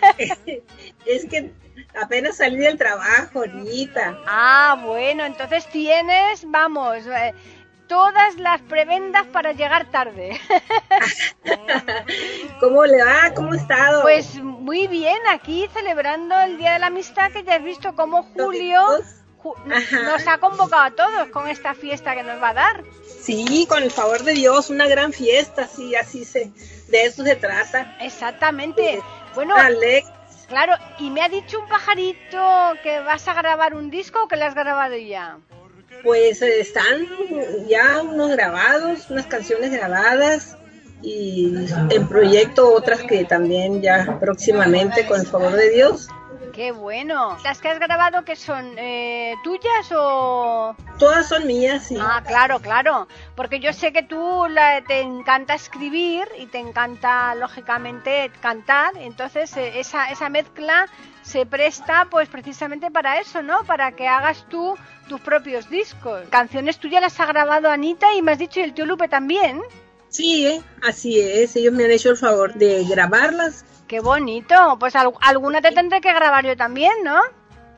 Es 1.05 1.25
que 1.25 1.51
apenas 2.01 2.37
salí 2.37 2.57
del 2.57 2.77
trabajo 2.77 3.39
ahorita. 3.39 4.17
Ah, 4.27 4.79
bueno, 4.83 5.25
entonces 5.25 5.65
tienes, 5.67 6.49
vamos, 6.49 6.97
eh, 7.07 7.33
todas 7.87 8.35
las 8.37 8.61
prebendas 8.61 9.27
para 9.27 9.51
llegar 9.51 9.89
tarde. 9.91 10.39
¿Cómo 12.59 12.85
le 12.85 13.03
va? 13.03 13.33
¿Cómo 13.35 13.53
ha 13.53 13.57
estado? 13.57 14.01
Pues 14.03 14.35
muy 14.41 14.87
bien, 14.87 15.17
aquí 15.31 15.67
celebrando 15.73 16.37
el 16.39 16.57
Día 16.57 16.73
de 16.73 16.79
la 16.79 16.87
Amistad, 16.87 17.31
que 17.31 17.43
ya 17.43 17.55
has 17.55 17.63
visto 17.63 17.95
cómo 17.95 18.23
Julio 18.23 18.81
ju- 19.41 19.55
Ajá. 19.71 20.03
nos 20.03 20.27
ha 20.27 20.37
convocado 20.37 20.83
a 20.83 20.91
todos 20.91 21.27
con 21.29 21.47
esta 21.47 21.73
fiesta 21.73 22.15
que 22.15 22.23
nos 22.23 22.41
va 22.41 22.49
a 22.49 22.53
dar. 22.53 22.83
Sí, 23.21 23.65
con 23.67 23.83
el 23.83 23.91
favor 23.91 24.23
de 24.23 24.33
Dios, 24.33 24.69
una 24.69 24.87
gran 24.87 25.13
fiesta, 25.13 25.67
sí, 25.67 25.95
así 25.95 26.25
se, 26.25 26.51
de 26.87 27.03
eso 27.05 27.23
se 27.23 27.35
trata. 27.35 27.95
Exactamente. 27.99 29.01
Bueno, 29.35 29.55
Alex, 29.55 30.07
claro, 30.51 30.73
y 30.99 31.09
me 31.09 31.21
ha 31.21 31.29
dicho 31.29 31.59
un 31.59 31.67
pajarito 31.67 32.73
que 32.83 32.99
vas 32.99 33.27
a 33.27 33.33
grabar 33.33 33.73
un 33.73 33.89
disco 33.89 34.23
o 34.23 34.27
que 34.27 34.35
lo 34.35 34.45
has 34.45 34.53
grabado 34.53 34.97
ya. 34.97 35.37
pues 36.03 36.41
eh, 36.41 36.59
están 36.59 37.07
ya 37.67 38.01
unos 38.01 38.31
grabados, 38.31 39.09
unas 39.09 39.27
canciones 39.27 39.71
grabadas 39.71 40.57
y 41.01 41.53
en 41.89 42.07
proyecto 42.07 42.73
otras 42.73 43.01
que 43.03 43.23
también 43.23 43.81
ya 43.81 44.19
próximamente, 44.19 45.07
con 45.07 45.21
el 45.21 45.27
favor 45.27 45.53
de 45.53 45.69
Dios. 45.69 46.07
Qué 46.53 46.71
bueno. 46.71 47.37
¿Las 47.43 47.59
que 47.61 47.69
has 47.69 47.79
grabado 47.79 48.23
que 48.25 48.35
son 48.35 48.73
eh, 48.77 49.35
tuyas 49.43 49.91
o...? 49.95 50.75
Todas 50.99 51.27
son 51.29 51.47
mías, 51.47 51.87
sí. 51.87 51.97
Ah, 51.99 52.21
claro, 52.25 52.59
claro. 52.59 53.07
Porque 53.35 53.59
yo 53.59 53.71
sé 53.73 53.93
que 53.93 54.03
tú 54.03 54.45
la- 54.49 54.81
te 54.83 54.99
encanta 55.01 55.53
escribir 55.55 56.27
y 56.37 56.45
te 56.47 56.59
encanta, 56.59 57.33
lógicamente, 57.35 58.31
cantar. 58.41 58.91
Entonces, 58.97 59.55
eh, 59.57 59.79
esa, 59.79 60.11
esa 60.11 60.29
mezcla 60.29 60.87
se 61.21 61.45
presta, 61.45 62.07
pues, 62.09 62.27
precisamente 62.29 62.91
para 62.91 63.19
eso, 63.19 63.41
¿no? 63.41 63.63
Para 63.63 63.93
que 63.93 64.07
hagas 64.07 64.45
tú 64.49 64.75
tus 65.07 65.21
propios 65.21 65.69
discos. 65.69 66.21
Canciones 66.29 66.77
tuyas 66.79 67.01
las 67.01 67.19
ha 67.19 67.25
grabado 67.25 67.69
Anita 67.69 68.13
y 68.13 68.21
me 68.21 68.33
has 68.33 68.39
dicho 68.39 68.59
y 68.59 68.63
el 68.63 68.73
tío 68.73 68.85
Lupe 68.85 69.07
también. 69.07 69.61
Sí, 70.09 70.45
eh, 70.45 70.61
así 70.83 71.19
es. 71.19 71.55
Ellos 71.55 71.73
me 71.73 71.85
han 71.85 71.91
hecho 71.91 72.09
el 72.09 72.17
favor 72.17 72.53
de 72.55 72.83
grabarlas. 72.83 73.63
Qué 73.91 73.99
bonito. 73.99 74.55
Pues 74.79 74.95
al- 74.95 75.11
alguna 75.19 75.59
te 75.61 75.71
tendré 75.73 75.99
que 75.99 76.13
grabar 76.13 76.45
yo 76.45 76.55
también, 76.55 76.93
¿no? 77.03 77.19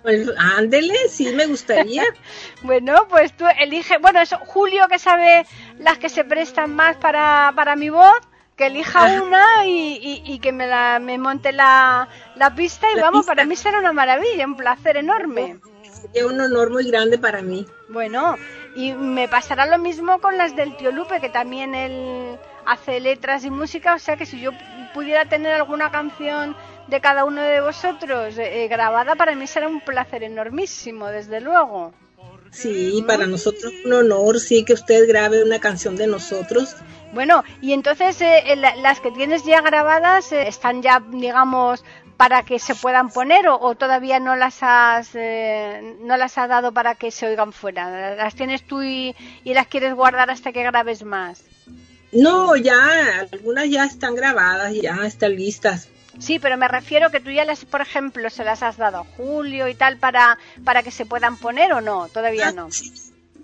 Pues 0.04 0.30
ándele, 0.38 0.94
sí 1.10 1.34
me 1.34 1.48
gustaría. 1.48 2.04
Bueno, 2.62 3.08
pues 3.10 3.36
tú 3.36 3.46
elige, 3.60 3.98
bueno, 3.98 4.22
eso, 4.22 4.38
Julio 4.46 4.88
que 4.88 5.00
sabe 5.00 5.44
las 5.80 5.98
que 5.98 6.10
se 6.10 6.24
prestan 6.24 6.76
más 6.76 6.98
para, 6.98 7.52
para 7.56 7.76
mi 7.76 7.90
voz, 7.90 8.20
que 8.56 8.68
elija 8.68 9.24
una 9.24 9.66
y, 9.66 9.98
y- 10.02 10.34
y 10.34 10.38
que 10.38 10.52
me, 10.52 10.68
la, 10.68 11.00
me 11.00 11.18
monte 11.18 11.52
la, 11.52 12.08
la 12.36 12.54
pista 12.54 12.92
y 12.92 12.96
La 12.96 13.02
vamos, 13.02 13.22
pista. 13.22 13.32
para 13.34 13.46
mí 13.46 13.56
será 13.56 13.80
una 13.80 13.92
maravilla, 13.92 14.46
un 14.46 14.56
placer 14.56 14.98
enorme. 14.98 15.58
Sería 16.00 16.28
un 16.28 16.40
honor 16.40 16.70
muy 16.70 16.86
grande 16.92 17.18
para 17.18 17.42
mí. 17.42 17.66
Bueno, 17.90 18.36
y 18.76 18.94
me 18.94 19.28
pasará 19.28 19.66
lo 19.66 19.80
mismo 19.80 20.20
con 20.20 20.38
las 20.38 20.56
del 20.56 20.78
tío 20.78 20.92
Lupe, 20.92 21.20
que 21.22 21.30
también 21.30 21.74
él 21.74 22.38
hace 22.66 23.00
letras 23.00 23.44
y 23.46 23.50
música, 23.50 23.96
o 23.96 24.00
sea 24.00 24.16
que 24.16 24.26
si 24.26 24.40
yo 24.40 24.52
pudiera 24.94 25.26
tener 25.26 25.54
alguna 25.54 25.92
canción 25.92 26.56
de 26.88 27.02
cada 27.02 27.26
uno 27.26 27.42
de 27.42 27.62
vosotros 27.62 28.38
eh, 28.38 28.68
grabada, 28.70 29.16
para 29.16 29.36
mí 29.36 29.48
será 29.48 29.68
un 29.68 29.82
placer 29.82 30.24
enormísimo, 30.24 31.08
desde 31.08 31.42
luego. 31.42 31.94
Sí, 32.52 33.04
para 33.08 33.26
nosotros 33.26 33.74
un 33.84 33.94
honor, 33.94 34.40
sí, 34.40 34.64
que 34.64 34.74
usted 34.74 35.08
grabe 35.08 35.44
una 35.44 35.60
canción 35.60 35.96
de 35.96 36.06
nosotros. 36.06 36.76
Bueno, 37.12 37.44
y 37.62 37.74
entonces 37.74 38.22
eh, 38.22 38.44
eh, 38.46 38.56
la- 38.56 38.76
las 38.76 39.00
que 39.00 39.10
tienes 39.12 39.44
ya 39.44 39.62
grabadas 39.62 40.32
eh, 40.32 40.48
están 40.48 40.84
ya, 40.84 41.02
digamos, 41.10 41.84
para 42.16 42.44
que 42.44 42.60
se 42.60 42.76
puedan 42.76 43.10
poner 43.10 43.48
o, 43.48 43.60
o 43.60 43.74
todavía 43.74 44.20
no 44.20 44.36
las 44.36 44.60
has 44.62 45.10
eh, 45.16 45.96
no 46.02 46.16
las 46.16 46.38
has 46.38 46.48
dado 46.48 46.72
para 46.72 46.94
que 46.94 47.10
se 47.10 47.26
oigan 47.28 47.54
fuera. 47.54 48.16
Las 48.16 48.36
tienes 48.36 48.68
tú 48.68 48.84
y, 48.84 49.16
y 49.44 49.54
las 49.56 49.66
quieres 49.68 49.96
guardar 49.96 50.30
hasta 50.30 50.52
que 50.52 50.62
grabes 50.62 51.04
más. 51.04 51.44
No, 52.16 52.56
ya, 52.56 53.20
algunas 53.32 53.70
ya 53.70 53.86
están 53.86 54.16
grabadas, 54.16 54.74
ya 54.74 54.98
están 55.06 55.36
listas. 55.36 55.88
Sí, 56.20 56.38
pero 56.40 56.58
me 56.58 56.68
refiero 56.68 57.10
que 57.10 57.20
tú 57.20 57.32
ya 57.32 57.44
las, 57.44 57.66
por 57.66 57.82
ejemplo, 57.82 58.30
se 58.30 58.44
las 58.44 58.62
has 58.62 58.78
dado 58.78 59.00
a 59.00 59.04
Julio 59.04 59.68
y 59.68 59.74
tal 59.76 59.98
para 59.98 60.38
para 60.64 60.84
que 60.84 60.92
se 60.92 61.06
puedan 61.08 61.38
poner 61.38 61.74
o 61.74 61.82
no, 61.82 62.08
todavía 62.10 62.52
no. 62.52 62.70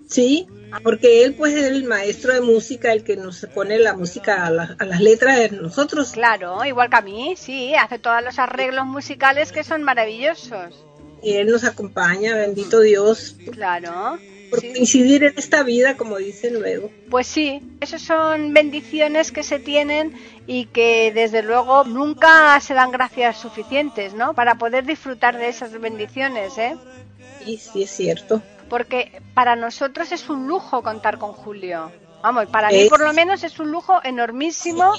Sí, 0.08 0.46
porque 0.82 1.24
él 1.24 1.34
pues 1.34 1.54
es 1.54 1.64
el 1.64 1.84
maestro 1.84 2.32
de 2.32 2.40
música, 2.40 2.92
el 2.92 3.04
que 3.04 3.16
nos 3.16 3.46
pone 3.54 3.78
la 3.78 3.94
música 3.94 4.44
a, 4.46 4.50
la- 4.50 4.76
a 4.78 4.84
las 4.84 5.00
letras 5.00 5.38
de 5.38 5.50
nosotros. 5.50 6.12
Claro, 6.12 6.64
igual 6.64 6.90
que 6.90 6.96
a 6.96 7.00
mí, 7.00 7.34
sí, 7.36 7.74
hace 7.74 7.98
todos 7.98 8.22
los 8.22 8.38
arreglos 8.38 8.86
musicales 8.86 9.52
que 9.52 9.62
son 9.64 9.82
maravillosos. 9.82 10.84
Y 11.22 11.34
él 11.34 11.48
nos 11.48 11.64
acompaña, 11.64 12.34
bendito 12.36 12.80
Dios, 12.80 13.36
Claro. 13.52 14.18
Por 14.50 14.60
coincidir 14.60 15.24
en 15.24 15.34
esta 15.36 15.62
vida, 15.62 15.96
como 15.96 16.16
dicen 16.18 16.54
luego. 16.54 16.90
Pues 17.08 17.26
sí, 17.26 17.62
esas 17.80 18.02
son 18.02 18.52
bendiciones 18.52 19.32
que 19.32 19.42
se 19.42 19.58
tienen 19.58 20.14
y 20.46 20.66
que 20.66 21.12
desde 21.14 21.42
luego 21.42 21.84
nunca 21.84 22.58
se 22.60 22.74
dan 22.74 22.90
gracias 22.90 23.38
suficientes, 23.38 24.14
¿no? 24.14 24.34
Para 24.34 24.56
poder 24.56 24.84
disfrutar 24.84 25.38
de 25.38 25.48
esas 25.48 25.78
bendiciones, 25.80 26.58
¿eh? 26.58 26.76
Y 27.46 27.58
sí, 27.58 27.84
es 27.84 27.90
cierto. 27.90 28.42
Porque 28.68 29.22
para 29.34 29.56
nosotros 29.56 30.12
es 30.12 30.28
un 30.28 30.46
lujo 30.46 30.82
contar 30.82 31.18
con 31.18 31.32
Julio. 31.32 31.90
Vamos, 32.22 32.46
para 32.46 32.68
mí 32.68 32.86
por 32.88 33.00
lo 33.00 33.12
menos 33.14 33.42
es 33.44 33.58
un 33.58 33.70
lujo 33.70 34.00
enormísimo 34.04 34.92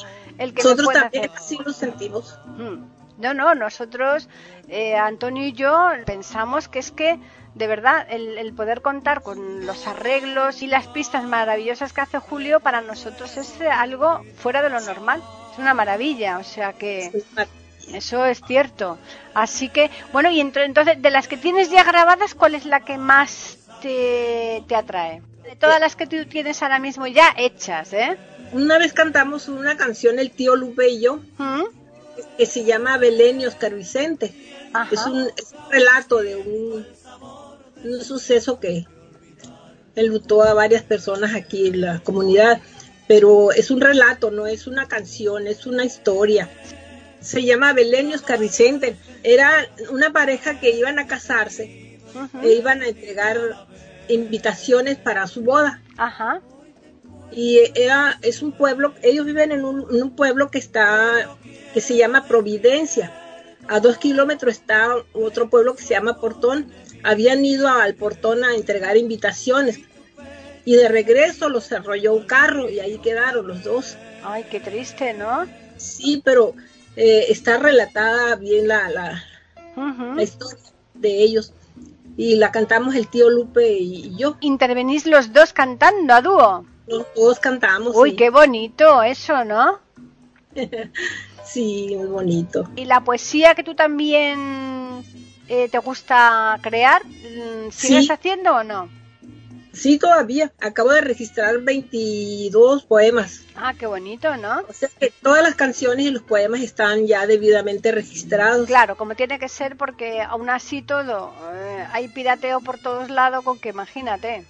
el 0.44 0.54
que 0.54 0.64
me 0.64 0.70
Nosotros 0.72 0.94
también 0.94 1.26
hacer. 1.26 1.38
así 1.38 1.58
lo 1.64 1.74
sentimos. 1.74 2.38
Mm. 2.58 2.84
No, 3.18 3.34
no, 3.36 3.54
nosotros, 3.54 4.28
eh, 4.68 4.96
Antonio 4.96 5.46
y 5.46 5.54
yo, 5.54 5.89
pensamos 6.06 6.68
que 6.68 6.80
es 6.80 6.92
que, 6.92 7.20
de 7.54 7.68
verdad, 7.68 8.08
el, 8.10 8.38
el 8.39 8.54
poder 8.54 8.82
contar 8.82 9.22
con 9.22 9.66
los 9.68 9.86
arreglos 9.86 10.64
y 10.64 10.68
las 10.68 10.88
pistas 10.88 11.24
maravillosas 11.26 11.94
que 11.94 12.02
hace 12.02 12.18
Julio, 12.18 12.60
para 12.62 12.82
nosotros 12.82 13.38
es 13.38 13.54
algo 13.62 14.22
fuera 14.38 14.64
de 14.64 14.70
lo 14.70 14.80
normal. 14.80 15.22
Es 15.54 15.60
una 15.60 15.74
maravilla, 15.76 16.39
o 16.39 16.44
sea 16.44 16.74
que 16.74 17.12
eso 17.94 18.26
es 18.26 18.42
cierto. 18.48 18.98
Así 19.36 19.70
que, 19.70 19.92
bueno, 20.14 20.32
y 20.32 20.39
ento- 20.42 20.64
entonces, 20.66 21.00
de 21.02 21.12
las 21.12 21.28
que 21.28 21.38
tienes 21.38 21.70
ya 21.70 21.84
grabadas, 21.84 22.34
¿cuál 22.34 22.56
es 22.56 22.66
la 22.66 22.80
que 22.80 22.98
más 22.98 23.58
te, 23.84 24.64
te 24.68 24.76
atrae? 24.76 25.22
De 25.44 25.56
todas 25.58 25.80
las 25.80 25.96
que 25.96 26.08
tú 26.08 26.26
tienes 26.26 26.64
ahora 26.64 26.80
mismo 26.80 27.06
ya 27.06 27.34
hechas, 27.38 27.94
¿eh? 27.94 28.18
Una 28.52 28.78
vez 28.78 28.93
cantamos 28.93 29.47
una 29.47 29.78
canción, 29.78 30.20
el 30.20 30.32
tío 30.32 30.56
Lupe 30.56 30.89
y 30.89 31.02
yo, 31.02 31.22
¿Mm? 31.38 31.64
que 32.38 32.45
se 32.45 32.64
llama 32.64 32.97
Belén 32.97 33.41
y 33.41 33.45
Oscar 33.45 33.74
Vicente. 33.74 34.34
Ajá. 34.74 34.89
Es 34.91 35.06
un, 35.06 35.22
es 35.22 35.54
un 35.54 35.72
relato 35.72 36.18
de 36.18 36.36
un, 36.36 36.86
un 37.84 38.04
suceso 38.04 38.60
que 38.60 38.86
enlutó 39.95 40.43
a 40.43 40.54
varias 40.54 40.84
personas 40.84 41.36
aquí 41.36 41.68
en 41.68 41.82
la 41.82 41.99
comunidad, 41.99 42.62
pero 43.08 43.52
es 43.52 43.72
un 43.72 43.82
relato, 43.82 44.32
no 44.32 44.47
es 44.47 44.68
una 44.68 44.88
canción, 44.88 45.47
es 45.47 45.66
una 45.66 45.84
historia. 45.86 46.49
Se 47.20 47.43
llama 47.43 47.74
Belén 47.74 48.10
y 48.10 48.14
Oscar 48.14 48.39
Vicente. 48.39 48.95
Era 49.24 49.68
una 49.91 50.12
pareja 50.12 50.60
que 50.60 50.72
iban 50.72 50.97
a 50.97 51.08
casarse 51.08 51.99
e 52.41 52.54
iban 52.54 52.82
a 52.82 52.88
entregar 52.88 53.38
invitaciones 54.08 54.97
para 54.97 55.28
su 55.28 55.41
boda. 55.41 55.82
Ajá. 55.97 56.41
Y 57.32 57.60
era, 57.76 58.20
es 58.22 58.42
un 58.42 58.52
pueblo, 58.52 58.94
ellos 59.04 59.26
viven 59.26 59.52
en 59.52 59.64
un, 59.64 59.86
en 59.90 60.04
un 60.04 60.16
pueblo 60.16 60.52
que 60.52 60.58
está, 60.60 61.30
que 61.74 61.80
se 61.82 61.96
llama 61.96 62.26
Providencia. 62.28 63.12
a 63.68 63.80
dos 63.80 63.98
kilómetros 63.98 64.54
está 64.56 64.90
otro 65.14 65.50
pueblo 65.50 65.76
que 65.76 65.84
se 65.84 65.94
llama 65.94 66.20
Portón. 66.20 66.68
Habían 67.04 67.44
ido 67.46 67.68
al 67.70 67.96
Portón 67.96 68.44
a 68.44 68.54
entregar 68.56 68.98
invitaciones 68.98 69.80
y 70.66 70.76
de 70.76 70.88
regreso 70.90 71.50
los 71.50 71.72
arrolló 71.72 72.14
un 72.14 72.26
carro 72.26 72.70
y 72.70 72.80
ahí 72.80 72.98
quedaron 73.00 73.48
los 73.48 73.64
dos. 73.64 73.98
Ay, 74.24 74.46
qué 74.52 74.60
triste, 74.60 75.14
¿no? 75.14 75.48
Sí, 75.78 76.22
pero 76.24 76.54
eh, 76.96 77.26
está 77.30 77.58
relatada 77.58 78.36
bien 78.36 78.68
la, 78.68 78.90
la, 78.90 79.24
la 80.16 80.22
historia 80.22 80.60
de 80.94 81.24
ellos 81.24 81.54
y 82.18 82.36
la 82.36 82.52
cantamos 82.52 82.94
el 82.94 83.08
tío 83.08 83.30
Lupe 83.30 83.72
y 83.72 84.16
yo. 84.18 84.38
Intervenís 84.42 85.08
los 85.08 85.32
dos 85.34 85.54
cantando 85.54 86.14
a 86.14 86.22
dúo. 86.22 86.66
Los 86.92 87.06
dos 87.16 87.39
cantamos. 87.39 87.96
Uy, 87.96 88.12
sí. 88.12 88.16
qué 88.18 88.30
bonito 88.30 89.02
eso, 89.04 89.44
¿no? 89.46 89.80
Sí, 91.44 91.96
muy 91.98 92.08
bonito. 92.08 92.70
¿Y 92.76 92.86
la 92.86 93.02
poesía 93.02 93.56
que 93.56 93.64
tú 93.64 93.74
también 93.76 95.04
eh, 95.48 95.68
te 95.70 95.78
gusta 95.80 96.58
crear, 96.62 97.04
mm, 97.06 97.72
sigues 97.72 98.06
Sí. 98.06 98.12
haciendo 98.12 98.56
o 98.56 98.64
no? 98.64 98.89
Sí, 99.74 99.98
todavía. 99.98 100.52
Acabo 100.62 100.92
de 100.92 101.02
registrar 101.02 101.58
22 101.60 102.84
poemas. 102.84 103.42
Ah, 103.56 103.74
qué 103.78 103.86
bonito, 103.86 104.36
¿no? 104.38 104.62
O 104.70 104.74
sea 104.74 104.89
que 105.00 105.12
todas 105.22 105.42
las 105.44 105.56
canciones 105.56 106.06
y 106.06 106.12
los 106.12 106.22
poemas 106.24 106.62
están 106.62 107.08
ya 107.08 107.26
debidamente 107.26 107.92
registrados. 107.92 108.68
Claro, 108.68 108.96
como 108.96 109.16
tiene 109.16 109.39
que 109.39 109.50
ser, 109.50 109.78
porque 109.78 110.22
aún 110.22 110.50
así 110.50 110.82
todo, 110.82 111.34
eh, 111.54 111.86
hay 111.92 112.08
pirateo 112.10 112.60
por 112.62 112.78
todos 112.80 113.10
lados, 113.10 113.44
con 113.44 113.60
que 113.60 113.70
imagínate. 113.70 114.46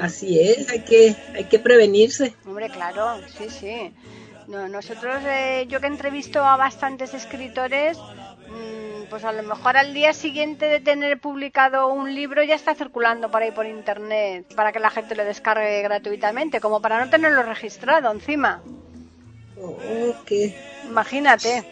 Así 0.00 0.40
es, 0.40 0.68
hay 0.70 0.80
que, 0.80 1.16
hay 1.34 1.44
que 1.44 1.58
prevenirse. 1.58 2.34
Hombre, 2.46 2.70
claro, 2.70 3.20
sí, 3.36 3.48
sí. 3.50 3.94
No, 4.46 4.66
nosotros, 4.68 5.22
eh, 5.26 5.66
yo 5.68 5.80
que 5.80 5.88
entrevisto 5.88 6.42
a 6.42 6.56
bastantes 6.56 7.12
escritores, 7.12 7.98
mm, 7.98 9.10
pues 9.10 9.24
a 9.24 9.32
lo 9.32 9.42
mejor 9.42 9.76
al 9.76 9.92
día 9.92 10.14
siguiente 10.14 10.66
de 10.66 10.80
tener 10.80 11.20
publicado 11.20 11.88
un 11.88 12.14
libro 12.14 12.42
ya 12.42 12.54
está 12.54 12.74
circulando 12.74 13.30
por 13.30 13.42
ahí 13.42 13.50
por 13.50 13.66
internet 13.66 14.46
para 14.54 14.72
que 14.72 14.80
la 14.80 14.88
gente 14.88 15.14
lo 15.14 15.24
descargue 15.24 15.82
gratuitamente, 15.82 16.60
como 16.60 16.80
para 16.80 17.04
no 17.04 17.10
tenerlo 17.10 17.42
registrado 17.42 18.10
encima. 18.10 18.62
Oh, 19.60 20.14
qué, 20.24 20.56
Imagínate. 20.88 21.64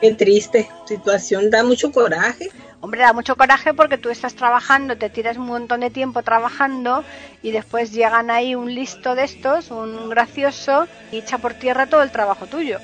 qué 0.00 0.14
triste 0.14 0.68
situación, 0.86 1.50
da 1.50 1.64
mucho 1.64 1.90
coraje. 1.90 2.48
Hombre, 2.82 3.02
da 3.02 3.12
mucho 3.12 3.36
coraje 3.36 3.74
porque 3.74 3.98
tú 3.98 4.08
estás 4.08 4.34
trabajando, 4.34 4.96
te 4.96 5.10
tiras 5.10 5.36
un 5.36 5.46
montón 5.46 5.80
de 5.80 5.90
tiempo 5.90 6.22
trabajando 6.22 7.04
y 7.42 7.50
después 7.50 7.92
llegan 7.92 8.30
ahí 8.30 8.54
un 8.54 8.74
listo 8.74 9.14
de 9.14 9.24
estos, 9.24 9.70
un 9.70 10.08
gracioso, 10.08 10.88
y 11.12 11.18
echa 11.18 11.36
por 11.38 11.52
tierra 11.54 11.86
todo 11.86 12.02
el 12.02 12.10
trabajo 12.10 12.46
tuyo. 12.46 12.78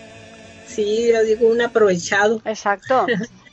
Sí, 0.66 1.08
yo 1.10 1.22
digo 1.22 1.48
un 1.48 1.62
aprovechado. 1.62 2.42
Exacto. 2.44 3.06
Sí. 3.06 3.14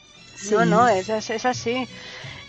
No, 0.52 0.66
no, 0.66 0.88
es, 0.90 1.08
es, 1.08 1.46
así. 1.46 1.88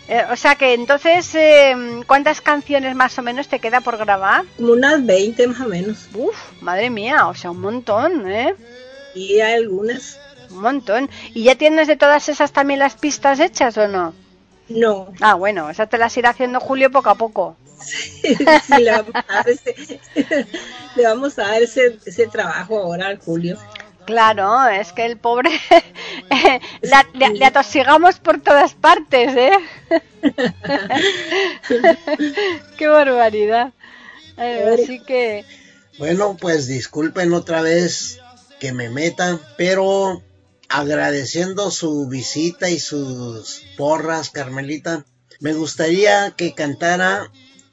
Eh, 0.09 0.23
o 0.29 0.35
sea 0.35 0.55
que 0.55 0.73
entonces, 0.73 1.33
eh, 1.33 1.73
¿cuántas 2.05 2.41
canciones 2.41 2.93
más 2.93 3.17
o 3.17 3.21
menos 3.21 3.47
te 3.47 3.59
queda 3.59 3.79
por 3.79 3.95
grabar? 3.97 4.43
Como 4.57 4.73
unas 4.73 5.05
20 5.05 5.47
más 5.47 5.61
o 5.61 5.69
menos. 5.69 6.09
Uf, 6.13 6.35
madre 6.61 6.89
mía, 6.89 7.27
o 7.27 7.33
sea, 7.33 7.51
un 7.51 7.61
montón, 7.61 8.29
¿eh? 8.29 8.53
Y 9.13 9.39
hay 9.39 9.53
algunas. 9.53 10.19
Un 10.55 10.61
montón. 10.61 11.09
¿Y 11.33 11.43
ya 11.43 11.55
tienes 11.55 11.87
de 11.87 11.97
todas 11.97 12.29
esas 12.29 12.51
también 12.51 12.79
las 12.79 12.95
pistas 12.95 13.39
hechas 13.39 13.77
o 13.77 13.87
no? 13.87 14.13
No. 14.69 15.13
Ah, 15.21 15.35
bueno, 15.35 15.69
esas 15.69 15.89
te 15.89 15.97
las 15.97 16.15
irá 16.17 16.29
haciendo 16.31 16.59
Julio 16.59 16.89
poco 16.91 17.09
a 17.09 17.15
poco. 17.15 17.55
Sí, 18.23 18.81
le 18.81 18.91
vamos 18.91 19.13
a 19.15 19.33
dar 19.33 19.49
ese, 19.49 19.99
le 20.95 21.03
vamos 21.03 21.37
a 21.39 21.43
dar 21.43 21.61
ese, 21.61 21.99
ese 22.05 22.27
trabajo 22.27 22.79
ahora 22.79 23.07
al 23.07 23.19
Julio. 23.19 23.57
Claro, 24.05 24.67
es 24.67 24.93
que 24.93 25.05
el 25.05 25.17
pobre 25.17 25.49
la- 26.81 27.05
le, 27.13 27.29
le 27.31 27.45
atosigamos 27.45 28.19
por 28.19 28.39
todas 28.39 28.73
partes, 28.75 29.35
¿eh? 29.35 29.51
Qué 32.77 32.87
barbaridad. 32.87 33.73
Eh, 34.37 34.77
así 34.81 34.99
que, 35.01 35.45
Bueno, 35.97 36.37
pues 36.39 36.67
disculpen 36.67 37.33
otra 37.33 37.61
vez 37.61 38.19
que 38.59 38.73
me 38.73 38.89
meta, 38.89 39.39
pero 39.57 40.21
agradeciendo 40.69 41.71
su 41.71 42.07
visita 42.07 42.69
y 42.69 42.79
sus 42.79 43.63
porras, 43.77 44.29
Carmelita, 44.29 45.05
me 45.39 45.53
gustaría 45.53 46.31
que 46.31 46.53
cantara 46.53 47.31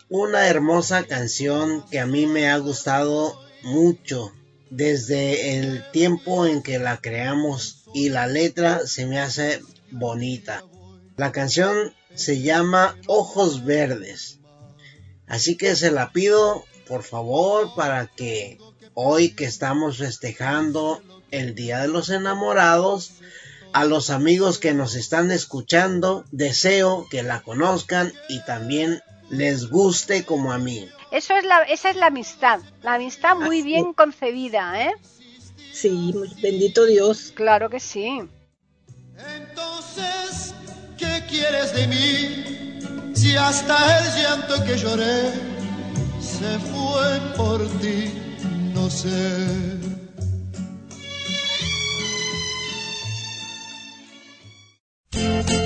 una 0.08 0.46
hermosa 0.48 1.04
canción 1.04 1.84
que 1.90 1.98
a 1.98 2.06
mí 2.06 2.26
me 2.26 2.50
ha 2.50 2.58
gustado 2.58 3.40
mucho 3.62 4.32
desde 4.70 5.58
el 5.58 5.90
tiempo 5.90 6.46
en 6.46 6.62
que 6.62 6.78
la 6.78 6.98
creamos 6.98 7.84
y 7.94 8.08
la 8.08 8.26
letra 8.26 8.86
se 8.86 9.06
me 9.06 9.20
hace 9.20 9.60
bonita. 9.90 10.64
La 11.16 11.32
canción 11.32 11.94
se 12.14 12.40
llama 12.40 12.96
Ojos 13.06 13.64
Verdes. 13.64 14.38
Así 15.26 15.56
que 15.56 15.76
se 15.76 15.90
la 15.90 16.12
pido, 16.12 16.64
por 16.86 17.02
favor, 17.02 17.74
para 17.74 18.06
que 18.06 18.58
hoy 18.94 19.30
que 19.30 19.44
estamos 19.44 19.98
festejando 19.98 21.02
el 21.32 21.54
Día 21.56 21.80
de 21.80 21.88
los 21.88 22.08
Enamorados, 22.10 23.10
a 23.72 23.84
los 23.84 24.10
amigos 24.10 24.58
que 24.58 24.74
nos 24.74 24.94
están 24.94 25.30
escuchando, 25.30 26.24
deseo 26.30 27.06
que 27.10 27.22
la 27.22 27.42
conozcan 27.42 28.12
y 28.28 28.40
también 28.44 29.00
les 29.30 29.68
guste 29.68 30.24
como 30.24 30.52
a 30.52 30.58
mí. 30.58 30.88
eso 31.10 31.34
es 31.36 31.44
la, 31.44 31.62
esa 31.62 31.90
es 31.90 31.96
la 31.96 32.06
amistad. 32.06 32.60
La 32.82 32.94
amistad 32.94 33.34
muy 33.34 33.60
Así 33.60 33.66
bien 33.66 33.92
concebida, 33.94 34.82
¿eh? 34.84 34.92
Sí, 35.72 36.14
bendito 36.42 36.84
Dios. 36.84 37.32
Claro 37.34 37.70
que 37.70 37.80
sí. 37.80 38.22
Entonces, 39.36 40.54
¿qué 40.98 41.24
quieres 41.28 41.74
de 41.74 41.86
mí? 41.86 43.14
Si 43.14 43.34
hasta 43.36 43.98
el 43.98 44.22
llanto 44.22 44.64
que 44.64 44.76
lloré 44.76 45.32
se 46.20 46.58
fue 46.58 47.36
por 47.36 47.66
ti, 47.80 48.12
no 48.74 48.90
sé. 48.90 49.91
Tus 55.12 55.22
ojos 55.22 55.61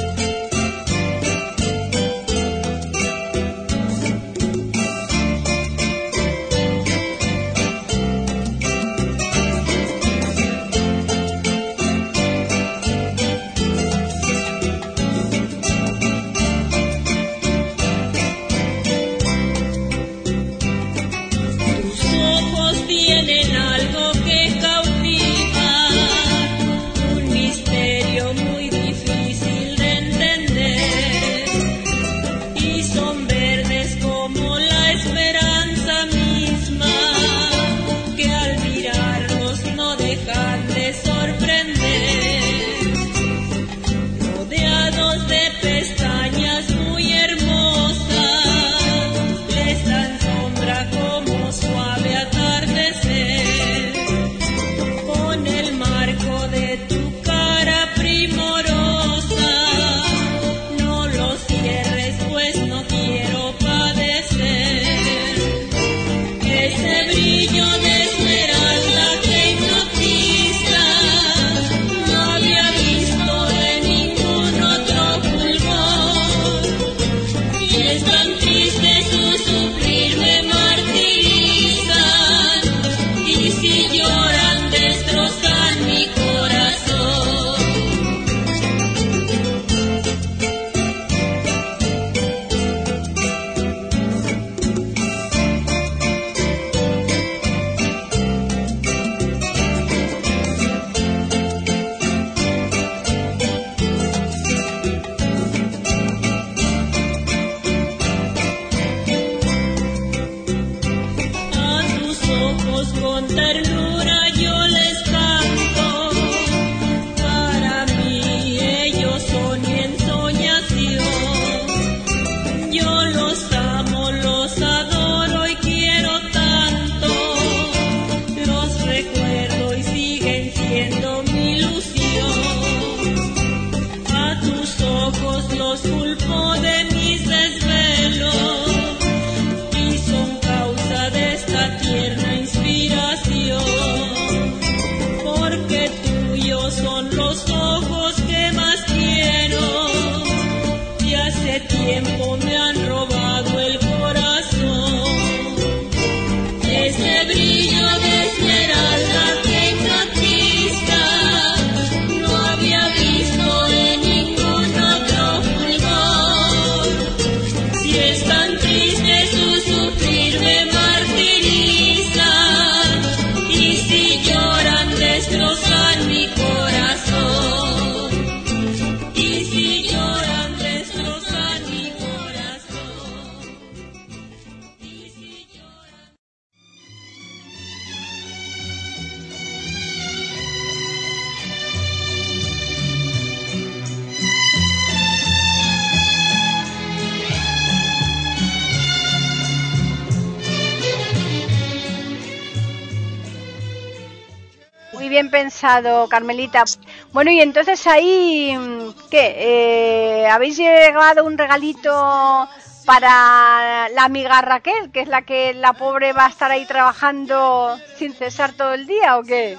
Muy 204.97 205.09
bien 205.11 205.31
pensado, 205.31 206.09
Carmelita. 206.09 206.65
Bueno, 207.13 207.31
y 207.31 207.41
entonces 207.41 207.87
ahí, 207.87 208.57
mm, 208.57 208.95
¿qué? 209.11 209.35
Eh, 209.37 210.27
¿Habéis 210.27 210.57
llegado 210.57 211.25
un 211.25 211.37
regalito 211.37 212.49
para 212.87 213.89
la 213.91 214.05
amiga 214.05 214.41
Raquel, 214.41 214.91
que 214.93 215.01
es 215.01 215.09
la 215.09 215.23
que 215.23 215.53
la 215.53 215.75
pobre 215.75 216.13
va 216.15 216.27
a 216.27 216.31
estar 216.31 216.51
ahí 216.51 216.65
trabajando 216.67 217.79
sin 217.99 218.15
cesar 218.15 218.53
todo 218.53 218.73
el 218.73 218.87
día 218.87 219.19
o 219.19 219.23
qué? 219.23 219.59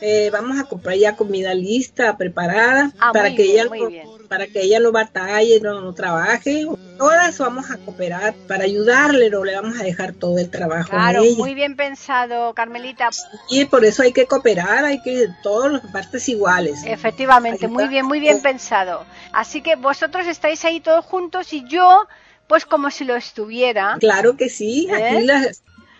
Eh, 0.00 0.30
vamos 0.32 0.58
a 0.58 0.64
comprar 0.64 0.96
ya 0.96 1.14
comida 1.14 1.54
lista, 1.54 2.16
preparada, 2.16 2.90
Ah, 2.98 3.12
para 3.12 3.34
que 3.34 3.42
bien, 3.42 3.68
ella. 3.72 4.02
Para 4.34 4.48
que 4.48 4.62
ella 4.62 4.80
no 4.80 4.90
batalle, 4.90 5.60
no, 5.60 5.80
no 5.80 5.94
trabaje. 5.94 6.66
Todas 6.98 7.38
vamos 7.38 7.70
a 7.70 7.76
cooperar 7.78 8.34
para 8.48 8.64
ayudarle, 8.64 9.30
no 9.30 9.44
le 9.44 9.54
vamos 9.54 9.78
a 9.78 9.84
dejar 9.84 10.12
todo 10.12 10.38
el 10.38 10.50
trabajo 10.50 10.90
Claro, 10.90 11.20
a 11.22 11.24
ella. 11.24 11.38
muy 11.38 11.54
bien 11.54 11.76
pensado, 11.76 12.52
Carmelita. 12.52 13.10
Y 13.48 13.64
por 13.66 13.84
eso 13.84 14.02
hay 14.02 14.12
que 14.12 14.26
cooperar, 14.26 14.84
hay 14.84 15.00
que 15.02 15.28
todas 15.44 15.70
las 15.72 15.82
partes 15.92 16.28
iguales. 16.28 16.82
Efectivamente, 16.84 17.68
muy 17.68 17.86
bien, 17.86 18.06
muy 18.06 18.18
bien 18.18 18.42
pensado. 18.42 19.04
Así 19.32 19.60
que 19.60 19.76
vosotros 19.76 20.26
estáis 20.26 20.64
ahí 20.64 20.80
todos 20.80 21.04
juntos 21.04 21.52
y 21.52 21.64
yo, 21.68 22.08
pues 22.48 22.66
como 22.66 22.90
si 22.90 23.04
lo 23.04 23.14
estuviera. 23.14 23.96
Claro 24.00 24.36
que 24.36 24.48
sí, 24.48 24.88
¿Eh? 24.90 24.94
aquí 24.94 25.24
la 25.26 25.48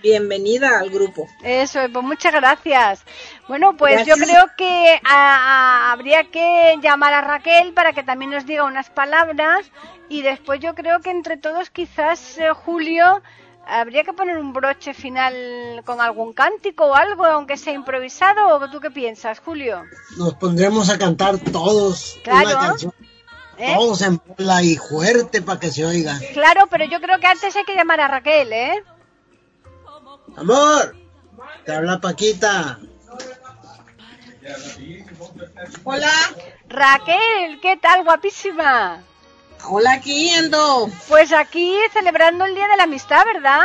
bienvenida 0.05 0.79
al 0.81 0.91
grupo. 0.91 1.27
Eso, 1.43 1.81
pues 1.93 2.05
muchas 2.05 2.33
gracias. 2.33 3.03
Bueno, 3.49 3.75
pues 3.77 4.07
yo 4.07 4.15
creo 4.17 4.45
que 4.57 5.01
a- 5.03 5.89
a- 5.89 5.93
habría 5.93 6.25
que 6.31 6.79
llamar 6.83 7.15
a 7.15 7.23
Raquel 7.23 7.73
para 7.73 7.93
que 7.95 8.03
también 8.03 8.31
nos 8.31 8.45
diga 8.47 8.65
unas 8.65 8.91
palabras 8.91 9.67
y 10.11 10.21
después 10.23 10.61
yo 10.61 10.75
creo 10.75 11.01
que 11.01 11.11
entre 11.11 11.39
todos 11.39 11.71
quizás 11.71 12.37
eh, 12.39 12.51
Julio 12.53 13.23
habría 13.67 14.05
que 14.05 14.13
poner 14.13 14.37
un 14.37 14.53
broche 14.53 14.93
final 14.93 15.81
con 15.87 15.99
algún 16.03 16.35
cántico 16.35 16.85
o 16.85 16.95
algo, 16.95 17.25
aunque 17.25 17.57
sea 17.57 17.73
improvisado. 17.73 18.49
¿O 18.49 18.71
tú 18.71 18.79
qué 18.81 18.91
piensas, 18.91 19.41
Julio? 19.41 19.83
Nos 20.19 20.35
pondremos 20.35 20.91
a 20.91 20.99
cantar 20.99 21.39
todos 21.39 22.19
Claro. 22.23 22.47
una 22.51 22.59
canción. 22.59 22.93
¿Eh? 23.57 23.73
Todos 23.75 24.03
en 24.03 24.21
bola 24.37 24.63
y 24.63 24.75
fuerte 24.77 25.41
para 25.41 25.61
que 25.61 25.71
se 25.71 25.87
oiga. 25.87 26.19
Claro, 26.33 26.67
pero 26.69 26.85
yo 26.87 27.01
creo 27.01 27.19
que 27.21 27.27
antes 27.29 27.55
hay 27.57 27.65
que 27.65 27.75
llamar 27.77 28.01
a 28.01 28.09
Raquel, 28.09 28.53
¿eh? 28.53 28.83
Amor, 30.37 30.97
te 31.65 31.73
habla 31.73 32.01
Paquita. 32.01 32.79
Hola, 35.85 36.11
Raquel, 36.69 37.61
¿qué 37.61 37.77
tal, 37.77 38.05
guapísima? 38.05 39.03
hola, 39.67 39.93
aquí 39.95 40.31
ando. 40.31 40.91
Pues 41.09 41.33
aquí 41.33 41.75
celebrando 41.93 42.45
el 42.45 42.55
Día 42.55 42.69
de 42.69 42.77
la 42.77 42.83
Amistad, 42.83 43.25
¿verdad? 43.25 43.65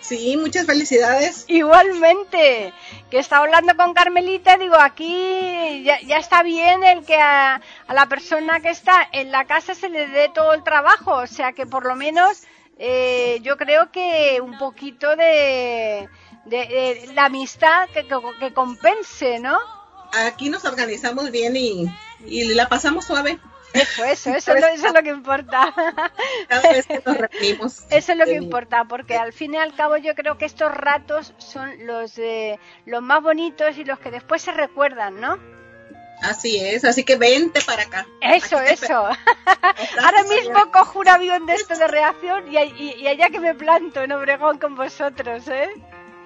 Sí, 0.00 0.36
muchas 0.36 0.66
felicidades. 0.66 1.44
Igualmente, 1.48 2.72
que 3.10 3.18
estaba 3.18 3.44
hablando 3.44 3.74
con 3.76 3.92
Carmelita, 3.92 4.56
digo, 4.56 4.76
aquí 4.76 5.82
ya, 5.82 6.00
ya 6.02 6.18
está 6.18 6.44
bien 6.44 6.84
el 6.84 7.04
que 7.04 7.16
a, 7.16 7.60
a 7.88 7.94
la 7.94 8.06
persona 8.06 8.60
que 8.60 8.70
está 8.70 9.08
en 9.10 9.32
la 9.32 9.46
casa 9.46 9.74
se 9.74 9.88
le 9.88 10.06
dé 10.06 10.28
todo 10.28 10.52
el 10.52 10.62
trabajo, 10.62 11.12
o 11.14 11.26
sea 11.26 11.52
que 11.52 11.66
por 11.66 11.84
lo 11.86 11.96
menos 11.96 12.42
eh, 12.78 13.38
yo 13.42 13.56
creo 13.56 13.90
que 13.90 14.40
un 14.42 14.58
poquito 14.58 15.16
de, 15.16 16.08
de, 16.44 16.56
de 17.06 17.10
la 17.14 17.26
amistad 17.26 17.88
que, 17.90 18.06
que, 18.06 18.16
que 18.40 18.52
compense, 18.52 19.38
¿no? 19.38 19.58
Aquí 20.12 20.48
nos 20.50 20.64
organizamos 20.64 21.30
bien 21.30 21.56
y, 21.56 21.86
y 22.24 22.44
la 22.54 22.68
pasamos 22.68 23.04
suave. 23.06 23.38
Eso, 23.74 24.04
eso, 24.04 24.30
eso, 24.30 24.54
es 24.54 24.60
lo- 24.60 24.68
eso 24.68 24.86
es 24.86 24.94
lo 24.94 25.02
que 25.02 25.10
importa. 25.10 25.74
Cada 26.48 26.72
vez 26.72 26.86
que 26.86 27.02
nos 27.04 27.18
reunimos. 27.18 27.84
Eso 27.90 28.12
es 28.12 28.18
lo 28.18 28.24
que 28.24 28.34
importa, 28.34 28.84
porque 28.84 29.16
al 29.16 29.32
fin 29.34 29.52
y 29.54 29.58
al 29.58 29.74
cabo 29.74 29.96
yo 29.98 30.14
creo 30.14 30.38
que 30.38 30.46
estos 30.46 30.72
ratos 30.72 31.34
son 31.38 31.86
los 31.86 32.16
eh, 32.18 32.58
los 32.86 33.02
más 33.02 33.22
bonitos 33.22 33.76
y 33.76 33.84
los 33.84 33.98
que 33.98 34.10
después 34.10 34.40
se 34.40 34.52
recuerdan, 34.52 35.20
¿no? 35.20 35.38
Así 36.22 36.58
es, 36.58 36.84
así 36.84 37.04
que 37.04 37.16
vente 37.16 37.60
para 37.60 37.82
acá. 37.82 38.06
Eso, 38.20 38.58
eso. 38.60 38.94
Ahora 40.02 40.24
mismo 40.24 40.70
cojo 40.72 41.00
un 41.00 41.08
avión 41.08 41.46
de 41.46 41.54
esto 41.54 41.76
de 41.76 41.86
reacción 41.88 42.50
y, 42.52 42.58
y- 42.58 42.94
y 43.00 43.06
allá 43.08 43.30
que 43.30 43.38
me 43.40 43.54
planto 43.54 44.02
en 44.02 44.12
Obregón 44.12 44.58
con 44.58 44.74
vosotros, 44.76 45.46
¿eh? 45.48 45.68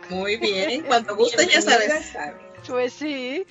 Muy 0.08 0.36
bien, 0.36 0.82
cuando 0.86 1.16
guste 1.16 1.46
ya 1.46 1.60
sabes. 1.60 2.12
Pues 2.66 2.92
sí. 2.92 3.46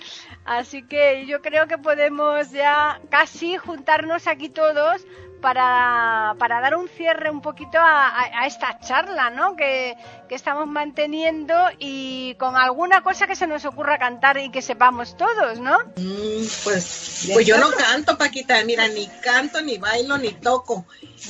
Así 0.45 0.83
que 0.87 1.25
yo 1.25 1.41
creo 1.41 1.67
que 1.67 1.77
podemos 1.77 2.51
ya 2.51 2.99
casi 3.09 3.57
juntarnos 3.57 4.27
aquí 4.27 4.49
todos 4.49 5.05
para, 5.41 6.35
para 6.37 6.61
dar 6.61 6.75
un 6.75 6.87
cierre 6.89 7.29
un 7.29 7.41
poquito 7.41 7.77
a, 7.79 8.07
a- 8.09 8.41
a 8.41 8.45
esta 8.47 8.79
charla, 8.79 9.29
¿no? 9.29 9.55
Que, 9.55 9.95
que 10.27 10.35
estamos 10.35 10.67
manteniendo 10.67 11.53
y 11.79 12.35
con 12.35 12.55
alguna 12.55 13.01
cosa 13.01 13.27
que 13.27 13.35
se 13.35 13.47
nos 13.47 13.65
ocurra 13.65 13.97
cantar 13.97 14.37
y 14.37 14.49
que 14.51 14.61
sepamos 14.61 15.17
todos, 15.17 15.59
¿no? 15.59 15.77
Mm, 15.97 16.45
Pues, 16.63 17.29
pues 17.33 17.45
yo 17.47 17.57
no 17.57 17.71
canto, 17.71 18.17
Paquita. 18.17 18.63
Mira, 18.65 18.87
ni 18.87 19.07
canto, 19.23 19.61
ni 19.61 19.77
bailo, 19.77 20.17
ni 20.17 20.31
toco. 20.33 20.85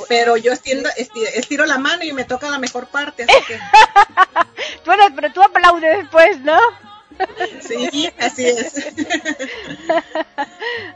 Pero 0.07 0.37
yo 0.37 0.51
estiro, 0.53 0.89
estiro, 0.97 1.27
estiro 1.33 1.65
la 1.65 1.77
mano 1.77 2.03
y 2.03 2.13
me 2.13 2.23
toca 2.25 2.49
la 2.49 2.59
mejor 2.59 2.87
parte. 2.87 3.23
Así 3.23 3.43
que 3.47 3.59
Bueno, 4.85 5.03
pero 5.15 5.31
tú 5.31 5.41
aplaudes 5.41 5.97
después, 5.99 6.39
¿no? 6.41 6.57
Sí, 7.61 8.09
así 8.17 8.45
es. 8.45 8.73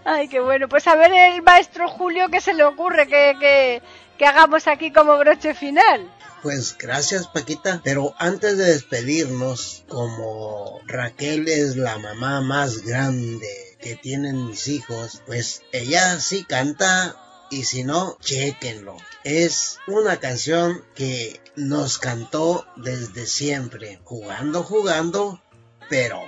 Ay, 0.05 0.27
qué 0.27 0.39
bueno. 0.39 0.67
Pues 0.69 0.87
a 0.87 0.95
ver 0.95 1.11
el 1.11 1.41
maestro 1.41 1.87
Julio 1.89 2.29
qué 2.29 2.41
se 2.41 2.53
le 2.53 2.63
ocurre 2.63 3.07
que, 3.07 3.35
que, 3.39 3.81
que 4.17 4.25
hagamos 4.25 4.67
aquí 4.67 4.91
como 4.91 5.17
broche 5.17 5.53
final. 5.53 6.11
Pues 6.41 6.77
gracias 6.77 7.27
Paquita, 7.27 7.79
pero 7.85 8.13
antes 8.17 8.57
de 8.57 8.65
despedirnos, 8.65 9.85
como 9.87 10.81
Raquel 10.85 11.47
es 11.47 11.77
la 11.77 11.97
mamá 11.97 12.41
más 12.41 12.83
grande 12.83 13.77
que 13.79 13.95
tienen 13.95 14.47
mis 14.47 14.67
hijos, 14.67 15.21
pues 15.25 15.61
ella 15.71 16.19
sí 16.19 16.43
canta 16.43 17.15
y 17.49 17.65
si 17.65 17.83
no, 17.83 18.17
chequenlo. 18.19 18.97
Es 19.23 19.77
una 19.87 20.17
canción 20.17 20.83
que 20.95 21.39
nos 21.55 21.97
cantó 21.97 22.65
desde 22.75 23.25
siempre, 23.27 23.99
jugando, 24.03 24.63
jugando, 24.63 25.41
pero 25.89 26.21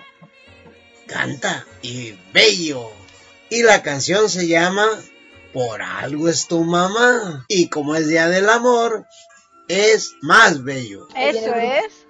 canta 1.07 1.65
y 1.81 2.17
bello. 2.33 2.91
Y 3.49 3.63
la 3.63 3.83
canción 3.83 4.29
se 4.29 4.47
llama 4.47 4.87
Por 5.53 5.81
algo 5.81 6.29
es 6.29 6.47
tu 6.47 6.63
mamá. 6.63 7.45
Y 7.47 7.69
como 7.69 7.95
es 7.95 8.07
Día 8.07 8.27
del 8.27 8.49
Amor, 8.49 9.05
es 9.67 10.15
más 10.21 10.63
bello. 10.63 11.07
Eso 11.15 11.53
es. 11.55 12.05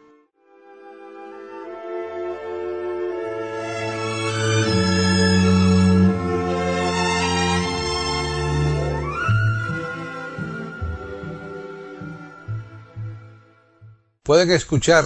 Pueden 14.24 14.50
escuchar 14.50 15.06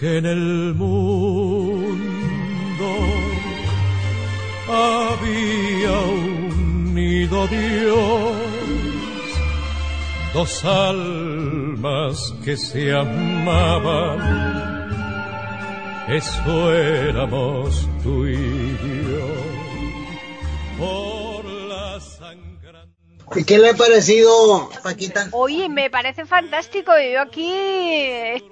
que 0.00 0.16
en 0.16 0.24
el 0.24 0.74
mundo 0.74 2.00
había 4.66 5.98
unido 6.00 7.46
Dios. 7.46 8.36
Dos 10.32 10.64
almas 10.64 12.34
que 12.42 12.56
se 12.56 12.94
amaban. 12.94 14.18
Eso 16.08 16.72
éramos 16.72 17.86
tú 18.02 18.26
y 18.26 18.78
yo. 19.10 19.49
Qué 23.46 23.58
le 23.58 23.70
ha 23.70 23.74
parecido, 23.74 24.70
Paquita? 24.82 25.28
Oye, 25.32 25.68
me 25.68 25.90
parece 25.90 26.24
fantástico. 26.26 26.92
Yo 26.98 27.20
aquí, 27.20 27.52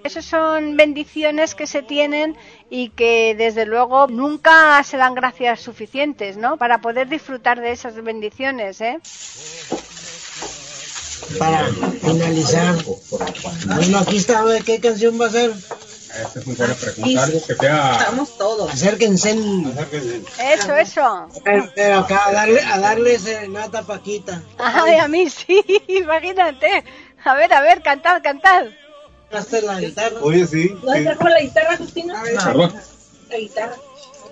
esas 0.04 0.24
son 0.24 0.76
bendiciones 0.76 1.54
que 1.54 1.66
se 1.66 1.82
tienen 1.82 2.36
y 2.70 2.90
que 2.90 3.34
desde 3.36 3.66
luego 3.66 4.06
nunca 4.06 4.82
se 4.84 4.96
dan 4.96 5.14
gracias 5.14 5.60
suficientes, 5.60 6.36
¿no? 6.36 6.56
Para 6.56 6.80
poder 6.80 7.08
disfrutar 7.08 7.60
de 7.60 7.72
esas 7.72 7.94
bendiciones, 8.02 8.80
¿eh? 8.80 9.00
Para 11.38 11.66
finalizar. 12.02 12.76
Bueno, 13.74 13.98
aquí 13.98 14.16
está, 14.16 14.44
¿qué 14.64 14.80
canción 14.80 15.20
va 15.20 15.26
a 15.26 15.30
ser? 15.30 15.52
Esta 16.14 16.38
es 16.40 16.46
muy 16.46 16.56
buena 16.56 16.74
pregunta. 16.74 17.22
Algo 17.24 17.46
que 17.46 17.54
sea. 17.54 17.92
Estamos 17.98 18.38
todos. 18.38 18.72
Acérquense. 18.72 19.30
Eso, 19.32 20.74
eso. 20.76 21.28
Pero, 21.74 21.98
acá 21.98 22.28
a 22.28 22.32
darle, 22.32 22.61
a 22.62 22.78
darle 22.78 23.18
serenata 23.18 23.80
a 23.80 23.82
Paquita. 23.82 24.42
Ay, 24.59 24.96
a 24.96 25.09
mí 25.09 25.28
sí, 25.28 25.62
imagínate. 25.88 26.84
A 27.24 27.34
ver, 27.34 27.52
a 27.52 27.61
ver, 27.61 27.82
cantad, 27.82 28.22
cantad. 28.22 28.66
Hasta 29.30 29.61
la 29.61 29.80
guitarra. 29.80 30.16
Oye, 30.22 30.46
sí. 30.46 30.68
¿Dónde 30.82 31.02
trajo 31.04 31.28
la 31.28 31.40
guitarra, 31.40 31.76
Justina? 31.76 32.22
Perdón. 32.22 32.74
La 33.28 33.36
guitarra. 33.36 33.76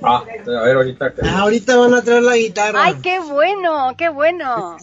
Ah, 0.02 0.22
a 0.24 0.62
ver, 0.64 0.76
ahorita. 0.76 1.14
que- 1.14 1.22
Ah, 1.24 1.40
ahorita 1.40 1.76
van 1.76 1.94
a 1.94 2.02
traer 2.02 2.22
la 2.22 2.36
guitarra. 2.36 2.82
Ay, 2.84 2.94
qué 3.02 3.18
bueno, 3.20 3.94
qué 3.98 4.08
bueno. 4.08 4.76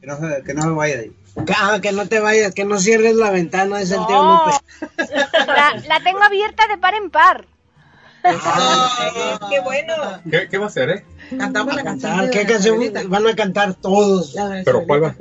Que 0.00 0.06
no, 0.06 0.16
se, 0.18 0.42
que 0.42 0.54
no 0.54 0.62
se 0.62 0.68
vaya 0.68 0.96
de 0.96 1.02
ahí. 1.04 1.12
Que- 1.44 1.54
Ah, 1.56 1.78
que 1.82 1.92
no 1.92 2.06
te 2.06 2.20
vayas, 2.20 2.54
que 2.54 2.64
no 2.64 2.78
cierres 2.78 3.14
la 3.16 3.30
ventana, 3.30 3.80
es 3.80 3.90
el 3.90 4.04
tío 4.06 4.22
No. 4.22 4.46
Lupe. 4.46 5.14
La, 5.46 5.74
la 5.86 6.00
tengo 6.02 6.22
abierta 6.22 6.66
de 6.66 6.78
par 6.78 6.94
en 6.94 7.10
par. 7.10 7.46
¡Qué 9.50 9.60
bueno! 9.60 9.94
¿Qué, 10.30 10.48
¿Qué 10.48 10.58
va 10.58 10.64
a 10.64 10.68
hacer, 10.68 10.90
eh? 10.90 11.04
Cantamos 11.38 11.74
la 11.74 11.84
canción. 11.84 12.12
Ah, 12.18 12.22
de 12.24 12.30
¿Qué 12.30 12.42
la 12.42 12.48
canción 12.48 12.78
van 13.08 13.26
a 13.26 13.34
cantar 13.36 13.74
todos? 13.74 14.34
Pero 14.64 14.84
¿cuál 14.86 15.04
va? 15.04 15.14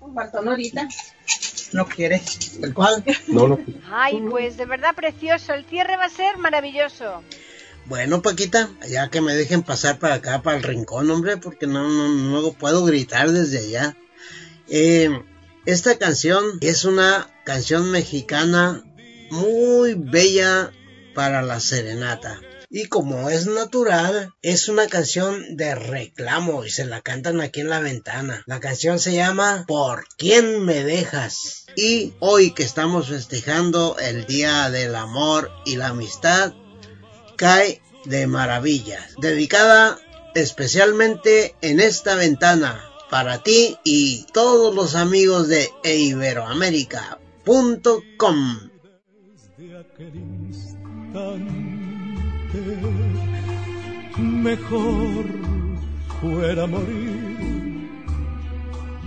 Un 0.00 0.14
baltón 0.14 0.48
ahorita. 0.48 0.88
No 1.72 1.86
quiere. 1.86 2.22
¿El 2.62 2.72
cual? 2.72 3.02
No, 3.26 3.48
no. 3.48 3.58
Ay, 3.92 4.22
pues 4.30 4.56
de 4.56 4.64
verdad 4.64 4.94
precioso. 4.94 5.52
El 5.52 5.64
cierre 5.66 5.96
va 5.96 6.04
a 6.04 6.08
ser 6.10 6.38
maravilloso. 6.38 7.22
Bueno, 7.86 8.22
Paquita, 8.22 8.68
ya 8.88 9.08
que 9.10 9.20
me 9.20 9.34
dejen 9.34 9.62
pasar 9.62 9.98
para 9.98 10.14
acá, 10.14 10.42
para 10.42 10.56
el 10.56 10.62
rincón, 10.62 11.10
hombre, 11.10 11.36
porque 11.36 11.66
no, 11.66 11.86
no, 11.88 12.08
no 12.40 12.52
puedo 12.52 12.84
gritar 12.84 13.30
desde 13.30 13.58
allá. 13.58 13.96
Eh, 14.68 15.08
esta 15.64 15.98
canción 15.98 16.58
es 16.60 16.84
una 16.84 17.28
canción 17.44 17.90
mexicana 17.90 18.84
muy 19.30 19.94
bella 19.94 20.72
para 21.14 21.42
la 21.42 21.60
serenata. 21.60 22.40
Y 22.68 22.86
como 22.86 23.30
es 23.30 23.46
natural, 23.46 24.34
es 24.42 24.68
una 24.68 24.88
canción 24.88 25.56
de 25.56 25.74
reclamo 25.74 26.64
y 26.64 26.70
se 26.70 26.84
la 26.84 27.00
cantan 27.00 27.40
aquí 27.40 27.60
en 27.60 27.70
la 27.70 27.80
ventana. 27.80 28.42
La 28.46 28.60
canción 28.60 28.98
se 28.98 29.14
llama 29.14 29.64
¿Por 29.68 30.06
quién 30.18 30.64
me 30.64 30.82
dejas? 30.82 31.66
Y 31.76 32.14
hoy 32.18 32.52
que 32.52 32.64
estamos 32.64 33.08
festejando 33.08 33.96
el 34.00 34.26
Día 34.26 34.68
del 34.70 34.96
Amor 34.96 35.50
y 35.64 35.76
la 35.76 35.88
Amistad, 35.88 36.54
cae 37.36 37.82
de 38.04 38.26
maravillas. 38.26 39.14
Dedicada 39.18 39.98
especialmente 40.34 41.54
en 41.62 41.80
esta 41.80 42.16
ventana 42.16 42.82
para 43.16 43.42
ti 43.42 43.78
y 43.82 44.26
todos 44.30 44.74
los 44.74 44.94
amigos 44.94 45.48
de 45.48 45.70
iberoamérica.com. 45.82 48.58
de 49.56 49.78
aquel 49.78 50.16
instante 50.16 51.54
mejor 54.18 55.24
fuera 56.20 56.66
morir 56.66 57.88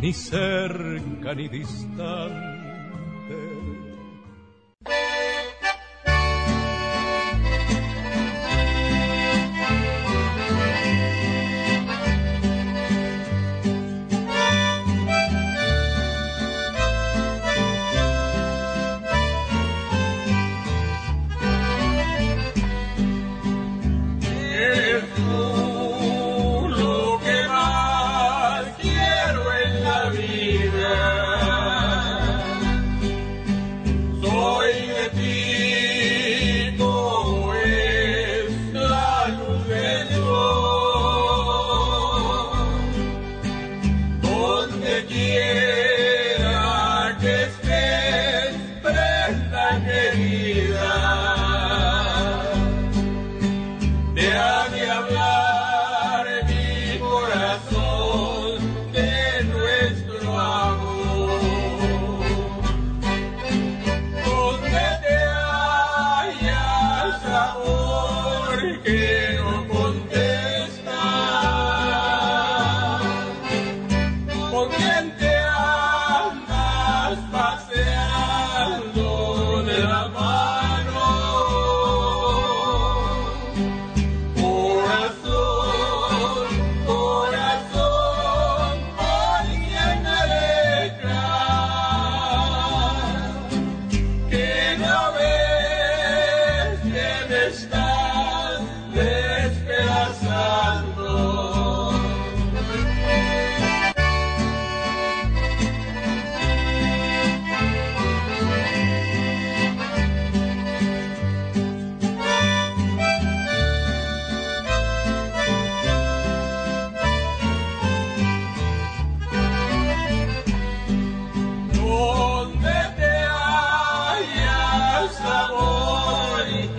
ni 0.01 0.11
cerca 0.11 1.35
ni 1.35 1.47
distante 1.49 2.48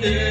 Yeah. 0.03 0.30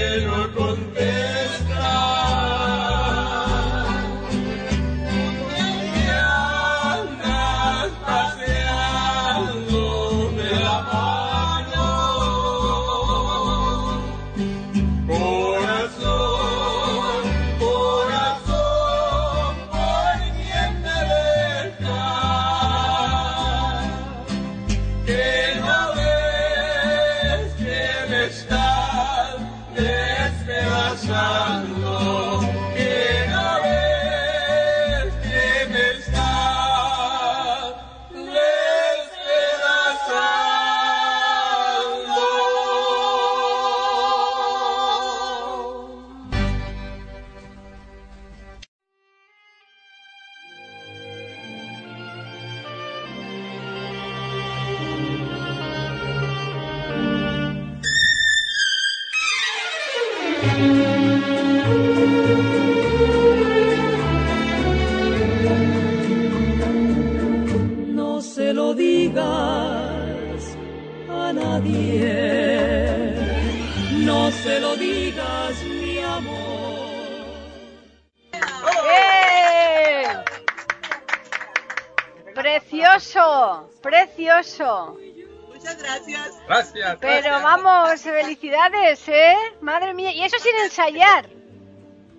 Gracias. 86.49 86.97
Pero 86.99 87.21
gracias. 87.21 87.43
vamos, 87.43 88.01
felicidades, 88.01 89.07
¿eh? 89.07 89.35
Madre 89.61 89.93
mía, 89.93 90.11
y 90.11 90.23
eso 90.23 90.38
sin 90.39 90.55
ensayar. 90.63 91.30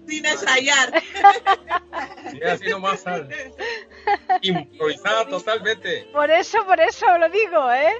Sin 0.08 0.24
ensayar. 0.24 1.02
Sí, 2.30 2.42
así 2.42 2.68
nomás. 2.70 3.06
al- 3.06 3.28
Improvisada 4.42 5.26
totalmente. 5.26 6.08
Por 6.12 6.30
eso, 6.30 6.64
por 6.64 6.80
eso 6.80 7.18
lo 7.18 7.28
digo, 7.28 7.70
¿eh? 7.72 7.92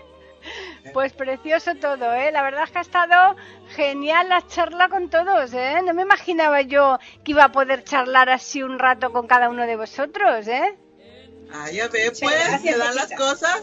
Pues 0.95 1.13
precioso 1.13 1.75
todo, 1.75 2.15
¿eh? 2.15 2.33
La 2.33 2.43
verdad 2.43 2.65
es 2.65 2.71
que 2.71 2.79
ha 2.79 2.81
estado 2.81 3.37
genial 3.77 4.31
la 4.31 4.47
charla 4.47 4.89
con 4.89 5.11
todos, 5.11 5.53
¿eh? 5.53 5.81
No 5.85 5.93
me 5.93 6.03
imaginaba 6.03 6.63
yo 6.63 6.99
que 7.25 7.33
iba 7.33 7.45
a 7.45 7.53
poder 7.53 7.85
charlar 7.85 8.31
así 8.31 8.63
un 8.63 8.79
rato 8.79 9.13
con 9.13 9.27
cada 9.27 9.51
uno 9.51 9.67
de 9.67 9.77
vosotros, 9.77 10.49
¿eh? 10.49 10.79
Ah, 11.53 11.71
ya 11.71 11.89
ve, 11.89 12.13
pues, 12.19 12.35
se 12.63 12.77
dan 12.77 12.95
las 12.95 13.11
cosas. 13.13 13.63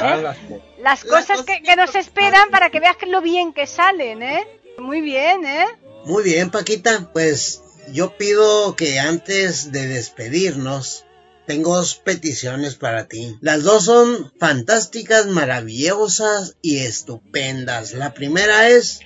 Ah, 0.00 0.16
las- 0.22 0.36
Las 0.78 1.04
cosas 1.04 1.42
que, 1.42 1.62
que 1.62 1.76
nos 1.76 1.94
esperan 1.94 2.50
para 2.50 2.70
que 2.70 2.80
veas 2.80 2.96
que 2.96 3.06
lo 3.06 3.20
bien 3.20 3.52
que 3.52 3.66
salen, 3.66 4.22
¿eh? 4.22 4.46
Muy 4.78 5.00
bien, 5.00 5.44
¿eh? 5.44 5.66
Muy 6.04 6.22
bien, 6.22 6.50
Paquita. 6.50 7.10
Pues 7.12 7.62
yo 7.92 8.16
pido 8.16 8.76
que 8.76 8.98
antes 8.98 9.72
de 9.72 9.86
despedirnos, 9.86 11.04
tengo 11.46 11.76
dos 11.76 11.94
peticiones 11.96 12.74
para 12.74 13.06
ti. 13.06 13.36
Las 13.40 13.62
dos 13.62 13.84
son 13.84 14.32
fantásticas, 14.38 15.26
maravillosas 15.26 16.56
y 16.62 16.78
estupendas. 16.78 17.92
La 17.92 18.14
primera 18.14 18.68
es 18.68 19.00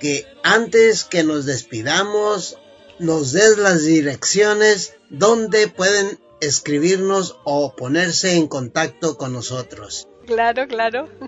que 0.00 0.26
antes 0.44 1.04
que 1.04 1.24
nos 1.24 1.44
despidamos, 1.46 2.58
nos 3.00 3.32
des 3.32 3.58
las 3.58 3.84
direcciones 3.84 4.94
donde 5.10 5.68
pueden 5.68 6.18
escribirnos 6.40 7.38
o 7.44 7.74
ponerse 7.74 8.36
en 8.36 8.48
contacto 8.48 9.16
con 9.16 9.32
nosotros. 9.32 10.08
Claro, 10.26 10.66
claro. 10.68 11.08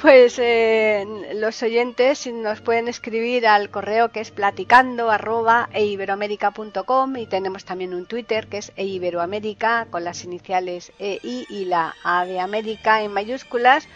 Pues 0.00 0.38
eh, 0.38 1.04
los 1.34 1.62
oyentes 1.62 2.26
nos 2.26 2.62
pueden 2.62 2.88
escribir 2.88 3.46
al 3.46 3.68
correo 3.68 4.10
que 4.10 4.20
es 4.20 4.30
platicando 4.30 5.10
arroba 5.10 5.68
eiberoamerica.com 5.74 7.16
y 7.18 7.26
tenemos 7.26 7.66
también 7.66 7.92
un 7.92 8.06
Twitter 8.06 8.46
que 8.46 8.56
es 8.58 8.72
eiberoamerica 8.76 9.88
con 9.90 10.04
las 10.04 10.24
iniciales 10.24 10.90
EI 10.98 11.44
y 11.50 11.66
la 11.66 11.94
A 12.02 12.24
de 12.24 12.40
América 12.40 13.02
en 13.02 13.12
mayúsculas. 13.12 13.88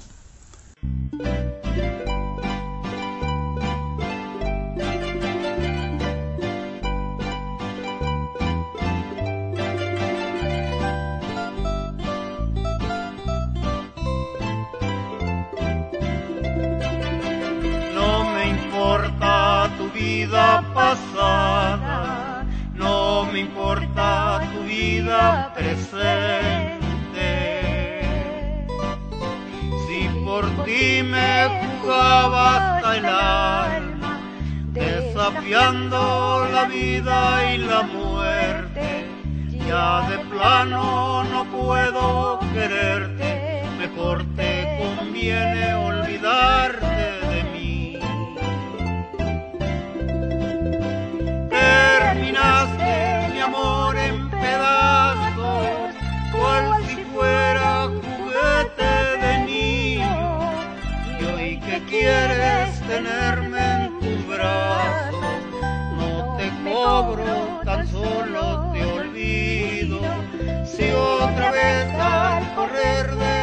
pasada, 20.73 22.45
no 22.73 23.25
me 23.31 23.39
importa 23.39 24.41
tu 24.53 24.63
vida 24.63 25.53
presente. 25.53 26.81
Si 29.87 30.07
por 30.25 30.45
ti 30.65 31.03
me 31.03 31.47
jugaba 31.81 32.75
hasta 32.75 32.97
el 32.97 33.05
alma, 33.05 34.19
desafiando 34.71 36.47
la 36.51 36.65
vida 36.65 37.53
y 37.53 37.57
la 37.57 37.81
muerte, 37.83 39.07
ya 39.67 40.09
de 40.09 40.17
plano 40.25 41.23
no 41.25 41.45
puedo 41.45 42.39
quererte, 42.53 43.63
mejor 43.77 44.23
te 44.35 44.79
conviene 44.79 45.73
olvidarte 45.73 46.98
pedazos, 54.49 55.95
cual 56.31 56.83
si 56.87 57.03
fuera 57.13 57.87
juguete 57.87 58.91
de 59.23 59.33
niño, 59.45 60.17
y 61.19 61.23
hoy 61.25 61.59
que 61.59 61.83
quieres 61.85 62.79
tenerme 62.87 63.85
en 63.85 63.99
tus 63.99 64.27
brazos, 64.27 65.39
no 65.97 66.37
te 66.37 66.47
cobro, 66.63 67.61
tan 67.63 67.87
solo 67.87 68.71
te 68.73 68.85
olvido. 68.85 69.99
Si 70.65 70.91
otra 70.91 71.51
vez 71.51 71.93
al 71.95 72.55
correr 72.55 73.15
de 73.15 73.38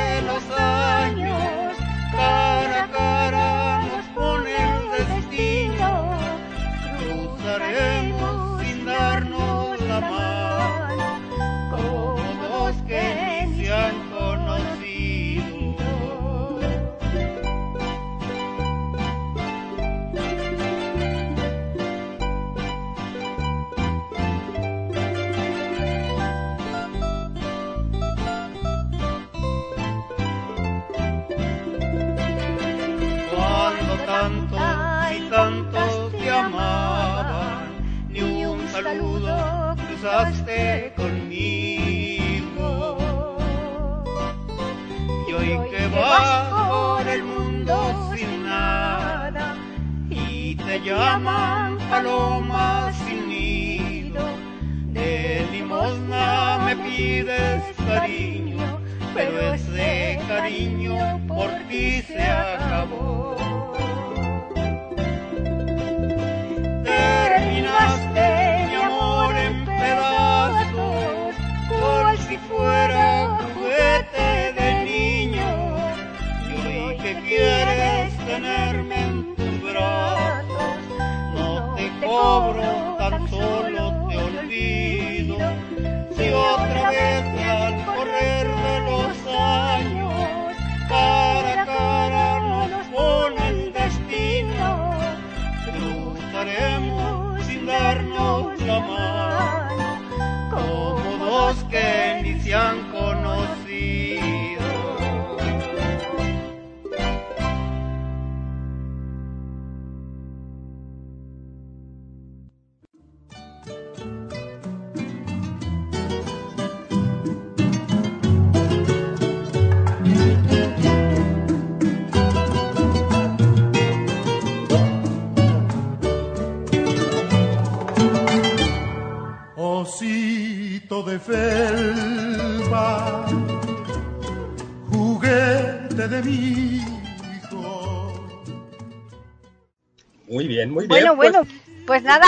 Muy 140.76 140.86
bien. 140.88 141.16
Bueno, 141.16 141.16
pues, 141.16 141.32
bueno, 141.32 141.48
pues 141.86 142.02
nada, 142.02 142.26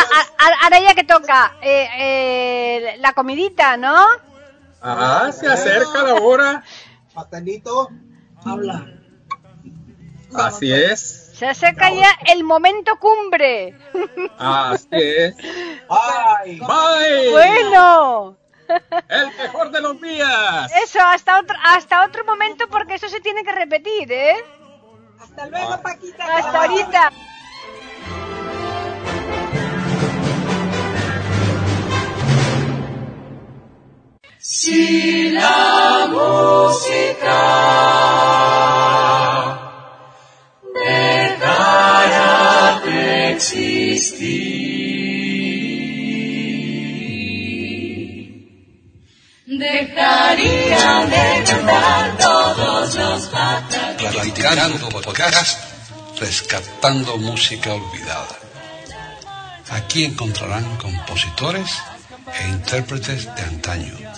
ahora 0.63 0.81
ya 0.81 0.95
que 0.95 1.05
toca 1.05 1.55
eh, 1.61 1.87
eh, 1.99 2.97
la 2.99 3.13
comidita, 3.13 3.77
¿no? 3.77 3.95
Ah, 4.81 5.31
se 5.39 5.47
acerca 5.47 6.03
la 6.03 6.15
hora. 6.15 6.65
Pastelito, 7.13 7.91
habla. 8.47 8.87
Así 10.35 10.73
es. 10.73 11.33
Se 11.35 11.47
acerca 11.47 11.93
ya 11.93 12.09
el 12.33 12.43
momento 12.43 12.99
cumbre. 12.99 13.77
Así 14.39 14.89
es. 14.93 15.37
Bye. 15.37 16.61
Bye. 16.61 17.31
Bueno, 17.31 18.39
El 19.09 19.27
mejor 19.37 19.71
de 19.71 19.81
los 19.83 20.01
días. 20.01 20.73
eso, 20.83 21.01
hasta 21.03 21.39
otro, 21.39 21.55
hasta 21.65 22.07
otro 22.07 22.25
momento 22.25 22.67
porque 22.71 22.95
eso 22.95 23.11
se 23.11 23.21
tiene 23.21 23.45
que 23.45 23.53
repetir, 23.53 24.11
¿eh? 24.11 24.37
Hasta 25.21 25.47
luego, 25.49 25.83
Paquita. 25.83 26.37
Hasta 26.37 26.63
ahorita. 26.63 27.13
Si 34.51 35.29
la 35.29 36.09
música 36.09 37.43
dejara 40.75 42.33
de 42.83 43.33
existir, 43.33 44.39
dejaría 49.45 51.05
de 51.05 51.45
cantar 51.45 52.17
todos 52.17 52.95
los 52.95 53.27
pájaros. 53.27 53.99
Platicando 53.99 54.89
podcast, 54.89 55.61
rescatando 56.19 57.19
música 57.19 57.75
olvidada. 57.75 58.39
Aquí 59.73 60.07
encontrarán 60.07 60.65
compositores 60.79 61.77
e 62.33 62.49
intérpretes 62.49 63.27
de 63.35 63.43
antaño. 63.43 64.18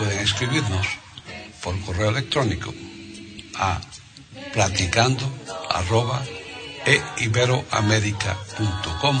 Pueden 0.00 0.20
escribirnos 0.20 0.86
por 1.62 1.78
correo 1.82 2.08
electrónico 2.08 2.72
a 3.56 3.78
platicando 4.50 5.30
arroba 5.68 6.24
e 6.86 7.02
iberoamerica.com 7.18 9.20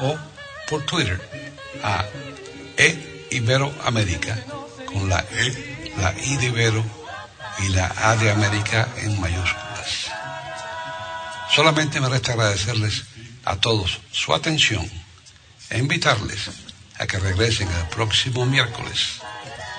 o 0.00 0.18
por 0.70 0.86
Twitter 0.86 1.20
a 1.82 2.02
e 2.78 3.28
con 4.86 5.06
la 5.06 5.20
e, 5.20 5.92
la 6.00 6.14
i 6.16 6.38
de 6.38 6.46
Ibero 6.46 6.82
y 7.58 7.68
la 7.68 7.92
A 7.94 8.16
de 8.16 8.30
América 8.30 8.88
en 8.96 9.20
mayúsculas. 9.20 10.10
Solamente 11.50 12.00
me 12.00 12.08
resta 12.08 12.32
agradecerles 12.32 13.04
a 13.44 13.56
todos 13.56 14.00
su 14.10 14.32
atención 14.32 14.90
e 15.68 15.76
invitarles 15.76 16.48
a 16.98 17.06
que 17.06 17.18
regresen 17.18 17.68
el 17.68 17.88
próximo 17.88 18.46
miércoles 18.46 19.20